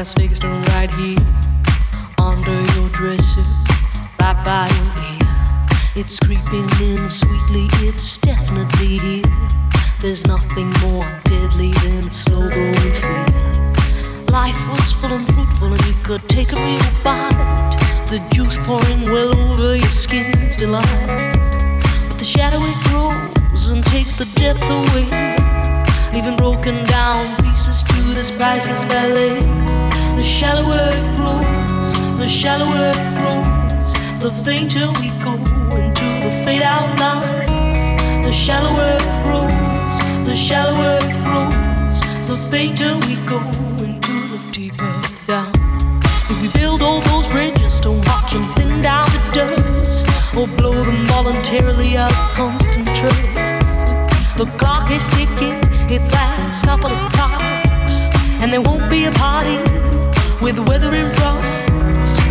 Las 0.00 0.14
to 0.14 0.48
right 0.72 0.88
here, 0.94 1.18
under 2.16 2.58
your 2.72 2.88
dresser, 2.88 3.44
right 4.18 4.42
by 4.42 4.66
your 4.76 4.92
ear. 5.12 5.76
It's 5.94 6.18
creeping 6.18 6.70
in 6.80 7.10
sweetly, 7.10 7.68
it's 7.86 8.16
definitely 8.16 8.96
here. 8.96 9.24
There's 10.00 10.26
nothing 10.26 10.70
more 10.80 11.04
deadly 11.24 11.72
than 11.84 12.08
a 12.08 12.12
slow 12.14 12.48
growing 12.48 12.94
fear. 12.94 13.26
Life 14.32 14.56
was 14.70 14.90
full 14.92 15.12
and 15.12 15.28
fruitful, 15.34 15.74
and 15.74 15.84
you 15.84 15.94
could 16.02 16.26
take 16.30 16.52
a 16.52 16.56
real 16.56 16.80
bite. 17.04 17.76
The 18.08 18.26
juice 18.32 18.56
pouring 18.62 19.04
well 19.04 19.36
over 19.36 19.76
your 19.76 19.92
skin's 19.92 20.56
delight. 20.56 21.34
But 22.08 22.18
the 22.18 22.24
shadow 22.24 22.60
it 22.62 22.80
grows 22.88 23.68
and 23.68 23.84
takes 23.84 24.16
the 24.16 24.24
depth 24.36 24.62
away, 24.64 25.04
leaving 26.14 26.38
broken 26.38 26.86
down 26.86 27.36
pieces 27.44 27.82
to 27.82 28.14
this 28.14 28.30
priceless 28.30 28.82
ballet. 28.84 29.39
Shallower 32.40 32.90
it 32.96 33.18
grows, 33.20 33.92
the 34.18 34.32
fainter 34.46 34.86
we 34.98 35.10
go 35.20 35.34
into 35.76 36.06
the 36.24 36.32
fade 36.46 36.62
out 36.62 36.98
line. 36.98 38.22
The 38.22 38.32
shallower 38.32 38.96
it 38.96 39.24
grows, 39.24 40.26
the 40.26 40.34
shallower 40.34 40.96
it 41.02 41.16
grows, 41.26 42.00
the 42.26 42.38
fainter 42.50 42.94
we 43.06 43.16
go 43.28 43.40
into 43.84 44.14
the 44.32 44.38
deeper 44.52 45.02
down. 45.26 45.52
If 46.30 46.40
we 46.40 46.48
build 46.58 46.80
all 46.80 47.02
those 47.02 47.26
bridges, 47.30 47.78
don't 47.78 48.02
watch 48.08 48.32
them 48.32 48.50
thin 48.54 48.80
down 48.80 49.04
to 49.10 49.20
dust, 49.32 50.08
or 50.34 50.46
blow 50.46 50.82
them 50.82 51.04
voluntarily 51.08 51.98
out 51.98 52.10
of 52.10 52.34
constant 52.34 52.86
trust. 52.96 54.38
The 54.38 54.46
clock 54.56 54.90
is 54.90 55.06
ticking, 55.08 55.60
its 55.92 56.10
last 56.10 56.64
couple 56.64 56.90
of 56.90 57.12
clocks, 57.12 57.94
and 58.40 58.50
there 58.50 58.62
won't 58.62 58.90
be 58.90 59.04
a 59.04 59.12
party 59.12 59.58
with 60.40 60.56
the 60.56 60.62
weather 60.62 60.94
in 60.94 61.14
front. 61.16 61.39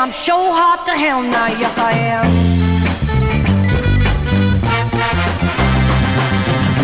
I'm 0.00 0.10
sure 0.10 0.56
hot 0.56 0.88
to 0.88 0.96
hell 0.96 1.20
now, 1.20 1.52
yes 1.60 1.76
I 1.76 1.92
am. 1.92 2.24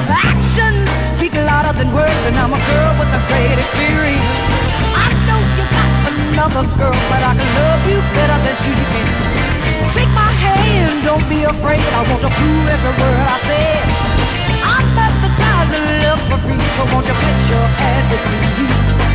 Actions 0.05 0.85
speak 1.17 1.33
louder 1.33 1.73
than 1.81 1.97
words, 1.97 2.23
and 2.29 2.37
I'm 2.37 2.53
a 2.53 2.61
girl 2.61 2.93
with 3.01 3.09
a 3.17 3.23
great 3.33 3.57
experience. 3.57 4.21
I 4.93 5.17
know 5.25 5.41
you 5.41 5.64
got 5.64 6.12
another 6.12 6.69
girl, 6.77 6.93
but 7.09 7.21
I 7.25 7.33
can 7.41 7.51
love 7.57 7.83
you 7.89 8.05
better 8.12 8.37
than 8.45 8.57
she 8.61 8.73
can. 8.77 9.09
Take 9.97 10.12
my 10.12 10.29
hand, 10.37 11.01
don't 11.01 11.25
be 11.25 11.49
afraid. 11.49 11.81
I 11.97 12.05
want 12.12 12.21
to 12.21 12.29
prove 12.29 12.67
every 12.69 12.95
word 13.01 13.25
I 13.33 13.39
said. 13.49 13.85
I'm 14.61 14.93
advertising 14.93 15.89
love 16.05 16.21
for 16.29 16.37
free, 16.45 16.61
so 16.77 16.85
won't 16.93 17.09
you 17.09 17.17
put 17.17 17.37
your 17.49 17.64
ad 17.81 18.05
with 18.12 18.25
me? 18.29 19.06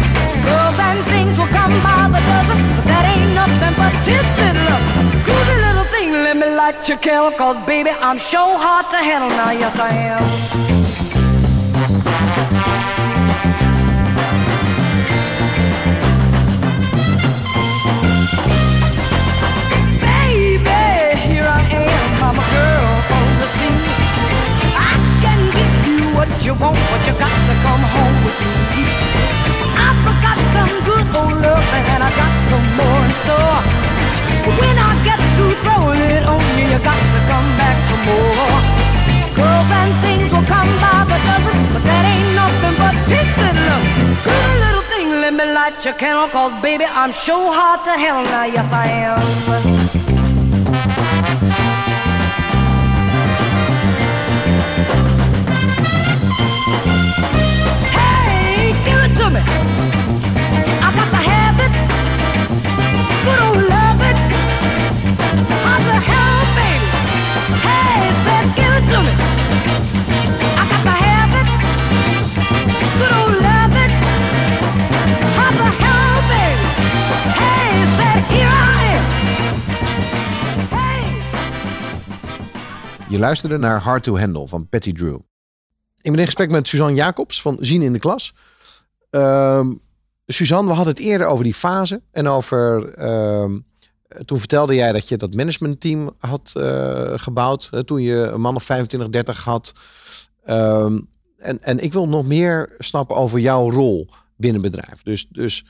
And 0.91 1.05
things 1.05 1.37
will 1.37 1.47
come 1.47 1.71
by 1.81 2.09
the 2.11 2.19
dozen, 2.19 2.59
but 2.75 2.85
that 2.91 3.03
ain't 3.13 3.31
nothing 3.33 3.73
but 3.79 3.93
tips 4.03 4.37
and 4.43 4.57
love. 4.67 4.83
Groovy 5.23 5.55
little 5.65 5.85
thing, 5.85 6.11
let 6.11 6.35
me 6.35 6.47
light 6.53 6.85
your 6.89 6.97
candle, 6.97 7.31
cause 7.31 7.55
baby, 7.65 7.91
I'm 7.91 8.17
sure 8.17 8.57
hard 8.59 8.89
to 8.91 8.97
handle 8.97 9.29
now, 9.29 9.51
yes 9.51 9.79
I 9.79 9.89
am. 10.11 10.23
Baby, 20.03 20.81
here 21.23 21.47
I 21.47 21.61
am, 21.71 22.23
I'm 22.27 22.35
a 22.35 22.45
girl 22.51 22.87
on. 23.15 23.27
I 24.75 24.91
can 25.23 25.39
give 25.55 25.75
you 25.87 26.03
what 26.17 26.27
you 26.45 26.53
want, 26.53 26.75
but 26.91 27.01
you 27.07 27.13
got 27.17 27.31
to 27.47 27.53
come 27.63 27.83
home 27.95 28.25
with 28.25 28.39
me. 28.41 28.70
Got 30.31 30.39
some 30.55 30.75
good 30.87 31.07
old 31.11 31.43
love 31.43 31.67
and 31.91 32.01
I 32.01 32.09
got 32.15 32.33
some 32.47 32.67
more 32.79 33.01
in 33.03 33.11
store. 33.19 33.59
When 34.47 34.75
I 34.79 34.91
get 35.03 35.19
through 35.35 35.59
throwing 35.59 35.99
it 35.99 36.23
on 36.23 36.39
you, 36.55 36.71
you 36.71 36.79
got 36.79 36.95
to 36.95 37.19
come 37.27 37.49
back 37.59 37.75
for 37.91 37.99
more. 38.07 38.55
Girls 39.35 39.69
and 39.75 39.91
things 39.99 40.31
will 40.31 40.47
come 40.47 40.71
by 40.79 41.03
the 41.11 41.19
dozen, 41.27 41.59
but 41.75 41.83
that 41.83 42.03
ain't 42.13 42.31
nothing 42.31 42.75
but 42.79 42.95
tits 43.11 43.39
and 43.43 43.59
love. 43.67 43.83
Good 44.23 44.55
little 44.63 44.85
thing, 44.87 45.09
let 45.19 45.33
me 45.33 45.51
light 45.51 45.83
your 45.83 45.95
candle, 45.95 46.29
cause 46.29 46.53
baby, 46.61 46.85
I'm 46.85 47.11
sure 47.11 47.51
hard 47.51 47.83
to 47.83 47.91
handle 47.91 48.23
now, 48.23 48.45
yes 48.45 48.71
I 48.71 48.87
am. 48.87 50.00
Je 83.11 83.19
luisterde 83.19 83.57
naar 83.57 83.81
Hard 83.81 84.03
to 84.03 84.17
Handle 84.17 84.47
van 84.47 84.67
Patty 84.69 84.93
Drew. 84.93 85.15
Ik 86.01 86.11
ben 86.11 86.19
in 86.19 86.25
gesprek 86.25 86.51
met 86.51 86.67
Suzanne 86.67 86.95
Jacobs 86.95 87.41
van 87.41 87.57
Zien 87.59 87.81
in 87.81 87.93
de 87.93 87.99
Klas. 87.99 88.33
Ehm, 89.09 89.73
Suzanne, 90.25 90.69
we 90.69 90.75
hadden 90.75 90.93
het 90.93 91.03
eerder 91.03 91.27
over 91.27 91.43
die 91.43 91.53
fase. 91.53 92.01
En 92.11 92.27
over. 92.27 92.93
ehm, 92.93 93.59
toen 94.25 94.37
vertelde 94.37 94.75
jij 94.75 94.91
dat 94.91 95.07
je 95.07 95.17
dat 95.17 95.33
managementteam 95.33 96.11
had 96.19 96.51
eh, 96.55 97.13
gebouwd. 97.15 97.69
Toen 97.85 98.01
je 98.01 98.15
een 98.15 98.41
man 98.41 98.55
of 98.55 98.63
25, 98.63 99.09
30 99.09 99.43
had. 99.43 99.73
Ehm, 100.43 100.99
en, 101.37 101.63
en 101.63 101.79
ik 101.79 101.93
wil 101.93 102.07
nog 102.07 102.25
meer 102.25 102.75
snappen 102.77 103.15
over 103.15 103.39
jouw 103.39 103.71
rol 103.71 104.07
binnen 104.35 104.61
bedrijf. 104.61 105.03
Dus, 105.03 105.27
dus 105.29 105.65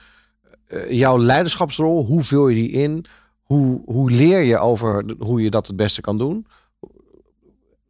eh, 0.68 0.92
jouw 0.92 1.18
leiderschapsrol, 1.18 2.06
hoe 2.06 2.24
vul 2.24 2.48
je 2.48 2.56
die 2.56 2.72
in? 2.72 3.06
Hoe, 3.44 3.82
hoe 3.86 4.12
leer 4.12 4.42
je 4.42 4.58
over 4.58 5.06
hoe 5.20 5.42
je 5.42 5.50
dat 5.50 5.68
het 5.68 5.76
beste 5.76 6.02
kan 6.02 6.18
doen? 6.18 6.46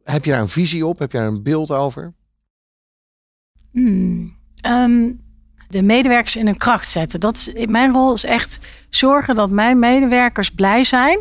Heb 0.04 0.24
je 0.24 0.30
daar 0.30 0.40
een 0.40 0.48
visie 0.48 0.86
op? 0.86 0.98
Heb 0.98 1.12
je 1.12 1.18
daar 1.18 1.26
een 1.26 1.42
beeld 1.42 1.70
over? 1.70 2.14
Hmm. 3.70 4.34
Ehm, 4.60 5.10
de 5.68 5.82
medewerkers 5.82 6.36
in 6.36 6.46
hun 6.46 6.56
kracht 6.56 6.88
zetten. 6.88 7.20
Dat 7.20 7.36
is, 7.36 7.66
mijn 7.66 7.92
rol 7.92 8.12
is 8.12 8.24
echt 8.24 8.58
zorgen 8.90 9.34
dat 9.34 9.50
mijn 9.50 9.78
medewerkers 9.78 10.50
blij 10.50 10.84
zijn 10.84 11.20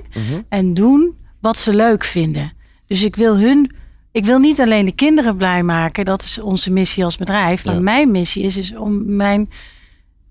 en 0.49 0.73
doen 0.73 1.17
wat 1.41 1.57
ze 1.57 1.75
leuk 1.75 2.03
vinden. 2.03 2.53
Dus 2.87 3.03
ik 3.03 3.15
wil 3.15 3.37
hun, 3.39 3.71
ik 4.11 4.25
wil 4.25 4.39
niet 4.39 4.61
alleen 4.61 4.85
de 4.85 4.95
kinderen 4.95 5.37
blij 5.37 5.63
maken. 5.63 6.05
Dat 6.05 6.21
is 6.21 6.39
onze 6.39 6.71
missie 6.71 7.03
als 7.03 7.17
bedrijf. 7.17 7.65
Maar 7.65 7.73
Ja. 7.73 7.79
mijn 7.81 8.11
missie 8.11 8.43
is 8.43 8.53
dus 8.53 8.75
om 8.75 9.15
mijn 9.15 9.49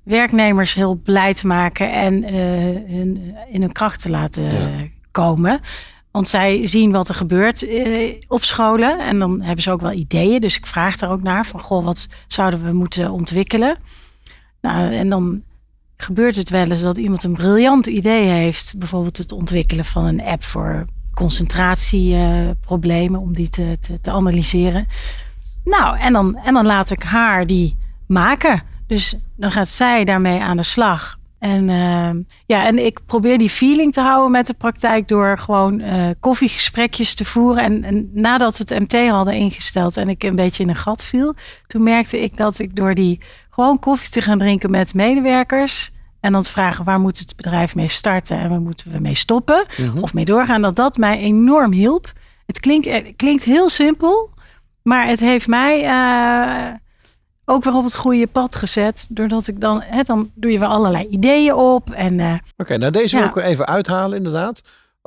werknemers 0.03 0.75
heel 0.75 0.95
blij 0.95 1.35
te 1.35 1.47
maken 1.47 1.93
en 1.93 2.25
eh, 2.25 2.35
hun 2.95 3.35
in 3.51 3.61
hun 3.61 3.73
kracht 3.73 4.03
te 4.03 4.11
laten 4.11 4.43
Ja. 4.43 4.89
komen. 5.11 5.61
Want 6.11 6.29
zij 6.29 6.67
zien 6.67 6.93
wat 6.93 7.09
er 7.09 7.15
gebeurt 7.15 7.69
eh, 7.69 8.15
op 8.29 8.43
scholen. 8.43 8.99
En 8.99 9.19
dan 9.19 9.41
hebben 9.41 9.63
ze 9.63 9.71
ook 9.71 9.81
wel 9.81 9.93
ideeën. 9.93 10.41
Dus 10.41 10.57
ik 10.57 10.67
vraag 10.67 10.97
daar 10.97 11.11
ook 11.11 11.23
naar. 11.23 11.47
Van, 11.47 11.61
goh, 11.61 11.85
wat 11.85 12.07
zouden 12.27 12.65
we 12.65 12.73
moeten 12.73 13.11
ontwikkelen? 13.11 13.77
Nou, 14.61 14.95
en 14.95 15.09
dan 15.09 15.43
gebeurt 15.97 16.37
het 16.37 16.51
wel 16.51 16.71
eens 16.71 16.83
dat 16.83 16.97
iemand 16.97 17.25
een 17.25 17.35
briljant 17.35 17.87
idee 17.87 18.29
heeft. 18.29 18.75
Bijvoorbeeld 18.77 19.17
het 19.17 19.33
ontwikkelen 19.33 19.85
van 19.85 20.05
een 20.05 20.23
app 20.23 20.45
voor 20.45 20.85
concentratieproblemen. 21.15 23.21
om 23.21 23.35
die 23.35 23.49
te, 23.49 23.77
te, 23.81 24.01
te 24.01 24.11
analyseren. 24.11 24.89
Nou, 25.65 25.99
en 25.99 26.13
dan, 26.13 26.37
en 26.37 26.55
dan 26.55 26.67
laat 26.67 26.91
ik 26.91 27.03
haar 27.03 27.47
die 27.47 27.77
maken. 28.07 28.63
Dus 28.87 29.15
dan 29.37 29.51
gaat 29.51 29.69
zij 29.69 30.05
daarmee 30.05 30.41
aan 30.41 30.57
de 30.57 30.63
slag. 30.63 31.19
En, 31.41 31.69
ehm, 31.69 32.23
ja, 32.47 32.67
en 32.67 32.85
ik 32.85 33.01
probeer 33.07 33.39
die 33.39 33.51
feeling 33.51 33.93
te 33.93 34.01
houden 34.01 34.31
met 34.31 34.47
de 34.47 34.55
praktijk 34.55 35.09
door 35.09 35.39
gewoon 35.39 35.81
eh, 35.81 36.09
koffiegesprekjes 36.21 37.15
te 37.15 37.25
voeren. 37.25 37.63
En, 37.63 37.85
en 37.85 38.11
nadat 38.13 38.57
we 38.57 38.65
het 38.75 38.83
MT 38.83 39.09
hadden 39.09 39.35
ingesteld 39.35 39.97
en 39.97 40.09
ik 40.09 40.23
een 40.23 40.37
beetje 40.37 40.63
in 40.63 40.69
een 40.69 40.77
gat 40.77 41.05
viel, 41.05 41.35
toen 41.67 41.83
merkte 41.83 42.21
ik 42.21 42.37
dat 42.37 42.59
ik 42.59 42.77
door 42.77 42.95
die 42.95 43.21
gewoon 43.51 43.79
koffie 43.79 44.11
te 44.11 44.21
gaan 44.21 44.39
drinken 44.39 44.71
met 44.71 44.95
medewerkers 44.95 45.91
en 46.21 46.33
dan 46.33 46.43
te 46.43 46.51
vragen 46.51 46.85
waar 46.85 47.01
moet 47.01 47.19
het 47.19 47.37
bedrijf 47.37 47.75
mee 47.75 47.89
starten 47.89 48.39
en 48.39 48.49
waar 48.49 48.61
moeten 48.61 48.93
we 48.93 48.99
mee 48.99 49.15
stoppen 49.15 49.67
of 50.01 50.15
mee 50.15 50.25
doorgaan, 50.25 50.63
dat 50.63 50.77
dat 50.77 50.97
mij 50.97 51.19
enorm 51.19 51.73
hielp. 51.73 52.13
Het 52.47 52.61
klinkt, 52.61 52.87
het 52.87 53.13
klinkt 53.17 53.45
heel 53.45 53.69
simpel, 53.69 54.31
maar 54.83 55.07
het 55.07 55.21
heeft 55.21 55.49
mij 55.49 55.85
eh, 55.85 56.75
ook 57.51 57.65
weer 57.65 57.75
op 57.75 57.85
het 57.85 57.97
goede 57.97 58.27
pad 58.27 58.57
gezet. 58.57 59.07
Doordat 59.11 59.49
ik 59.49 59.61
dan, 59.61 59.83
hè, 59.83 60.03
dan 60.03 60.31
doe 60.35 60.53
je 60.53 60.59
weer 60.59 60.69
allerlei 60.69 61.07
ideeën 61.07 61.55
op. 61.55 61.91
En 61.91 62.21
eh, 62.21 62.35
Oké, 62.57 62.77
nou 62.77 62.93
deze 62.93 63.17
wil 63.17 63.27
ik 63.27 63.37
even 63.37 63.67
uithalen 63.67 64.17
inderdaad. 64.17 64.63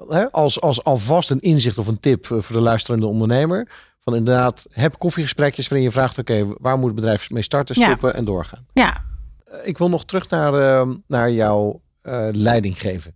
Hè, 0.08 0.32
als, 0.32 0.62
als 0.62 0.84
alvast 0.84 1.30
een 1.32 1.40
inzicht 1.40 1.78
of 1.78 1.88
een 1.88 2.00
tip 2.00 2.24
eh, 2.32 2.40
voor 2.40 2.56
de 2.56 2.62
luisterende 2.62 3.08
ondernemer. 3.08 3.68
Van 4.00 4.16
inderdaad, 4.16 4.68
heb 4.72 4.98
koffiegesprekjes 4.98 5.68
waarin 5.68 5.88
je 5.88 5.94
vraagt... 5.94 6.18
oké, 6.18 6.46
waar 6.58 6.78
moet 6.78 6.86
het 6.86 6.96
bedrijf 6.96 7.30
mee 7.30 7.44
starten, 7.44 7.80
Ja. 7.80 7.86
stoppen 7.88 8.14
en 8.14 8.26
doorgaan. 8.26 8.66
ja, 8.74 9.04
Eh, 9.46 9.58
Ik 9.64 9.78
wil 9.78 9.90
nog 9.90 10.06
terug 10.06 10.30
naar, 10.30 10.54
eh, 10.54 10.90
naar 11.08 11.32
jouw 11.32 11.82
eh, 12.02 12.28
leiding 12.32 12.80
geven. 12.80 13.16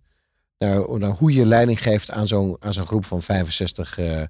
Naar, 0.58 0.98
naar 0.98 1.10
hoe 1.10 1.32
je 1.32 1.46
leiding 1.46 1.82
geeft 1.82 2.10
aan 2.10 2.28
zo'n 2.28 2.56
aan 2.60 2.72
zo'n 2.72 2.86
groep 2.86 3.04
van 3.04 3.22
65 3.22 3.98
eh, 3.98 4.20
eh, 4.20 4.26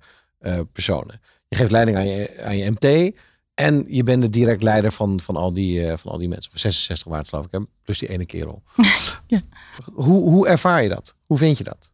personen. 0.72 1.20
Je 1.48 1.56
geeft 1.56 1.70
leiding 1.70 1.96
aan 1.96 2.06
je, 2.06 2.42
aan 2.44 2.56
je 2.56 2.70
MT... 2.70 3.16
En 3.58 3.84
je 3.88 4.02
bent 4.02 4.22
de 4.22 4.30
direct 4.30 4.62
leider 4.62 4.92
van, 4.92 5.20
van, 5.20 5.36
al 5.36 5.52
die, 5.52 5.86
eh, 5.86 5.96
van 5.96 6.12
al 6.12 6.18
die 6.18 6.28
mensen. 6.28 6.52
Of 6.52 6.58
66 6.58 7.06
waren 7.06 7.20
het 7.22 7.28
geloof 7.28 7.46
ik. 7.46 7.52
Hè? 7.52 7.58
Plus 7.84 7.98
die 7.98 8.08
ene 8.08 8.26
kerel. 8.26 8.62
Ja. 9.26 9.40
hoe, 9.94 10.30
hoe 10.30 10.48
ervaar 10.48 10.82
je 10.82 10.88
dat? 10.88 11.14
Hoe 11.26 11.38
vind 11.38 11.58
je 11.58 11.64
dat? 11.64 11.92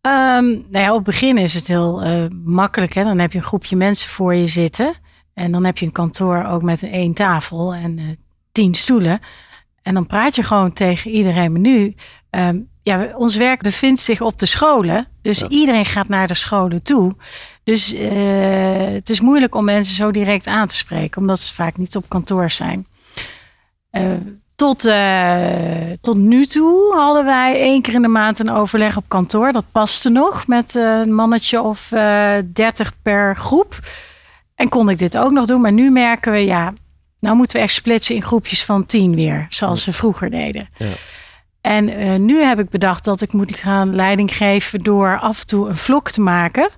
Ehm, 0.00 0.44
nou 0.46 0.78
ja, 0.84 0.90
op 0.90 0.96
het 0.96 1.04
begin 1.04 1.38
is 1.38 1.54
het 1.54 1.66
heel 1.66 2.02
eh, 2.02 2.26
makkelijk. 2.44 2.92
Hè? 2.92 3.04
Dan 3.04 3.18
heb 3.18 3.32
je 3.32 3.38
een 3.38 3.44
groepje 3.44 3.76
mensen 3.76 4.08
voor 4.08 4.34
je 4.34 4.46
zitten. 4.46 4.94
En 5.34 5.52
dan 5.52 5.64
heb 5.64 5.78
je 5.78 5.86
een 5.86 5.92
kantoor 5.92 6.44
ook 6.44 6.62
met 6.62 6.82
één 6.82 7.14
tafel 7.14 7.74
en 7.74 7.98
eh, 7.98 8.04
tien 8.52 8.74
stoelen. 8.74 9.20
En 9.82 9.94
dan 9.94 10.06
praat 10.06 10.34
je 10.34 10.42
gewoon 10.42 10.72
tegen 10.72 11.10
iedereen. 11.10 11.52
Maar 11.52 11.60
nu, 11.60 11.94
ehm, 12.30 12.60
ja, 12.82 13.12
ons 13.16 13.36
werk 13.36 13.62
bevindt 13.62 14.00
zich 14.00 14.20
op 14.20 14.38
de 14.38 14.46
scholen. 14.46 15.08
Dus 15.22 15.42
iedereen 15.42 15.84
gaat 15.84 16.08
naar 16.08 16.26
de 16.26 16.34
scholen 16.34 16.82
toe. 16.82 17.12
Dus 17.66 17.94
eh, 17.94 18.92
het 18.92 19.10
is 19.10 19.20
moeilijk 19.20 19.54
om 19.54 19.64
mensen 19.64 19.94
zo 19.94 20.10
direct 20.10 20.46
aan 20.46 20.66
te 20.66 20.76
spreken. 20.76 21.20
Omdat 21.20 21.38
ze 21.38 21.54
vaak 21.54 21.76
niet 21.76 21.96
op 21.96 22.08
kantoor 22.08 22.50
zijn. 22.50 22.86
Eh, 23.90 24.02
tot, 24.54 24.84
eh, 24.84 25.92
tot 26.00 26.16
nu 26.16 26.46
toe 26.46 26.94
hadden 26.96 27.24
wij 27.24 27.60
één 27.60 27.82
keer 27.82 27.94
in 27.94 28.02
de 28.02 28.08
maand 28.08 28.38
een 28.38 28.50
overleg 28.50 28.96
op 28.96 29.04
kantoor. 29.08 29.52
Dat 29.52 29.64
paste 29.72 30.08
nog 30.08 30.46
met 30.46 30.74
een 30.74 31.14
mannetje 31.14 31.60
of 31.60 31.88
dertig 32.52 32.92
per 33.02 33.36
groep. 33.36 33.78
En 34.54 34.68
kon 34.68 34.90
ik 34.90 34.98
dit 34.98 35.16
ook 35.16 35.32
nog 35.32 35.46
doen. 35.46 35.60
Maar 35.60 35.72
nu 35.72 35.90
merken 35.90 36.32
we, 36.32 36.44
ja, 36.44 36.72
nou 37.18 37.36
moeten 37.36 37.56
we 37.56 37.62
echt 37.62 37.74
splitsen 37.74 38.14
in 38.14 38.22
groepjes 38.22 38.64
van 38.64 38.86
tien 38.86 39.14
weer. 39.14 39.46
Zoals 39.48 39.82
ze 39.82 39.92
vroeger 39.92 40.30
deden. 40.30 40.68
Ja. 40.76 40.86
En 41.60 42.24
nu 42.24 42.42
heb 42.42 42.58
ik 42.58 42.68
bedacht 42.68 43.04
dat 43.04 43.20
ik 43.20 43.32
moet 43.32 43.58
gaan 43.58 43.94
leiding 43.94 44.36
geven 44.36 44.82
door 44.82 45.18
af 45.18 45.40
en 45.40 45.46
toe 45.46 45.68
een 45.68 45.76
vlog 45.76 46.10
te 46.10 46.20
maken. 46.20 46.70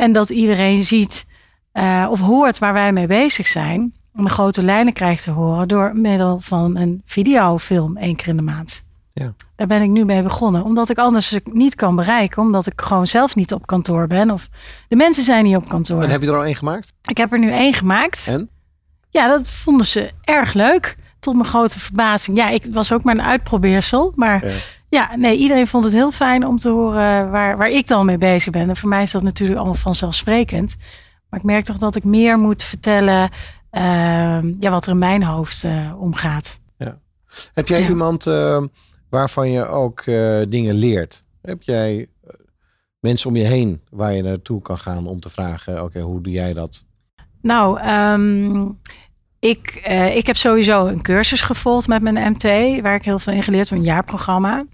En 0.00 0.12
dat 0.12 0.30
iedereen 0.30 0.84
ziet 0.84 1.26
eh, 1.72 2.06
of 2.10 2.20
hoort 2.20 2.58
waar 2.58 2.72
wij 2.72 2.92
mee 2.92 3.06
bezig 3.06 3.46
zijn. 3.46 3.92
De 4.12 4.28
grote 4.28 4.62
lijnen 4.62 4.92
krijgt 4.92 5.22
te 5.22 5.30
horen 5.30 5.68
door 5.68 5.90
middel 5.94 6.38
van 6.38 6.76
een 6.76 7.02
videofilm 7.04 7.96
één 7.96 8.16
keer 8.16 8.28
in 8.28 8.36
de 8.36 8.42
maand. 8.42 8.84
Ja. 9.12 9.34
Daar 9.56 9.66
ben 9.66 9.82
ik 9.82 9.88
nu 9.88 10.04
mee 10.04 10.22
begonnen. 10.22 10.64
Omdat 10.64 10.90
ik 10.90 10.98
anders 10.98 11.38
niet 11.44 11.74
kan 11.74 11.96
bereiken. 11.96 12.42
Omdat 12.42 12.66
ik 12.66 12.80
gewoon 12.80 13.06
zelf 13.06 13.34
niet 13.34 13.52
op 13.52 13.66
kantoor 13.66 14.06
ben. 14.06 14.30
Of 14.30 14.48
de 14.88 14.96
mensen 14.96 15.24
zijn 15.24 15.44
niet 15.44 15.56
op 15.56 15.68
kantoor. 15.68 16.02
En 16.02 16.10
heb 16.10 16.20
je 16.20 16.26
er 16.26 16.36
al 16.36 16.44
één 16.44 16.56
gemaakt? 16.56 16.92
Ik 17.04 17.16
heb 17.16 17.32
er 17.32 17.38
nu 17.38 17.50
één 17.50 17.74
gemaakt. 17.74 18.26
En? 18.28 18.48
Ja, 19.10 19.26
dat 19.26 19.50
vonden 19.50 19.86
ze 19.86 20.10
erg 20.24 20.52
leuk. 20.52 20.96
Tot 21.18 21.34
mijn 21.34 21.46
grote 21.48 21.78
verbazing. 21.78 22.36
Ja, 22.36 22.48
ik 22.48 22.66
was 22.72 22.92
ook 22.92 23.02
maar 23.02 23.14
een 23.14 23.22
uitprobeersel. 23.22 24.12
Maar 24.16 24.46
Ja. 24.46 24.52
Ja, 24.90 25.16
nee, 25.16 25.36
iedereen 25.36 25.66
vond 25.66 25.84
het 25.84 25.92
heel 25.92 26.10
fijn 26.10 26.46
om 26.46 26.56
te 26.56 26.68
horen 26.68 27.30
waar, 27.30 27.56
waar 27.56 27.70
ik 27.70 27.86
dan 27.86 28.06
mee 28.06 28.18
bezig 28.18 28.52
ben. 28.52 28.68
En 28.68 28.76
voor 28.76 28.88
mij 28.88 29.02
is 29.02 29.10
dat 29.10 29.22
natuurlijk 29.22 29.58
allemaal 29.58 29.76
vanzelfsprekend. 29.78 30.76
Maar 31.28 31.40
ik 31.40 31.46
merk 31.46 31.64
toch 31.64 31.78
dat 31.78 31.96
ik 31.96 32.04
meer 32.04 32.38
moet 32.38 32.62
vertellen 32.62 33.30
ehm, 33.70 34.54
ja, 34.60 34.70
wat 34.70 34.86
er 34.86 34.92
in 34.92 34.98
mijn 34.98 35.22
hoofd 35.22 35.64
eh, 35.64 35.92
omgaat. 35.98 36.58
Heb 37.54 37.68
jij 37.68 37.80
Ja. 37.80 37.88
iemand 37.88 38.26
eh, 38.26 38.62
waarvan 39.10 39.50
je 39.50 39.66
ook 39.66 40.00
eh, 40.00 40.40
dingen 40.48 40.74
leert? 40.74 41.24
Heb 41.42 41.62
jij 41.62 42.08
eh, 42.24 42.34
mensen 43.00 43.28
om 43.28 43.36
je 43.36 43.44
heen 43.44 43.80
waar 43.90 44.12
je 44.12 44.22
naartoe 44.22 44.62
kan 44.62 44.78
gaan 44.78 45.06
om 45.06 45.20
te 45.20 45.28
vragen: 45.28 45.82
oké, 45.84 46.00
hoe 46.00 46.20
doe 46.20 46.32
jij 46.32 46.52
dat? 46.52 46.84
Nou, 47.42 47.80
ehm, 47.80 48.68
ik, 49.38 49.74
ik 50.14 50.26
heb 50.26 50.36
sowieso 50.36 50.86
een 50.86 51.02
cursus 51.02 51.42
gevolgd 51.42 51.88
met 51.88 52.02
mijn 52.02 52.32
MT, 52.32 52.42
waar 52.82 52.94
ik 52.94 53.04
heel 53.04 53.18
veel 53.18 53.32
in 53.32 53.42
geleerd 53.42 53.68
heb, 53.68 53.78
een 53.78 53.84
jaarprogramma. 53.84 54.64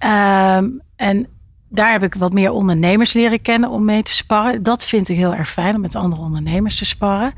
Ehm, 0.00 0.68
en 0.96 1.26
daar 1.68 1.92
heb 1.92 2.02
ik 2.02 2.14
wat 2.14 2.32
meer 2.32 2.52
ondernemers 2.52 3.12
leren 3.12 3.42
kennen 3.42 3.70
om 3.70 3.84
mee 3.84 4.02
te 4.02 4.12
sparren. 4.12 4.62
Dat 4.62 4.84
vind 4.84 5.08
ik 5.08 5.16
heel 5.16 5.34
erg 5.34 5.50
fijn 5.50 5.74
om 5.74 5.80
met 5.80 5.94
andere 5.94 6.22
ondernemers 6.22 6.78
te 6.78 6.84
sparren. 6.84 7.32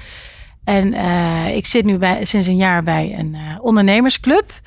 En 0.64 0.92
eh, 0.92 1.56
ik 1.56 1.66
zit 1.66 1.84
nu 1.84 1.96
bij, 1.96 2.24
sinds 2.24 2.46
een 2.46 2.56
jaar 2.56 2.82
bij 2.82 3.14
een 3.18 3.34
eh, 3.34 3.40
ondernemersclub. 3.60 4.60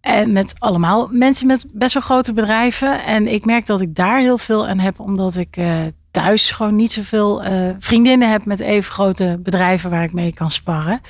En 0.00 0.32
met 0.32 0.54
allemaal 0.58 1.08
mensen 1.12 1.46
met 1.46 1.70
best 1.74 1.94
wel 1.94 2.02
grote 2.02 2.32
bedrijven. 2.32 3.04
En 3.04 3.28
ik 3.28 3.44
merk 3.44 3.66
dat 3.66 3.80
ik 3.80 3.94
daar 3.94 4.18
heel 4.18 4.38
veel 4.38 4.68
aan 4.68 4.78
heb, 4.78 5.00
omdat 5.00 5.36
ik 5.36 5.56
eh, 5.56 5.76
thuis 6.10 6.50
gewoon 6.50 6.76
niet 6.76 6.92
zoveel 6.92 7.42
vriendinnen 7.78 8.30
heb 8.30 8.44
met 8.44 8.60
even 8.60 8.92
grote 8.92 9.38
bedrijven 9.42 9.90
waar 9.90 10.02
ik 10.02 10.12
mee 10.12 10.34
kan 10.34 10.50
sparren. 10.50 11.00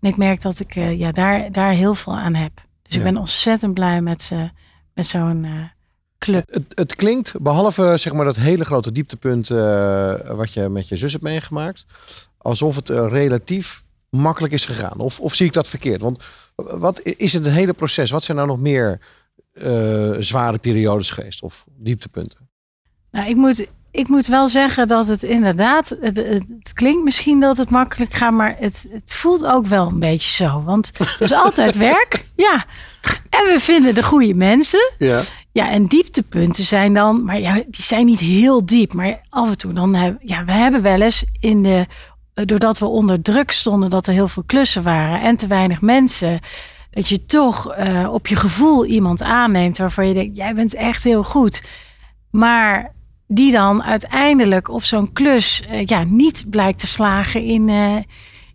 En 0.00 0.08
ik 0.08 0.16
merk 0.16 0.40
dat 0.40 0.60
ik 0.60 0.74
ja, 0.74 1.12
daar, 1.12 1.52
daar 1.52 1.72
heel 1.72 1.94
veel 1.94 2.16
aan 2.16 2.34
heb. 2.34 2.52
Dus 2.90 2.98
ik 2.98 3.04
ben 3.04 3.16
ontzettend 3.16 3.74
blij 3.74 4.00
met, 4.00 4.30
eh, 4.32 4.42
met 5.00 5.08
zo'n 5.08 5.44
eh, 5.44 5.64
club. 6.18 6.44
Het, 6.50 6.64
het 6.74 6.94
klinkt, 6.94 7.40
behalve 7.40 7.96
zeg 7.96 8.12
maar 8.12 8.24
dat 8.24 8.36
hele 8.36 8.64
grote 8.64 8.92
dieptepunt 8.92 9.50
eh, 9.50 10.14
wat 10.30 10.52
je 10.52 10.68
met 10.68 10.88
je 10.88 10.96
zus 10.96 11.12
hebt 11.12 11.24
meegemaakt, 11.24 11.86
alsof 12.38 12.76
het 12.76 12.90
eh, 12.90 13.06
relatief 13.08 13.82
makkelijk 14.10 14.52
is 14.52 14.66
gegaan. 14.66 14.98
Of, 14.98 15.20
of 15.20 15.34
zie 15.34 15.46
ik 15.46 15.52
dat 15.52 15.68
verkeerd? 15.68 16.00
Want 16.00 16.24
wat 16.54 17.00
is 17.02 17.32
het 17.32 17.46
hele 17.46 17.72
proces? 17.72 18.10
Wat 18.10 18.22
zijn 18.22 18.36
nou 18.36 18.48
nog 18.48 18.60
meer 18.60 19.00
zware 20.18 20.58
periodes 20.58 21.10
geweest 21.10 21.42
of 21.42 21.66
dieptepunten? 21.76 22.48
Nou, 23.10 23.28
ik 23.28 23.36
moet, 23.36 23.70
ik 23.90 24.08
moet 24.08 24.26
wel 24.26 24.48
zeggen 24.48 24.88
dat 24.88 25.06
het 25.06 25.22
inderdaad, 25.22 25.88
het, 25.88 26.16
het, 26.16 26.44
het 26.58 26.72
klinkt 26.72 27.04
misschien 27.04 27.40
dat 27.40 27.56
het 27.56 27.70
makkelijk 27.70 28.12
gaat, 28.12 28.32
maar 28.32 28.56
het, 28.58 28.88
het 28.92 29.12
voelt 29.12 29.44
ook 29.44 29.66
wel 29.66 29.90
een 29.90 29.98
beetje 29.98 30.44
zo. 30.44 30.62
Want 30.62 30.98
er 30.98 31.16
is 31.18 31.32
altijd 31.32 31.76
werk. 31.90 32.24
Ja. 32.36 32.64
En 33.30 33.52
we 33.52 33.56
vinden 33.60 33.94
de 33.94 34.02
goede 34.02 34.34
mensen. 34.34 34.92
Ja. 34.98 35.22
Ja, 35.52 35.70
en 35.70 35.86
dieptepunten 35.86 36.64
zijn 36.64 36.94
dan, 36.94 37.24
maar 37.24 37.40
ja, 37.40 37.54
die 37.54 37.82
zijn 37.82 38.06
niet 38.06 38.20
heel 38.20 38.66
diep. 38.66 38.92
Maar 38.92 39.20
af 39.28 39.48
en 39.48 39.58
toe 39.58 39.72
dan 39.72 39.94
hebben, 39.94 40.20
ja, 40.24 40.44
we 40.44 40.52
hebben 40.52 40.82
wel 40.82 41.00
eens 41.00 41.24
in 41.40 41.62
de, 41.62 41.86
doordat 42.34 42.78
we 42.78 42.86
onder 42.86 43.22
druk 43.22 43.50
stonden, 43.50 43.90
dat 43.90 44.06
er 44.06 44.12
heel 44.12 44.28
veel 44.28 44.42
klussen 44.46 44.82
waren 44.82 45.20
en 45.20 45.36
te 45.36 45.46
weinig 45.46 45.80
mensen. 45.80 46.40
Dat 46.90 47.08
je 47.08 47.24
toch 47.24 47.72
eh, 47.72 48.08
op 48.12 48.26
je 48.26 48.36
gevoel 48.36 48.84
iemand 48.84 49.22
aanneemt 49.22 49.78
waarvan 49.78 50.08
je 50.08 50.14
denkt, 50.14 50.36
jij 50.36 50.54
bent 50.54 50.74
echt 50.74 51.04
heel 51.04 51.24
goed. 51.24 51.62
Maar 52.30 52.92
die 53.26 53.52
dan 53.52 53.82
uiteindelijk 53.82 54.68
op 54.68 54.84
zo'n 54.84 55.12
klus 55.12 55.62
eh, 55.66 55.84
ja, 55.84 56.04
niet 56.04 56.44
blijkt 56.50 56.78
te 56.78 56.86
slagen 56.86 57.42
in, 57.42 57.68
eh, 57.68 57.96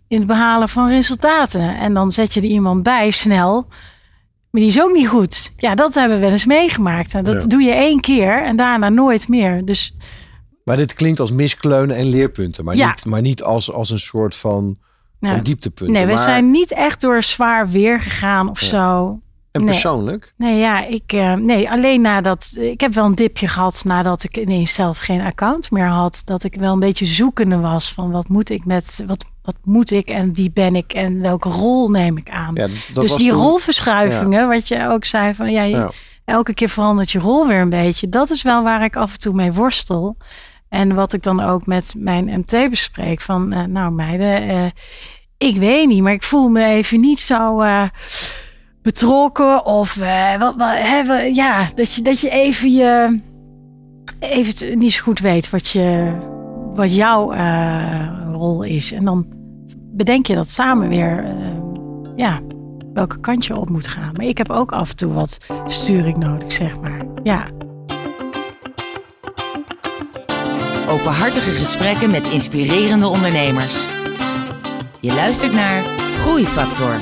in 0.08 0.18
het 0.18 0.26
behalen 0.26 0.68
van 0.68 0.88
resultaten. 0.88 1.76
En 1.76 1.94
dan 1.94 2.10
zet 2.10 2.34
je 2.34 2.40
er 2.40 2.46
iemand 2.46 2.82
bij 2.82 3.10
snel. 3.10 3.66
Maar 4.50 4.60
die 4.60 4.70
is 4.70 4.80
ook 4.82 4.92
niet 4.92 5.08
goed. 5.08 5.52
Ja, 5.56 5.74
dat 5.74 5.94
hebben 5.94 6.16
we 6.16 6.22
wel 6.22 6.32
eens 6.32 6.46
meegemaakt. 6.46 7.14
En 7.14 7.24
dat 7.24 7.42
Ja. 7.42 7.48
doe 7.48 7.62
je 7.62 7.72
één 7.72 8.00
keer 8.00 8.42
en 8.44 8.56
daarna 8.56 8.88
nooit 8.88 9.28
meer. 9.28 9.64
Dus 9.64 9.94
Maar 10.64 10.76
dit 10.76 10.94
klinkt 10.94 11.20
als 11.20 11.32
miskleunen 11.32 11.96
en 11.96 12.06
leerpunten, 12.06 12.64
maar 12.64 12.76
Ja. 12.76 12.88
niet, 12.88 13.04
maar 13.04 13.20
niet 13.20 13.42
als, 13.42 13.72
als 13.72 13.90
een 13.90 13.98
soort 13.98 14.36
van, 14.36 14.78
nou, 15.20 15.42
van 15.74 15.90
nee, 15.92 16.06
we 16.06 16.12
maar, 16.12 16.22
zijn 16.22 16.50
niet 16.50 16.72
echt 16.72 17.00
door 17.00 17.22
zwaar 17.22 17.68
weer 17.68 18.00
gegaan 18.00 18.48
of 18.50 18.58
zo. 18.58 19.20
En 19.56 19.64
nee. 19.64 19.70
persoonlijk? 19.70 20.32
Nee, 20.36 20.58
ja, 20.58 20.84
ik, 20.86 21.12
eh, 21.12 21.32
nee, 21.32 21.70
alleen 21.70 22.00
nadat. 22.00 22.56
Ik 22.60 22.80
heb 22.80 22.94
wel 22.94 23.04
een 23.04 23.14
dipje 23.14 23.48
gehad 23.48 23.82
nadat 23.84 24.22
ik 24.24 24.36
ineens 24.36 24.74
zelf 24.74 24.98
geen 24.98 25.20
account 25.20 25.70
meer 25.70 25.86
had. 25.88 26.22
Dat 26.24 26.44
ik 26.44 26.54
wel 26.54 26.72
een 26.72 26.78
beetje 26.80 27.06
zoekende 27.06 27.58
was 27.58 27.92
van 27.92 28.10
wat 28.10 28.28
moet 28.28 28.50
ik 28.50 28.64
met. 28.64 29.04
Wat, 29.06 29.24
wat 29.42 29.56
moet 29.64 29.90
ik 29.90 30.08
en 30.10 30.34
wie 30.34 30.50
ben 30.54 30.74
ik 30.76 30.92
en 30.92 31.20
welke 31.20 31.48
rol 31.48 31.88
neem 31.90 32.16
ik 32.16 32.30
aan. 32.30 32.54
Ja, 32.54 32.66
dus 32.92 33.14
die 33.16 33.28
toen- 33.30 33.38
rolverschuivingen, 33.40 34.48
wat 34.48 34.68
je 34.68 34.88
ook 34.88 35.04
zei 35.04 35.34
van 35.34 35.50
ja, 35.50 35.62
je- 35.62 35.76
Ja. 35.76 35.90
elke 36.24 36.54
keer 36.54 36.68
verandert 36.68 37.10
je 37.10 37.18
rol 37.18 37.46
weer 37.46 37.60
een 37.60 37.68
beetje. 37.70 38.08
Dat 38.08 38.30
is 38.30 38.42
wel 38.42 38.62
waar 38.62 38.84
ik 38.84 38.96
af 38.96 39.12
en 39.12 39.18
toe 39.18 39.34
mee 39.34 39.52
worstel. 39.52 40.16
En 40.68 40.94
wat 40.94 41.12
ik 41.12 41.22
dan 41.22 41.40
ook 41.40 41.66
met 41.66 41.94
mijn 41.96 42.24
MT 42.46 42.70
bespreek 42.70 43.20
van 43.20 43.52
eh, 43.52 43.64
nou 43.64 43.90
meiden, 43.92 44.48
eh, 44.48 44.64
ik 45.38 45.56
weet 45.56 45.86
niet, 45.88 46.02
maar 46.02 46.12
ik 46.12 46.22
voel 46.22 46.48
me 46.48 46.64
even 46.64 47.00
niet 47.00 47.18
zo 47.18 47.62
betrokken 48.86 49.64
of 49.64 49.96
eh, 49.96 50.38
wat, 50.38 50.54
wat, 50.56 51.36
ja, 51.36 51.68
dat 51.74 51.94
je, 51.94 52.02
dat 52.02 52.20
je 52.20 52.30
even 52.30 52.72
je 52.72 53.20
even 54.20 54.78
niet 54.78 54.92
zo 54.92 55.02
goed 55.02 55.18
weet 55.18 55.50
wat 55.50 55.68
je 55.68 56.16
wat 56.70 56.94
jouw 56.94 57.32
eh, 57.32 58.18
rol 58.30 58.62
is 58.62 58.92
en 58.92 59.04
dan 59.04 59.26
bedenk 59.72 60.26
je 60.26 60.34
dat 60.34 60.48
samen 60.48 60.88
weer 60.88 61.24
eh, 61.24 61.34
ja 62.16 62.40
welke 62.92 63.20
kant 63.20 63.46
je 63.46 63.56
op 63.56 63.70
moet 63.70 63.86
gaan. 63.86 64.12
Maar 64.12 64.26
ik 64.26 64.38
heb 64.38 64.50
ook 64.50 64.72
af 64.72 64.90
en 64.90 64.96
toe 64.96 65.12
wat 65.12 65.38
sturing 65.66 66.16
nodig, 66.16 66.52
zeg 66.52 66.80
maar. 66.80 67.06
Ja. 67.22 67.50
Openhartige 70.88 71.50
gesprekken 71.50 72.10
met 72.10 72.28
inspirerende 72.28 73.06
ondernemers. 73.06 73.86
Je 75.00 75.12
luistert 75.14 75.52
naar 75.52 75.82
Groeifactor. 76.18 77.00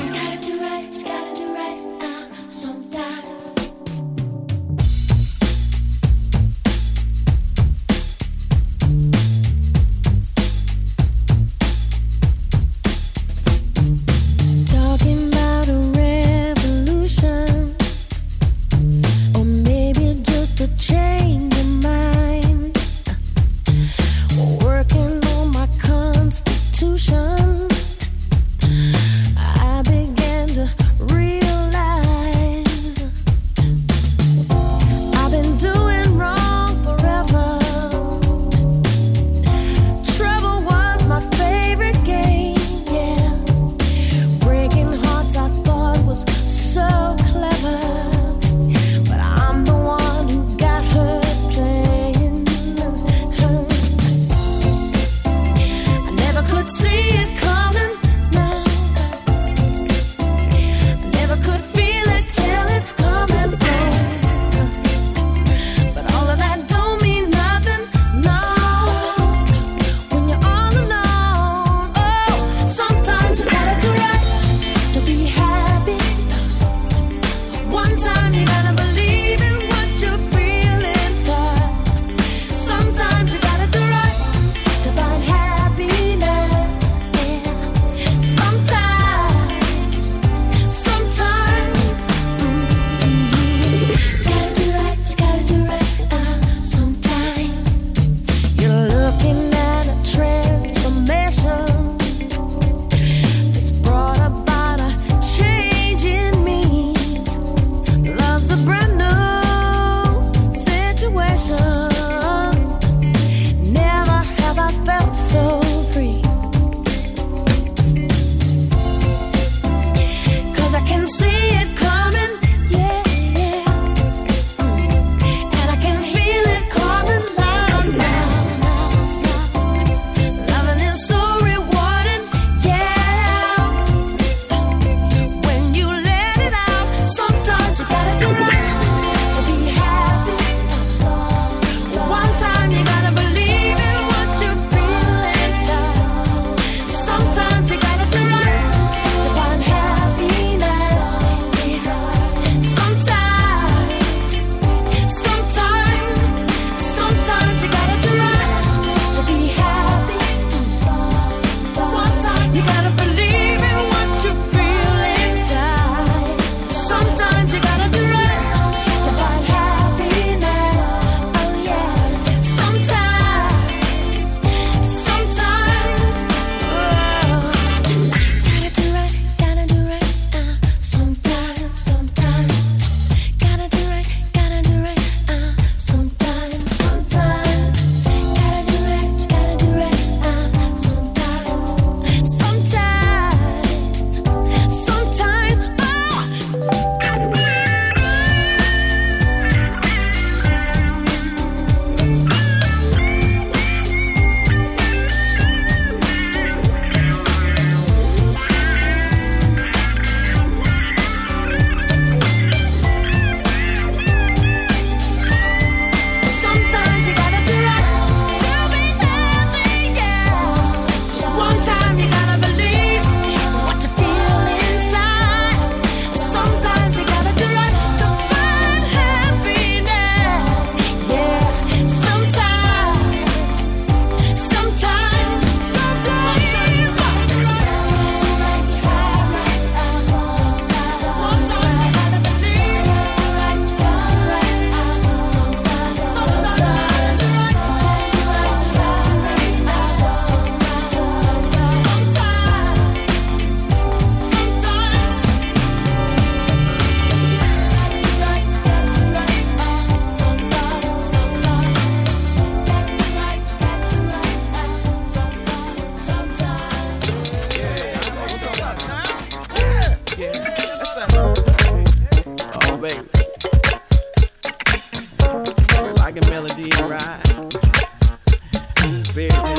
Brazil. 279.15 279.54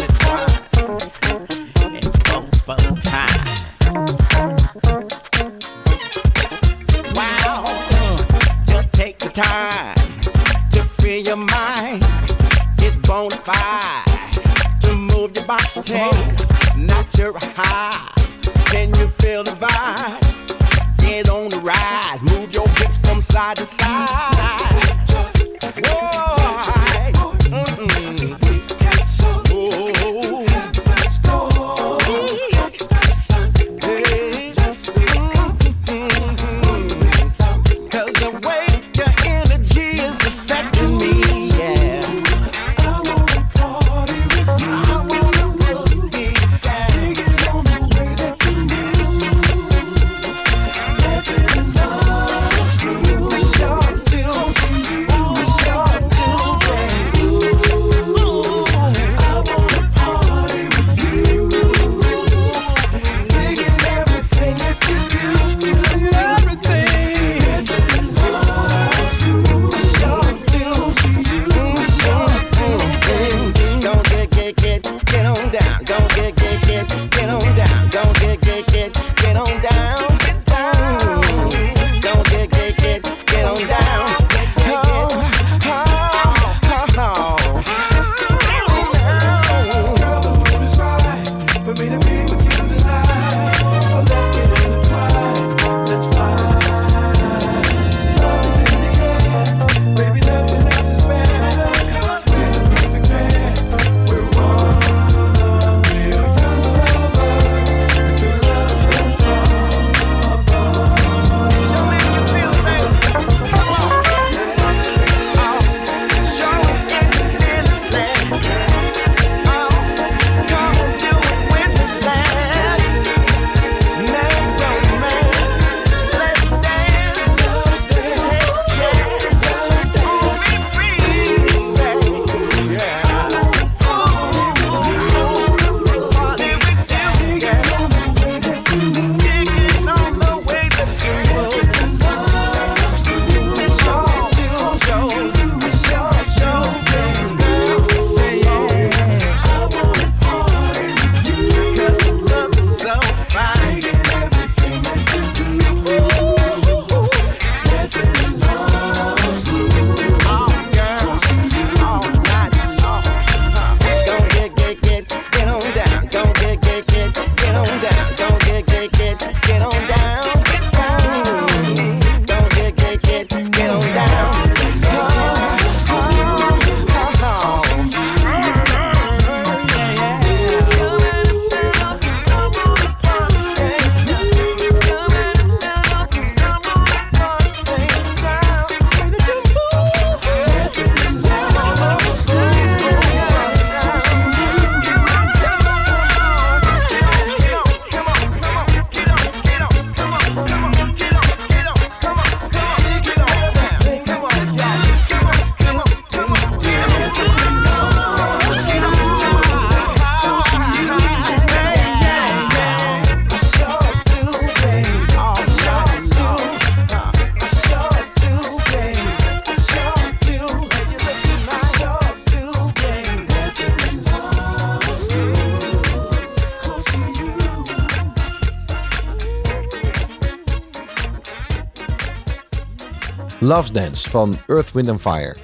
Love's 233.46 233.72
Dance 233.72 234.10
van 234.10 234.38
Earth, 234.46 234.72
Wind 234.72 234.88
and 234.88 235.00
Fire. 235.00 235.36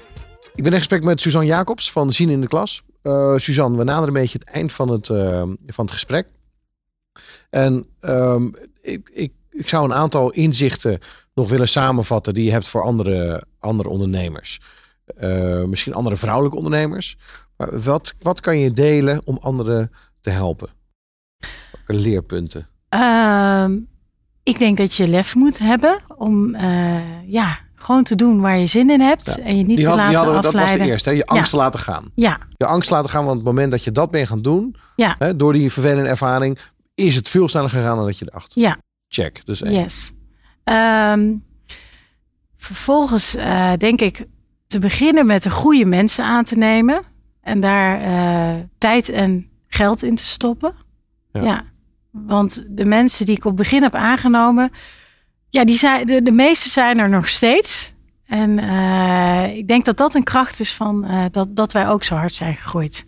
Ik 0.55 0.62
ben 0.62 0.73
in 0.73 0.79
gesprek 0.79 1.05
met 1.05 1.20
Suzanne 1.20 1.47
Jacobs 1.47 1.93
van 1.93 2.12
Zien 2.12 2.29
in 2.29 2.41
de 2.41 2.47
Klas. 2.47 2.83
Eh, 3.03 3.37
Suzanne, 3.37 3.79
we 3.79 3.85
naderen 3.85 4.09
een 4.09 4.20
beetje 4.20 4.39
het 4.39 4.49
eind 4.49 4.73
van 4.73 4.89
het, 4.89 5.09
eh, 5.09 5.43
van 5.66 5.85
het 5.85 5.91
gesprek. 5.91 6.29
En 7.51 7.87
ehm, 8.01 8.47
ik, 8.81 9.11
ik, 9.12 9.33
ik 9.51 9.69
zou 9.69 9.85
een 9.85 9.95
aantal 9.95 10.31
inzichten 10.31 10.99
nog 11.35 11.49
willen 11.49 11.69
samenvatten 11.69 12.35
die 12.35 12.45
je 12.45 12.51
hebt 12.51 12.69
voor 12.69 12.83
andere, 12.83 13.45
andere 13.59 13.89
ondernemers. 13.89 14.61
Eh, 15.16 15.65
misschien 15.65 15.95
andere 15.95 16.16
vrouwelijke 16.16 16.57
ondernemers. 16.57 17.16
Maar 17.57 17.81
wat, 17.81 18.15
wat 18.20 18.41
kan 18.41 18.59
je 18.59 18.73
delen 18.73 19.27
om 19.27 19.39
anderen 19.41 19.91
te 20.20 20.31
helpen? 20.31 20.69
Welke 21.73 22.03
leerpunten? 22.03 22.69
Ehm, 22.89 23.79
ik 24.43 24.59
denk 24.59 24.77
dat 24.77 24.95
je 24.95 25.09
lef 25.09 25.35
moet 25.35 25.59
hebben 25.59 26.01
om 26.16 26.57
ja, 27.27 27.70
gewoon 27.83 28.03
te 28.03 28.17
doen 28.17 28.41
waar 28.41 28.59
je 28.59 28.67
zin 28.67 28.91
in 28.91 29.01
hebt. 29.01 29.39
En 29.41 29.57
je 29.57 29.65
niet 29.65 29.77
Die 29.77 29.85
te 29.85 29.89
had- 29.91 29.99
laten 29.99 30.15
hadden 30.17 30.43
dat 30.43 30.53
was 30.53 30.73
de 30.73 30.79
eerste, 30.85 31.09
hè? 31.11 31.17
je 31.17 31.27
angst 31.27 31.53
Ja. 31.53 31.59
laten 31.59 31.81
gaan. 31.81 32.11
Ja, 32.15 32.39
Je 32.57 32.67
angst 32.67 32.91
laten 32.91 33.11
gaan, 33.11 33.25
want 33.25 33.39
op 33.39 33.45
het 33.45 33.55
moment 33.55 33.71
dat 33.71 33.85
je 33.85 33.93
dat 33.93 34.11
bent 34.11 34.29
gaan 34.29 34.43
doen, 34.43 34.77
ja, 34.97 35.15
hè, 35.19 35.37
door 35.37 35.53
die 35.53 35.73
vervelende 35.73 36.09
ervaring, 36.09 36.59
is 36.95 37.15
het 37.15 37.29
veel 37.29 37.49
sneller 37.49 37.71
gegaan 37.71 37.97
dan 37.97 38.05
dat 38.07 38.19
je 38.19 38.25
dacht. 38.33 38.55
ja. 38.55 38.77
Check. 39.09 39.47
Dus 39.47 39.63
één. 39.63 39.73
Yes. 39.81 40.13
Ehm, 40.65 41.35
vervolgens 42.57 43.35
eh, 43.35 43.73
denk 43.79 44.01
ik 44.01 44.27
te 44.67 44.79
beginnen 44.79 45.27
met 45.27 45.43
de 45.43 45.51
goede 45.51 45.85
mensen 45.85 46.25
aan 46.25 46.45
te 46.45 46.57
nemen. 46.59 47.03
En 47.41 47.61
daar 47.61 48.01
eh, 48.01 48.61
tijd 48.79 49.09
en 49.09 49.49
geld 49.69 50.03
in 50.03 50.15
te 50.15 50.25
stoppen. 50.25 50.75
Ja. 51.33 51.43
Ja. 51.43 51.65
Want 52.11 52.65
de 52.69 52.85
mensen 52.85 53.27
die 53.27 53.37
ik 53.37 53.45
op 53.45 53.51
het 53.51 53.57
begin 53.61 53.83
heb 53.83 53.95
aangenomen. 53.95 54.71
Ja, 55.53 55.65
die 55.65 55.79
zijn, 55.79 56.07
de, 56.07 56.23
de 56.23 56.31
meeste 56.31 56.69
zijn 56.69 56.99
er 56.99 57.09
nog 57.09 57.29
steeds. 57.29 57.95
En 58.24 58.59
eh, 58.59 59.57
ik 59.57 59.69
denk 59.69 59.85
dat 59.85 59.97
dat 59.97 60.15
een 60.15 60.24
kracht 60.24 60.61
is 60.61 60.74
van 60.74 61.05
eh, 61.05 61.24
dat, 61.31 61.57
dat 61.57 61.73
wij 61.73 61.89
ook 61.89 62.05
zo 62.05 62.15
hard 62.15 62.33
zijn 62.33 62.55
gegroeid. 62.55 63.07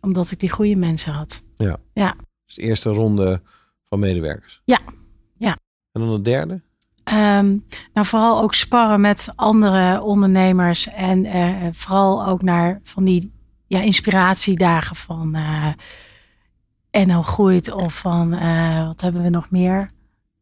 Omdat 0.00 0.30
ik 0.30 0.40
die 0.40 0.50
goede 0.50 0.76
mensen 0.76 1.12
had. 1.12 1.42
Ja. 1.56 1.76
Ja. 1.92 2.14
Dus 2.44 2.54
de 2.54 2.62
eerste 2.62 2.90
ronde 2.90 3.42
van 3.84 3.98
medewerkers. 3.98 4.62
Ja, 4.64 4.80
ja. 5.34 5.56
En 5.92 6.00
dan 6.00 6.10
de 6.10 6.22
derde? 6.22 6.62
Ehm, 7.04 7.58
nou, 7.92 8.06
vooral 8.06 8.42
ook 8.42 8.54
sparren 8.54 9.00
met 9.00 9.32
andere 9.34 10.02
ondernemers. 10.02 10.88
En 10.88 11.24
eh, 11.24 11.68
vooral 11.70 12.26
ook 12.26 12.42
naar 12.42 12.80
van 12.82 13.04
die 13.04 13.32
ja, 13.66 13.80
inspiratiedagen 13.80 14.96
van 14.96 15.34
eh 15.34 15.72
NL 17.06 17.22
Groeit. 17.22 17.72
Of 17.72 17.98
van, 17.98 18.30
wat 18.86 19.00
hebben 19.00 19.22
we 19.22 19.28
nog 19.28 19.50
meer? 19.50 19.94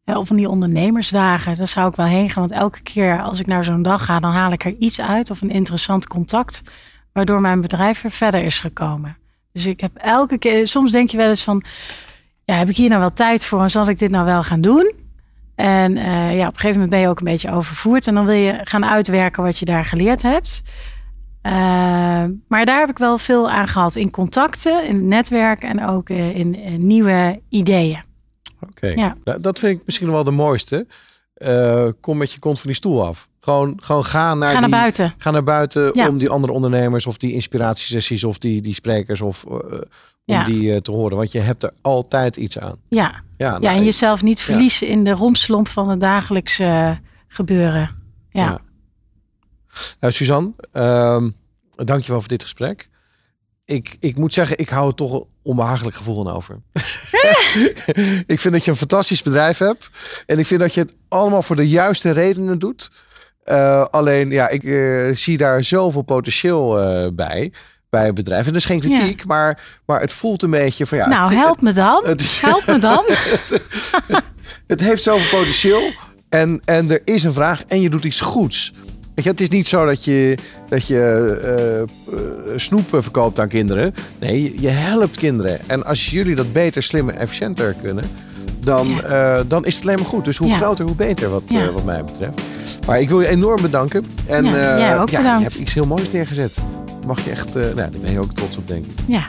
Of 0.05 0.27
van 0.27 0.35
die 0.35 0.49
ondernemersdagen. 0.49 1.55
Daar 1.55 1.67
zou 1.67 1.89
ik 1.89 1.95
wel 1.95 2.05
heen 2.05 2.29
gaan. 2.29 2.47
Want 2.47 2.59
elke 2.61 2.81
keer 2.81 3.21
als 3.21 3.39
ik 3.39 3.47
naar 3.47 3.63
zo'n 3.63 3.81
dag 3.81 4.05
ga, 4.05 4.19
dan 4.19 4.31
haal 4.31 4.51
ik 4.51 4.65
er 4.65 4.75
iets 4.79 5.01
uit. 5.01 5.29
Of 5.29 5.41
een 5.41 5.49
interessant 5.49 6.07
contact. 6.07 6.61
Waardoor 7.11 7.41
mijn 7.41 7.61
bedrijf 7.61 8.01
weer 8.01 8.11
verder 8.11 8.43
is 8.43 8.59
gekomen. 8.59 9.17
Dus 9.51 9.65
ik 9.65 9.79
heb 9.79 9.95
elke 9.95 10.37
keer, 10.37 10.67
soms 10.67 10.91
denk 10.91 11.09
je 11.09 11.17
wel 11.17 11.27
eens 11.27 11.43
van, 11.43 11.63
ja, 12.43 12.55
heb 12.55 12.69
ik 12.69 12.75
hier 12.75 12.89
nou 12.89 13.01
wel 13.01 13.13
tijd 13.13 13.45
voor? 13.45 13.61
En 13.61 13.69
zal 13.69 13.89
ik 13.89 13.97
dit 13.97 14.11
nou 14.11 14.25
wel 14.25 14.43
gaan 14.43 14.61
doen? 14.61 14.93
En 15.55 15.97
eh, 15.97 16.37
ja, 16.37 16.47
op 16.47 16.53
een 16.53 16.59
gegeven 16.59 16.71
moment 16.71 16.89
ben 16.89 16.99
je 16.99 17.07
ook 17.07 17.19
een 17.19 17.25
beetje 17.25 17.51
overvoerd. 17.51 18.07
En 18.07 18.15
dan 18.15 18.25
wil 18.25 18.35
je 18.35 18.59
gaan 18.61 18.85
uitwerken 18.85 19.43
wat 19.43 19.59
je 19.59 19.65
daar 19.65 19.85
geleerd 19.85 20.21
hebt. 20.21 20.61
Eh, 21.41 21.53
maar 22.47 22.65
daar 22.65 22.79
heb 22.79 22.89
ik 22.89 22.97
wel 22.97 23.17
veel 23.17 23.49
aan 23.49 23.67
gehad. 23.67 23.95
In 23.95 24.11
contacten, 24.11 24.87
in 24.87 24.95
het 24.95 25.03
netwerk 25.03 25.63
en 25.63 25.85
ook 25.85 26.09
eh, 26.09 26.35
in 26.35 26.77
nieuwe 26.77 27.41
ideeën. 27.49 28.04
Oké. 28.69 28.87
Ja. 28.87 29.15
Nou, 29.23 29.41
dat 29.41 29.59
vind 29.59 29.79
ik 29.79 29.85
misschien 29.85 30.11
wel 30.11 30.23
de 30.23 30.31
mooiste. 30.31 30.87
Eh, 31.33 31.87
kom 31.99 32.17
met 32.17 32.31
je 32.31 32.39
kont 32.39 32.57
van 32.59 32.67
die 32.67 32.75
stoel 32.75 33.05
af. 33.05 33.29
Gewoon, 33.39 33.77
gewoon 33.81 34.05
ga 34.05 34.33
naar, 34.33 34.47
Ga 34.47 34.53
naar 34.53 34.61
die, 34.61 34.71
buiten. 34.71 35.13
Ga 35.17 35.31
naar 35.31 35.43
buiten 35.43 35.91
Ja. 35.93 36.07
om 36.07 36.17
die 36.17 36.29
andere 36.29 36.53
ondernemers 36.53 37.05
of 37.05 37.17
die 37.17 37.33
inspiratiesessies 37.33 38.23
of 38.23 38.37
die, 38.37 38.61
die 38.61 38.73
sprekers 38.73 39.21
of 39.21 39.43
eh, 39.45 39.51
om 39.53 39.79
Ja. 40.25 40.43
die 40.43 40.73
eh, 40.73 40.77
te 40.81 40.91
horen. 40.91 41.17
Want 41.17 41.31
je 41.31 41.39
hebt 41.39 41.63
er 41.63 41.73
altijd 41.81 42.37
iets 42.37 42.59
aan. 42.59 42.75
Ja, 42.89 43.23
Ja, 43.37 43.51
ja 43.51 43.59
nou, 43.59 43.77
en 43.77 43.83
jezelf 43.83 44.21
niet 44.23 44.41
verliezen 44.41 44.87
in 44.87 45.03
de 45.03 45.11
romslomp 45.11 45.67
van 45.67 45.89
het 45.89 45.99
dagelijkse 45.99 46.99
gebeuren. 47.27 47.89
Ja. 48.29 48.43
Ja. 48.43 48.59
Nou, 49.99 50.13
Suzanne, 50.13 50.53
ehm 50.71 51.29
dankjewel 51.71 52.19
voor 52.19 52.29
dit 52.29 52.41
gesprek. 52.43 52.87
Ik, 53.65 53.95
ik 53.99 54.17
moet 54.17 54.33
zeggen, 54.33 54.57
ik 54.57 54.69
hou 54.69 54.87
er 54.87 54.95
toch 54.95 55.13
een 55.13 55.25
onbehagelijk 55.43 55.95
gevoel 55.95 56.27
aan 56.27 56.35
over. 56.35 56.61
ik 58.33 58.39
vind 58.39 58.53
dat 58.53 58.65
je 58.65 58.71
een 58.71 58.77
fantastisch 58.77 59.21
bedrijf 59.21 59.57
hebt. 59.57 59.89
En 60.25 60.39
ik 60.39 60.45
vind 60.45 60.59
dat 60.59 60.73
je 60.73 60.81
het 60.81 60.95
allemaal 61.07 61.41
voor 61.41 61.55
de 61.55 61.69
juiste 61.69 62.11
redenen 62.11 62.59
doet. 62.59 62.91
Eh, 63.43 63.85
alleen, 63.91 64.29
ja, 64.29 64.47
ik 64.49 64.63
eh, 64.63 65.15
zie 65.15 65.37
daar 65.37 65.63
zoveel 65.63 66.01
potentieel 66.01 66.79
eh, 66.81 67.07
bij. 67.13 67.51
Bij 67.89 68.05
het 68.05 68.15
bedrijf. 68.15 68.45
En 68.45 68.51
dat 68.53 68.61
is 68.61 68.67
geen 68.67 68.79
kritiek, 68.79 69.25
maar, 69.25 69.79
maar 69.85 70.01
het 70.01 70.13
voelt 70.13 70.43
een 70.43 70.49
beetje 70.49 70.85
van 70.85 70.97
ja. 70.97 71.07
nou, 71.07 71.29
het- 71.29 71.43
help 71.43 71.61
me 71.61 71.73
dan. 71.73 72.05
het 72.05 72.41
Help 72.41 72.65
me 72.65 72.79
dan. 72.79 73.05
het 74.67 74.81
heeft 74.81 75.03
zoveel 75.03 75.39
potentieel. 75.39 75.91
En, 76.29 76.61
en 76.65 76.91
er 76.91 77.01
is 77.03 77.23
een 77.23 77.33
vraag 77.33 77.63
en 77.63 77.81
je 77.81 77.89
doet 77.89 78.03
iets 78.05 78.21
goeds. 78.21 78.73
Weet 79.15 79.23
je, 79.25 79.29
het 79.31 79.41
is 79.41 79.49
niet 79.49 79.67
zo 79.67 79.85
dat 79.85 80.03
je, 80.03 80.37
dat 80.69 80.87
je 80.87 80.99
eh, 81.43 81.81
eh, 81.81 81.87
snoep 82.55 82.87
verkoopt 82.89 83.39
aan 83.39 83.47
kinderen. 83.47 83.93
Nee, 84.19 84.61
je- 84.61 84.69
helpt 84.69 85.17
kinderen. 85.17 85.59
En 85.67 85.85
als 85.85 86.09
jullie 86.09 86.35
dat 86.35 86.53
beter, 86.53 86.83
slimmer, 86.83 87.13
efficiënter 87.15 87.75
kunnen... 87.83 88.03
Dan, 88.59 89.03
eh, 89.03 89.39
dan 89.47 89.65
is 89.65 89.75
het 89.75 89.83
alleen 89.83 89.97
maar 89.97 90.07
goed. 90.07 90.25
Dus 90.25 90.37
hoe 90.37 90.47
Ja. 90.47 90.55
groter, 90.55 90.85
hoe 90.85 90.95
beter, 90.95 91.29
wat, 91.29 91.41
Ja. 91.45 91.61
eh, 91.63 91.69
wat 91.69 91.83
mij 91.85 92.03
betreft. 92.03 92.41
Maar 92.87 92.99
ik 92.99 93.09
wil 93.09 93.21
je 93.21 93.27
enorm 93.27 93.61
bedanken. 93.61 94.05
En 94.25 94.45
Ja, 94.45 94.51
eh, 94.73 94.77
jij 94.79 94.99
ook 94.99 95.09
ja, 95.09 95.19
je 95.35 95.41
hebt 95.41 95.59
iets 95.59 95.73
heel 95.73 95.85
moois 95.85 96.11
neergezet. 96.11 96.61
Mag 97.05 97.23
je 97.25 97.31
echt, 97.31 97.47
eh 97.55 97.61
nou, 97.63 97.75
daar 97.75 97.89
ben 98.01 98.11
je 98.11 98.19
ook 98.19 98.33
trots 98.33 98.57
op, 98.57 98.67
denk 98.67 98.85
ik. 98.85 98.91
Ja, 99.07 99.25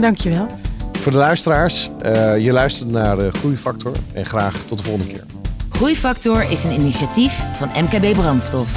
dankjewel. 0.00 0.46
Voor 0.92 1.12
de 1.12 1.18
luisteraars, 1.18 1.90
eh, 2.00 2.38
je 2.44 2.52
luistert 2.52 2.90
naar 2.90 3.16
Groeifactor. 3.32 3.92
En 4.12 4.26
graag 4.26 4.56
tot 4.66 4.78
de 4.78 4.84
volgende 4.84 5.12
keer. 5.12 5.24
Groeifactor 5.70 6.50
is 6.50 6.64
een 6.64 6.72
initiatief 6.72 7.42
van 7.54 7.68
MKB 7.82 8.12
Brandstof. 8.12 8.76